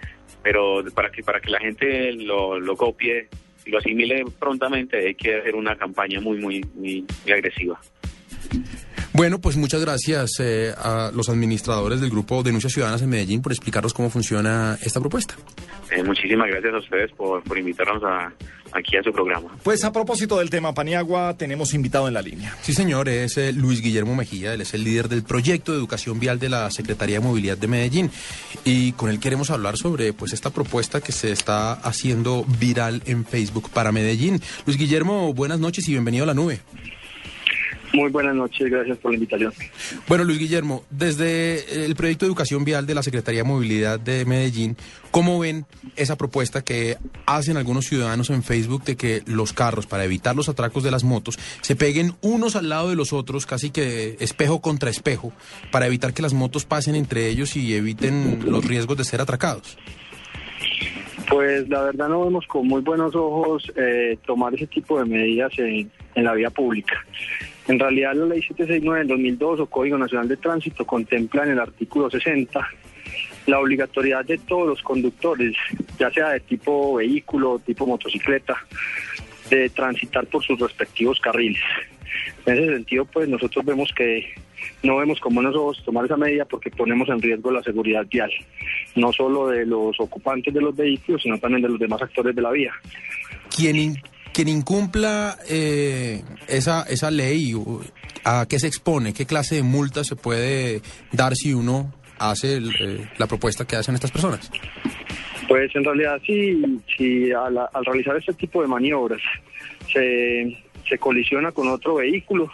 [0.42, 3.28] Pero para que, para que la gente lo, lo copie
[3.64, 7.80] y lo asimile prontamente hay que hacer una campaña muy, muy, muy, muy agresiva.
[9.12, 13.52] Bueno, pues muchas gracias eh, a los administradores del grupo Denuncias Ciudadanas en Medellín por
[13.52, 15.34] explicarnos cómo funciona esta propuesta.
[15.90, 18.32] Eh, muchísimas gracias a ustedes por, por invitarnos a,
[18.72, 19.50] aquí a su programa.
[19.64, 22.56] Pues a propósito del tema Paniagua, tenemos invitado en la línea.
[22.62, 26.20] Sí, señor, es eh, Luis Guillermo Mejía, él es el líder del proyecto de educación
[26.20, 28.10] vial de la Secretaría de Movilidad de Medellín
[28.64, 33.24] y con él queremos hablar sobre pues esta propuesta que se está haciendo viral en
[33.24, 34.40] Facebook para Medellín.
[34.66, 36.60] Luis Guillermo, buenas noches y bienvenido a la nube.
[37.92, 39.52] Muy buenas noches, gracias por la invitación.
[40.06, 44.24] Bueno, Luis Guillermo, desde el proyecto de educación vial de la Secretaría de Movilidad de
[44.24, 44.76] Medellín,
[45.10, 50.04] ¿cómo ven esa propuesta que hacen algunos ciudadanos en Facebook de que los carros, para
[50.04, 53.70] evitar los atracos de las motos, se peguen unos al lado de los otros, casi
[53.70, 55.32] que espejo contra espejo,
[55.72, 59.76] para evitar que las motos pasen entre ellos y eviten los riesgos de ser atracados?
[61.28, 65.52] Pues la verdad no vemos con muy buenos ojos eh, tomar ese tipo de medidas
[65.58, 67.04] en, en la vía pública.
[67.70, 71.60] En realidad la ley 769 del 2002 o Código Nacional de Tránsito contempla en el
[71.60, 72.68] artículo 60
[73.46, 75.54] la obligatoriedad de todos los conductores,
[75.96, 78.56] ya sea de tipo vehículo, tipo motocicleta,
[79.50, 81.62] de transitar por sus respectivos carriles.
[82.44, 84.34] En ese sentido, pues nosotros vemos que
[84.82, 88.32] no vemos con buenos ojos tomar esa medida porque ponemos en riesgo la seguridad vial,
[88.96, 92.42] no solo de los ocupantes de los vehículos, sino también de los demás actores de
[92.42, 92.72] la vía.
[93.56, 93.94] Quien,
[94.32, 97.54] quien incumpla eh, esa, esa ley,
[98.24, 99.12] ¿a qué se expone?
[99.12, 100.82] ¿Qué clase de multa se puede
[101.12, 104.50] dar si uno hace eh, la propuesta que hacen estas personas?
[105.48, 106.62] Pues en realidad sí,
[106.96, 109.20] si al, al realizar este tipo de maniobras
[109.92, 110.56] se,
[110.88, 112.48] se colisiona con otro vehículo,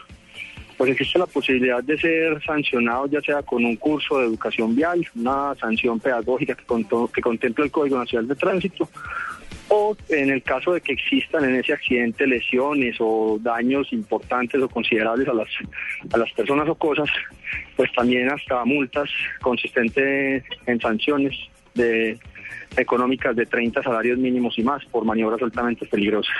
[0.78, 5.06] pues existe la posibilidad de ser sancionado ya sea con un curso de educación vial,
[5.14, 8.88] una sanción pedagógica que, conto- que contempla el Código Nacional de Tránsito,
[9.68, 14.68] o en el caso de que existan en ese accidente lesiones o daños importantes o
[14.68, 15.48] considerables a las,
[16.12, 17.08] a las personas o cosas,
[17.76, 19.10] pues también hasta multas
[19.40, 21.36] consistentes en sanciones
[21.74, 22.18] de
[22.76, 26.34] económicas de 30 salarios mínimos y más por maniobras altamente peligrosas.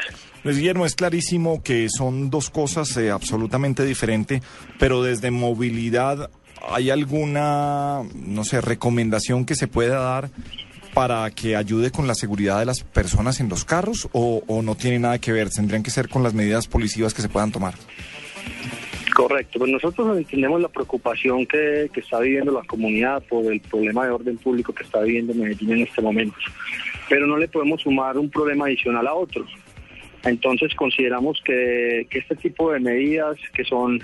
[0.44, 4.42] Luis Guillermo, es clarísimo que son dos cosas eh, absolutamente diferentes,
[4.78, 6.30] pero desde movilidad,
[6.68, 10.30] ¿hay alguna, no sé, recomendación que se pueda dar
[10.96, 14.98] para que ayude con la seguridad de las personas en los carros o, no tiene
[14.98, 15.50] nada que ver?
[15.50, 17.74] ¿Tendrían que ser con las medidas policivas que se puedan tomar?
[19.14, 24.12] Correcto, pues nosotros entendemos la preocupación que, está viviendo la comunidad por el problema de
[24.12, 26.38] orden público que está viviendo Medellín en este momento,
[27.10, 29.44] pero no le podemos sumar un problema adicional a otro.
[30.24, 34.00] Entonces consideramos que, que este tipo de medidas que son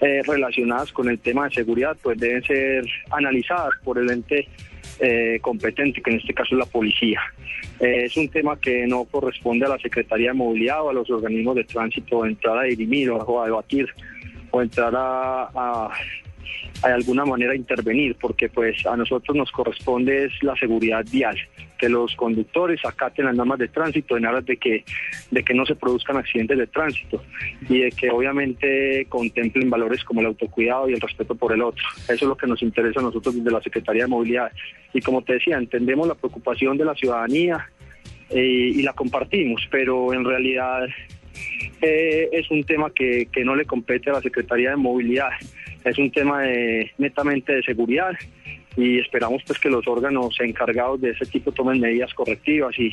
[0.00, 4.48] eh, relacionadas con el tema de seguridad pues deben ser analizadas por el ente
[5.00, 7.20] eh, competente, que en este caso es la policía.
[7.80, 11.10] Eh, es un tema que no corresponde a la Secretaría de Movilidad o a los
[11.10, 13.88] organismos de tránsito entrar a dirimir o, a debatir
[14.50, 15.90] o entrar a
[16.88, 21.36] de alguna manera intervenir, porque pues a nosotros nos corresponde es la seguridad vial,
[21.82, 24.84] que los conductores acaten las normas de tránsito en aras de que,
[25.32, 27.24] de que no se produzcan accidentes de tránsito
[27.68, 31.82] y de que obviamente contemplen valores como el autocuidado y el respeto por el otro.
[32.04, 34.52] Eso es lo que nos interesa a nosotros desde la Secretaría de Movilidad.
[34.94, 37.68] Y como te decía, entendemos la preocupación de la ciudadanía
[38.30, 40.86] eh, y la compartimos, pero en realidad
[41.80, 45.30] eh, es un tema que, que no le compete a la Secretaría de Movilidad,
[45.84, 48.12] es un tema de, netamente de seguridad
[48.76, 52.92] y esperamos pues que los órganos encargados de ese tipo tomen medidas correctivas y,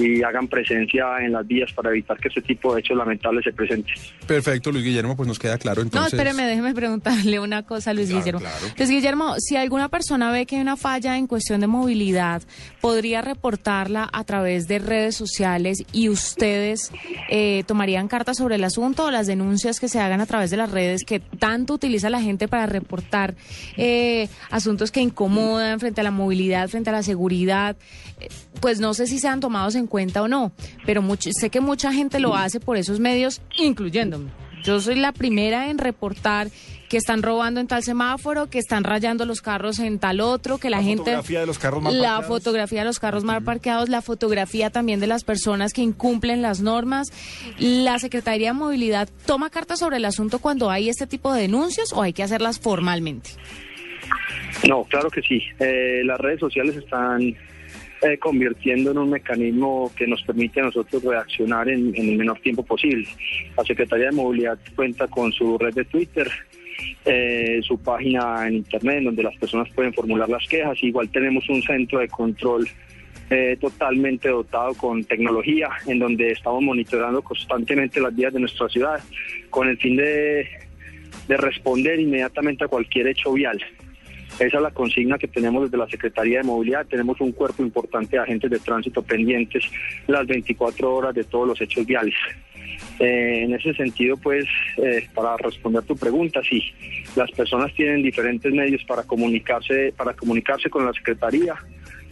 [0.00, 3.52] y hagan presencia en las vías para evitar que este tipo de hechos lamentables se
[3.52, 3.94] presenten.
[4.26, 6.12] Perfecto, Luis Guillermo, pues nos queda claro No, entonces.
[6.12, 8.40] espéreme, déjeme preguntarle una cosa Luis Guillermo.
[8.76, 12.42] Luis Guillermo, si alguna persona ve que hay una falla en cuestión de movilidad,
[12.80, 16.92] ¿podría reportarla a través de redes sociales y ustedes
[17.28, 20.56] eh, tomarían cartas sobre el asunto o las denuncias que se hagan a través de
[20.56, 23.34] las redes que tanto utiliza la gente para reportar
[23.76, 27.76] eh, asuntos que que incomodan frente a la movilidad, frente a la seguridad,
[28.20, 28.28] eh,
[28.60, 30.52] pues no sé si sean tomados en cuenta o no,
[30.84, 34.30] pero mucho- sé que mucha gente lo hace por esos medios, incluyéndome.
[34.62, 36.50] Yo soy la primera en reportar
[36.90, 40.68] que están robando en tal semáforo, que están rayando los carros en tal otro, que
[40.68, 41.02] la, La gente...
[41.04, 42.26] fotografía de los carros mal La parqueados.
[42.26, 46.60] fotografía de los carros mal parqueados, la fotografía también de las personas que incumplen las
[46.60, 47.08] normas.
[47.58, 51.92] ¿La Secretaría de Movilidad toma cartas sobre el asunto cuando hay este tipo de denuncias
[51.94, 53.30] o hay que hacerlas formalmente?
[54.68, 55.42] No, claro que sí.
[55.58, 57.36] Eh, las redes sociales están
[58.02, 62.62] eh, convirtiendo en un mecanismo que nos permite a nosotros reaccionar en, el menor tiempo
[62.64, 63.06] posible.
[63.54, 66.26] La Secretaría de Movilidad cuenta con su red de Twitter,
[67.04, 70.82] eh, su página en Internet, donde las personas pueden formular las quejas.
[70.82, 72.66] Igual tenemos un centro de control
[73.28, 78.98] eh, totalmente dotado con tecnología, en donde estamos monitoreando constantemente las vías de nuestra ciudad,
[79.50, 80.46] con el fin de
[81.28, 83.62] responder inmediatamente a cualquier hecho vial.
[84.38, 86.86] Esa es la consigna que tenemos desde la Secretaría de Movilidad.
[86.86, 89.64] Tenemos un cuerpo importante de agentes de tránsito pendientes
[90.06, 92.14] las 24 horas de todos los hechos viales.
[92.98, 94.44] Eh, en ese sentido, pues,
[94.78, 96.62] eh, para responder tu pregunta, sí,
[97.16, 101.54] las personas tienen diferentes medios para comunicarse, para comunicarse con la Secretaría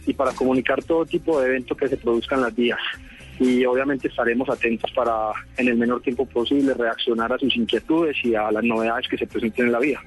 [0.05, 2.79] y para comunicar todo tipo de eventos que se produzcan las vías.
[3.39, 8.35] Y obviamente estaremos atentos para, en el menor tiempo posible, reaccionar a sus inquietudes y
[8.35, 10.01] a las novedades que se presenten en la vía.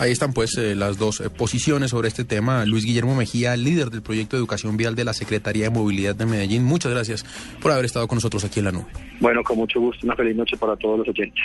[0.00, 2.64] Ahí están pues eh, las dos eh, posiciones sobre este tema.
[2.64, 6.24] Luis Guillermo Mejía, líder del proyecto de educación vial de la Secretaría de Movilidad de
[6.24, 6.64] Medellín.
[6.64, 7.22] Muchas gracias
[7.60, 8.86] por haber estado con nosotros aquí en la nube.
[9.20, 10.06] Bueno, con mucho gusto.
[10.06, 11.44] Una feliz noche para todos los oyentes.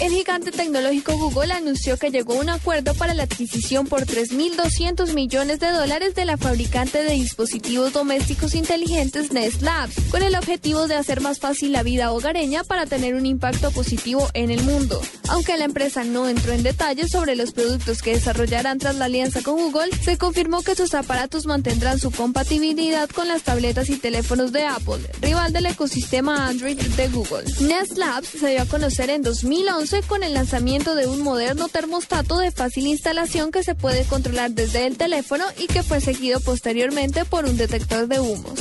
[0.00, 5.12] El gigante tecnológico Google anunció que llegó a un acuerdo para la adquisición por 3.200
[5.14, 10.88] millones de dólares de la fabricante de dispositivos domésticos inteligentes Nest Labs, con el objetivo
[10.88, 15.00] de hacer más fácil la vida hogareña para tener un impacto positivo en el mundo.
[15.28, 19.42] Aunque la empresa no entró en detalles sobre los productos que desarrollarán tras la alianza
[19.42, 24.52] con Google, se confirmó que sus aparatos mantendrán su compatibilidad con las tabletas y teléfonos
[24.52, 27.44] de Apple, rival del ecosistema Android de Google.
[27.60, 32.38] Nest Labs se dio a conocer en 2011 con el lanzamiento de un moderno termostato
[32.38, 37.24] de fácil instalación que se puede controlar desde el teléfono y que fue seguido posteriormente
[37.24, 38.54] por un detector de humo.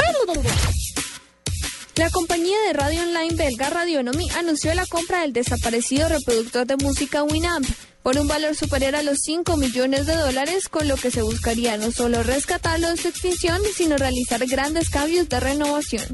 [1.96, 7.22] La compañía de radio online belga Radionomy anunció la compra del desaparecido reproductor de música
[7.22, 7.68] Winamp
[8.04, 11.78] por un valor superior a los 5 millones de dólares, con lo que se buscaría
[11.78, 16.06] no solo rescatarlo de su extinción, sino realizar grandes cambios de renovación.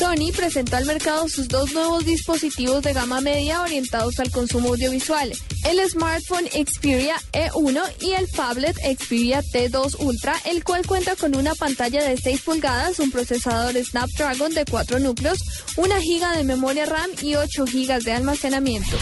[0.00, 5.30] Sony presentó al mercado sus dos nuevos dispositivos de gama media orientados al consumo audiovisual,
[5.68, 11.54] el smartphone Xperia E1 y el phablet Xperia T2 Ultra, el cual cuenta con una
[11.54, 15.38] pantalla de 6 pulgadas, un procesador Snapdragon de 4 núcleos,
[15.76, 18.96] una giga de memoria RAM y 8 gigas de almacenamiento.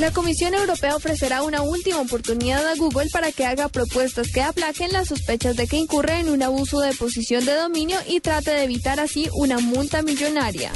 [0.00, 4.92] La Comisión Europea ofrecerá una última oportunidad a Google para que haga propuestas que aplaquen
[4.92, 8.64] las sospechas de que incurre en un abuso de posición de dominio y trate de
[8.64, 10.72] evitar así una multa millonaria.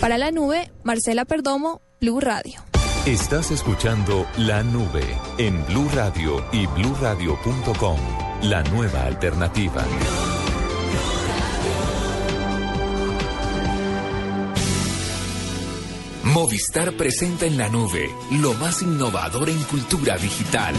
[0.00, 2.64] Para la nube, Marcela Perdomo, Blue Radio.
[3.06, 5.04] Estás escuchando La Nube
[5.36, 7.98] en Blue Radio y bluradio.com.
[8.42, 9.84] La nueva alternativa.
[16.24, 20.74] Movistar presenta en la nube lo más innovador en cultura digital.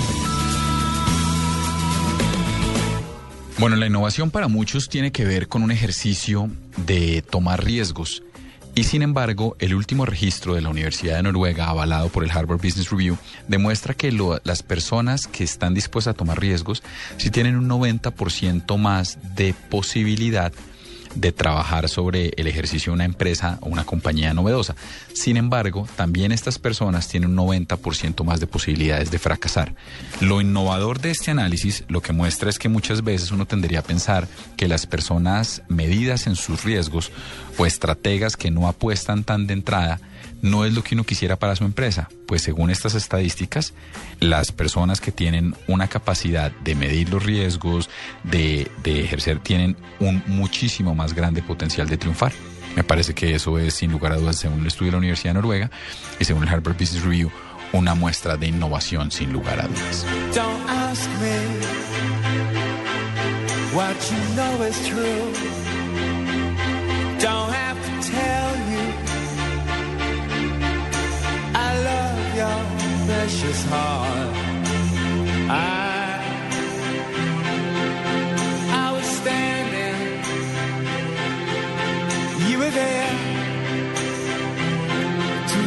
[3.60, 8.24] Bueno, la innovación para muchos tiene que ver con un ejercicio de tomar riesgos.
[8.74, 12.60] Y sin embargo, el último registro de la Universidad de Noruega, avalado por el Harvard
[12.60, 13.16] Business Review,
[13.48, 16.82] demuestra que las personas que están dispuestas a tomar riesgos
[17.18, 20.52] sí tienen un 90% más de posibilidad
[21.32, 24.76] trabajar sobre el ejercicio de una empresa o una compañía novedosa.
[25.14, 29.76] Sin embargo, también estas personas tienen un 90% más de posibilidades de fracasar.
[30.22, 33.84] Lo innovador de este análisis lo que muestra es que muchas veces uno tendría a
[33.84, 34.28] pensar
[34.58, 37.12] que las personas medidas en sus riesgos
[37.58, 40.00] o estrategas que no apuestan tan de entrada
[40.46, 43.74] no es lo que uno quisiera para su empresa, pues según estas estadísticas,
[44.20, 47.90] las personas que tienen una capacidad de medir los riesgos,
[48.24, 52.32] de, de ejercer, tienen un muchísimo más grande potencial de triunfar.
[52.76, 55.32] Me parece que eso es, sin lugar a dudas, según el estudio de la Universidad
[55.32, 55.72] de Noruega
[56.20, 57.32] y según el Harvard Business Review,
[57.72, 60.06] una muestra de innovación, sin lugar a dudas.
[73.26, 74.35] Precious heart.
[75.49, 76.22] I,
[78.84, 79.99] I was standing.
[82.47, 83.14] You were there.
[85.52, 85.60] To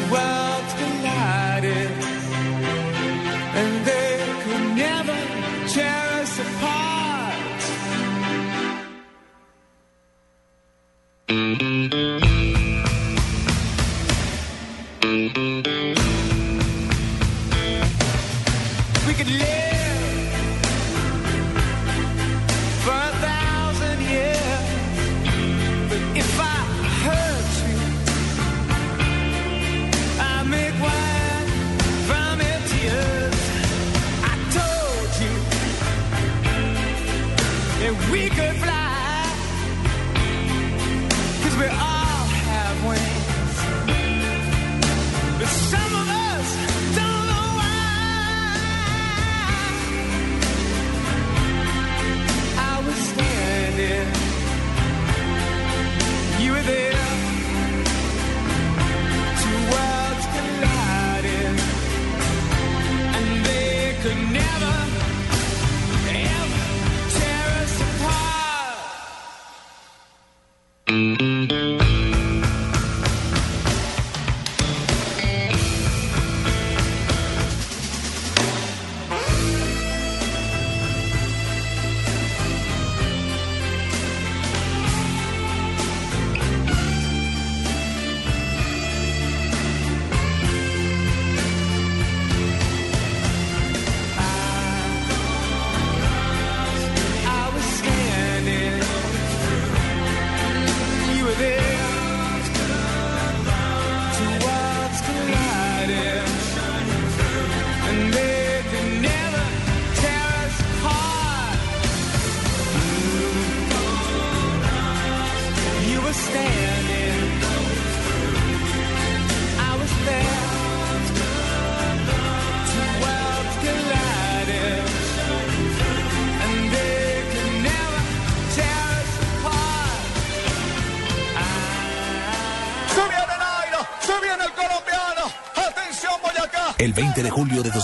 [136.99, 137.78] 20 de julio de 2013,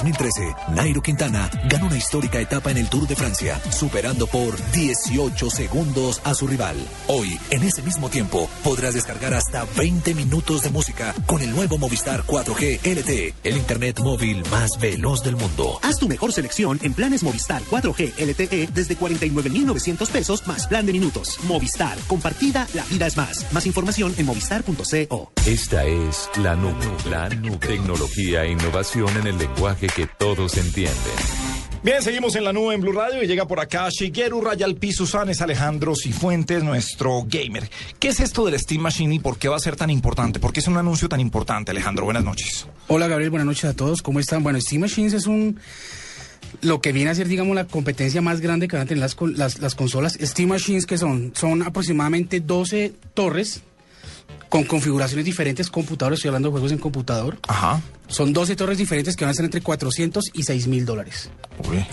[0.74, 6.20] Nairo Quintana ganó una histórica etapa en el Tour de Francia, superando por 18 segundos
[6.24, 6.76] a su rival.
[7.06, 11.78] Hoy, en ese mismo tiempo, podrás descargar hasta 20 minutos de música con el nuevo
[11.78, 15.78] Movistar 4G LTE, el internet móvil más veloz del mundo.
[15.82, 20.92] Haz tu mejor selección en planes Movistar 4G LTE desde 49,900 pesos más plan de
[20.92, 21.38] minutos.
[21.44, 23.46] Movistar, compartida, la vida es más.
[23.52, 25.32] Más información en movistar.co.
[25.46, 26.86] Esta es la nube.
[27.08, 27.58] La nube.
[27.58, 30.94] Tecnología e innovación en el lenguaje que todos entienden.
[31.82, 35.42] Bien, seguimos en la nube en Blue Radio y llega por acá Shigeru Rayalpi Susanes
[35.42, 37.68] Alejandro Cifuentes, nuestro gamer.
[37.98, 40.40] ¿Qué es esto del Steam Machine y por qué va a ser tan importante?
[40.40, 42.06] ¿Por qué es un anuncio tan importante, Alejandro?
[42.06, 42.66] Buenas noches.
[42.88, 44.00] Hola Gabriel, buenas noches a todos.
[44.00, 44.42] ¿Cómo están?
[44.42, 45.60] Bueno, Steam Machines es un
[46.62, 49.14] lo que viene a ser, digamos, la competencia más grande que van a tener las,
[49.20, 50.16] las, las consolas.
[50.18, 53.62] Steam Machines, que son, son aproximadamente 12 torres
[54.54, 57.38] con configuraciones diferentes, computadores, estoy hablando de juegos en computador.
[57.48, 57.82] Ajá.
[58.06, 61.28] Son 12 torres diferentes que van a ser entre 400 y 6 mil dólares.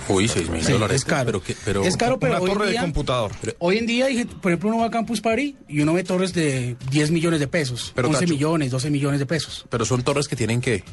[0.07, 0.97] Uy, 6 mil Sí, dólares.
[0.97, 1.25] es caro.
[1.25, 3.31] Pero, que- pero, es caro, pero Una hoy torre de computador.
[3.57, 4.05] Hoy en día,
[4.43, 7.47] por ejemplo, uno va a Campus Party y uno ve torres de 10 millones de
[7.47, 8.33] pesos, Pero, 11 Tacho.
[8.33, 9.65] millones, 12 millones de pesos.
[9.71, 10.83] pero son torres que tienen que...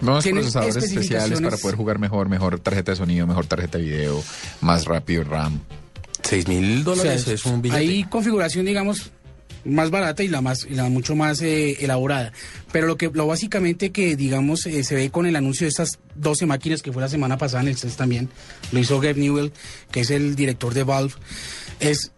[0.00, 1.00] Nuevos Tienen procesadores especiales
[1.32, 4.22] especificaciones- para poder jugar mejor, mejor tarjeta de sonido, mejor tarjeta de video,
[4.60, 5.58] más rápido RAM.
[6.22, 7.80] 6 mil dólares O sea, es un billete.
[7.80, 9.10] Hay configuración, digamos,
[9.64, 12.32] más barata y la más y la mucho más eh, elaborada.
[12.72, 15.98] Pero lo que lo básicamente que digamos eh, se ve con el anuncio de estas
[16.14, 18.28] 12 máquinas que fue la semana pasada en el CES también,
[18.72, 19.52] lo hizo Gabe Newell,
[19.90, 21.14] que es el director de Valve,
[21.80, 22.12] es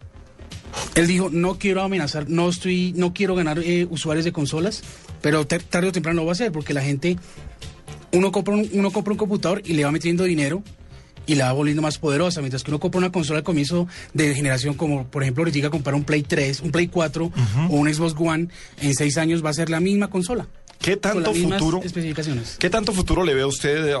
[0.95, 4.83] él dijo, no quiero amenazar, no estoy, no quiero ganar eh, usuarios de consolas,
[5.21, 7.17] pero tarde o temprano va a hacer, porque la gente,
[8.11, 10.63] uno compra un, uno compra un computador y le va metiendo dinero
[11.25, 14.33] y la va volviendo más poderosa, mientras que uno compra una consola al comienzo de
[14.35, 17.31] generación, como por ejemplo ahorita comprar un Play 3, un Play 4
[17.69, 18.47] o un Xbox One,
[18.81, 20.47] en seis años va a ser la misma consola.
[20.83, 21.81] ¿Qué con tanto las futuro?
[21.81, 22.57] especificaciones.
[22.59, 23.95] ¿Qué tanto futuro le ve a usted?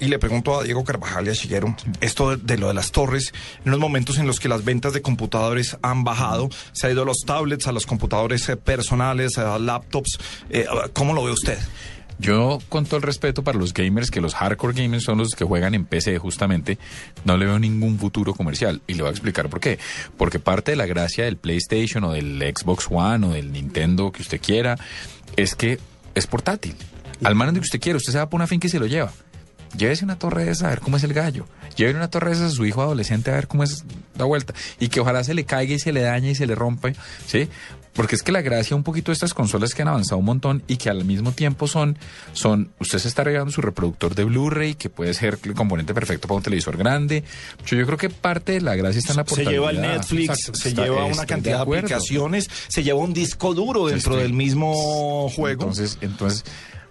[0.00, 2.90] y le pregunto a Diego Carvajal y a Shigeru, esto de, de lo de las
[2.90, 3.32] torres,
[3.64, 7.02] en los momentos en los que las ventas de computadores han bajado, se ha ido
[7.02, 10.18] a los tablets, a los computadores eh, personales, a laptops,
[10.50, 11.58] eh, ¿cómo lo ve usted?
[12.18, 15.44] Yo, con todo el respeto para los gamers, que los hardcore gamers son los que
[15.44, 16.78] juegan en PC justamente,
[17.24, 18.80] no le veo ningún futuro comercial.
[18.86, 19.78] Y le voy a explicar por qué.
[20.16, 24.22] Porque parte de la gracia del PlayStation o del Xbox One o del Nintendo que
[24.22, 24.78] usted quiera
[25.36, 25.78] es que
[26.14, 26.74] es portátil.
[27.22, 29.12] Al de que usted quiera, usted se va por una finca y se lo lleva.
[29.76, 31.46] Llévese una torre de esa a ver cómo es el gallo.
[31.76, 33.84] Llévele una torre de esa a su hijo adolescente a ver cómo es
[34.16, 34.54] la vuelta.
[34.80, 36.92] Y que ojalá se le caiga y se le dañe y se le rompa,
[37.26, 37.48] ¿sí?
[37.96, 40.62] Porque es que la gracia un poquito de estas consolas que han avanzado un montón
[40.68, 41.98] y que al mismo tiempo son,
[42.34, 46.28] son, usted se está regando su reproductor de Blu-ray, que puede ser el componente perfecto
[46.28, 47.24] para un televisor grande.
[47.66, 49.52] Yo, yo creo que parte de la gracia está en la Se portabilidad.
[49.52, 50.58] lleva el Netflix, Exacto.
[50.60, 51.86] se Está- lleva una cantidad de, acuerdo.
[51.86, 55.62] aplicaciones, se lleva un disco duro dentro Estoy- del mismo juego.
[55.62, 56.44] Entonces, entonces,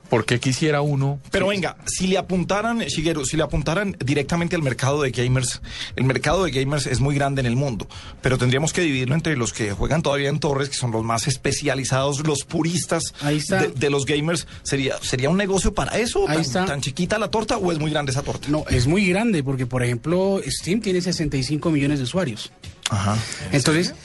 [0.09, 1.19] ¿por qué quisiera uno?
[1.31, 5.61] Pero venga, si le apuntaran, Shigeru, si le apuntaran directamente al mercado de gamers,
[5.95, 7.87] el mercado de gamers es muy grande en el mundo,
[8.21, 11.27] pero tendríamos que dividirlo entre los que juegan todavía en torres, que son los más
[11.27, 14.47] especializados, los puristas De, de los gamers.
[14.63, 16.21] ¿Sería, ¿Sería un negocio para eso?
[16.27, 16.65] Ahí ¿Tan, está.
[16.65, 18.47] tan chiquita la torta o es muy grande esa torta?
[18.49, 22.51] No, es muy grande porque, por ejemplo, Steam tiene 65 millones de usuarios.
[22.89, 23.17] Ajá.
[23.51, 23.95] Entonces,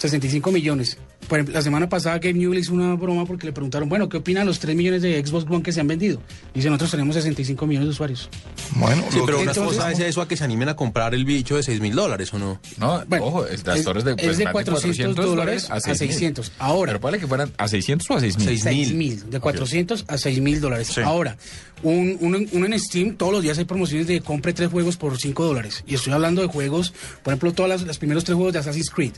[0.00, 0.96] 65 millones.
[1.28, 4.16] Por ejemplo, la semana pasada Gabe Newell hizo una broma porque le preguntaron, bueno, ¿qué
[4.16, 6.20] opinan los 3 millones de Xbox One que se han vendido?
[6.54, 8.28] Dice, nosotros tenemos 65 millones de usuarios.
[8.76, 11.24] Bueno, Sí, pero una Entonces- cosa es eso a que se animen a comprar el
[11.26, 12.58] bicho de 6 mil dólares, ¿o no?
[12.78, 15.94] No, ojo, es- las torres de, es pues, de más 400 dólares a 6.000.
[15.98, 16.52] 600.
[16.58, 16.90] Ahora.
[16.92, 18.58] Pero puede que fueran a 600 o a 6.000.
[18.58, 20.96] 6 mil, de 400 a 6 mil dólares.
[20.98, 21.36] Ahora,
[21.82, 25.16] un, uno, uno en Steam, todos los días hay promociones de compre tres juegos por
[25.18, 25.84] 5 dólares.
[25.86, 28.90] Y estoy hablando de juegos, por ejemplo, todos los, los primeros tres juegos de Assassin's
[28.90, 29.12] Creed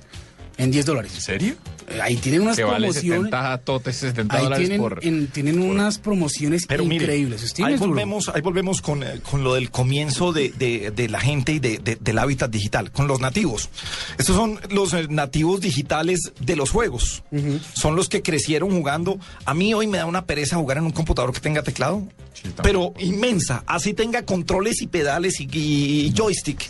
[0.63, 1.13] en 10 dólares.
[1.15, 1.55] ¿En serio?
[2.01, 3.25] ahí tienen unas que vale promociones.
[3.27, 5.05] 70 totes, 70 ahí dólares tienen, por...
[5.05, 7.43] en- tienen unas promociones Pero increíbles.
[7.67, 11.53] Ahí volvemos, ahí volvemos con, eh, con lo del comienzo de, de- de la gente
[11.53, 13.69] y de, de- del hábitat digital, con los nativos.
[14.17, 17.25] Estos son los eh, nativos digitales de los juegos.
[17.75, 19.19] Son los que crecieron jugando.
[19.45, 22.07] A mí hoy me da una pereza jugar en un computador que tenga teclado,
[22.63, 23.65] pero inmensa.
[23.67, 26.63] Así tenga controles y pedales y, y joystick.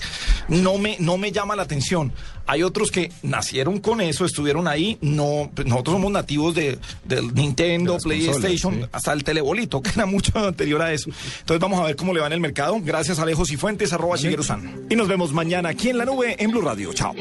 [0.48, 2.12] No me, no me llama la atención.
[2.46, 4.98] Hay otros que nacieron con eso, estuvieron ahí.
[5.00, 8.90] No, pues nosotros somos nativos de, del Nintendo, PlayStation, consolas, sí.
[8.92, 11.10] hasta el telebolito, que era mucho anterior a eso.
[11.40, 12.78] Entonces vamos a ver cómo le va en el mercado.
[12.82, 14.86] Gracias Alejos y Fuentes, arroba Shigeru-san.
[14.90, 16.92] Y nos vemos mañana aquí en la nube en Blue Radio.
[16.92, 17.14] Chao.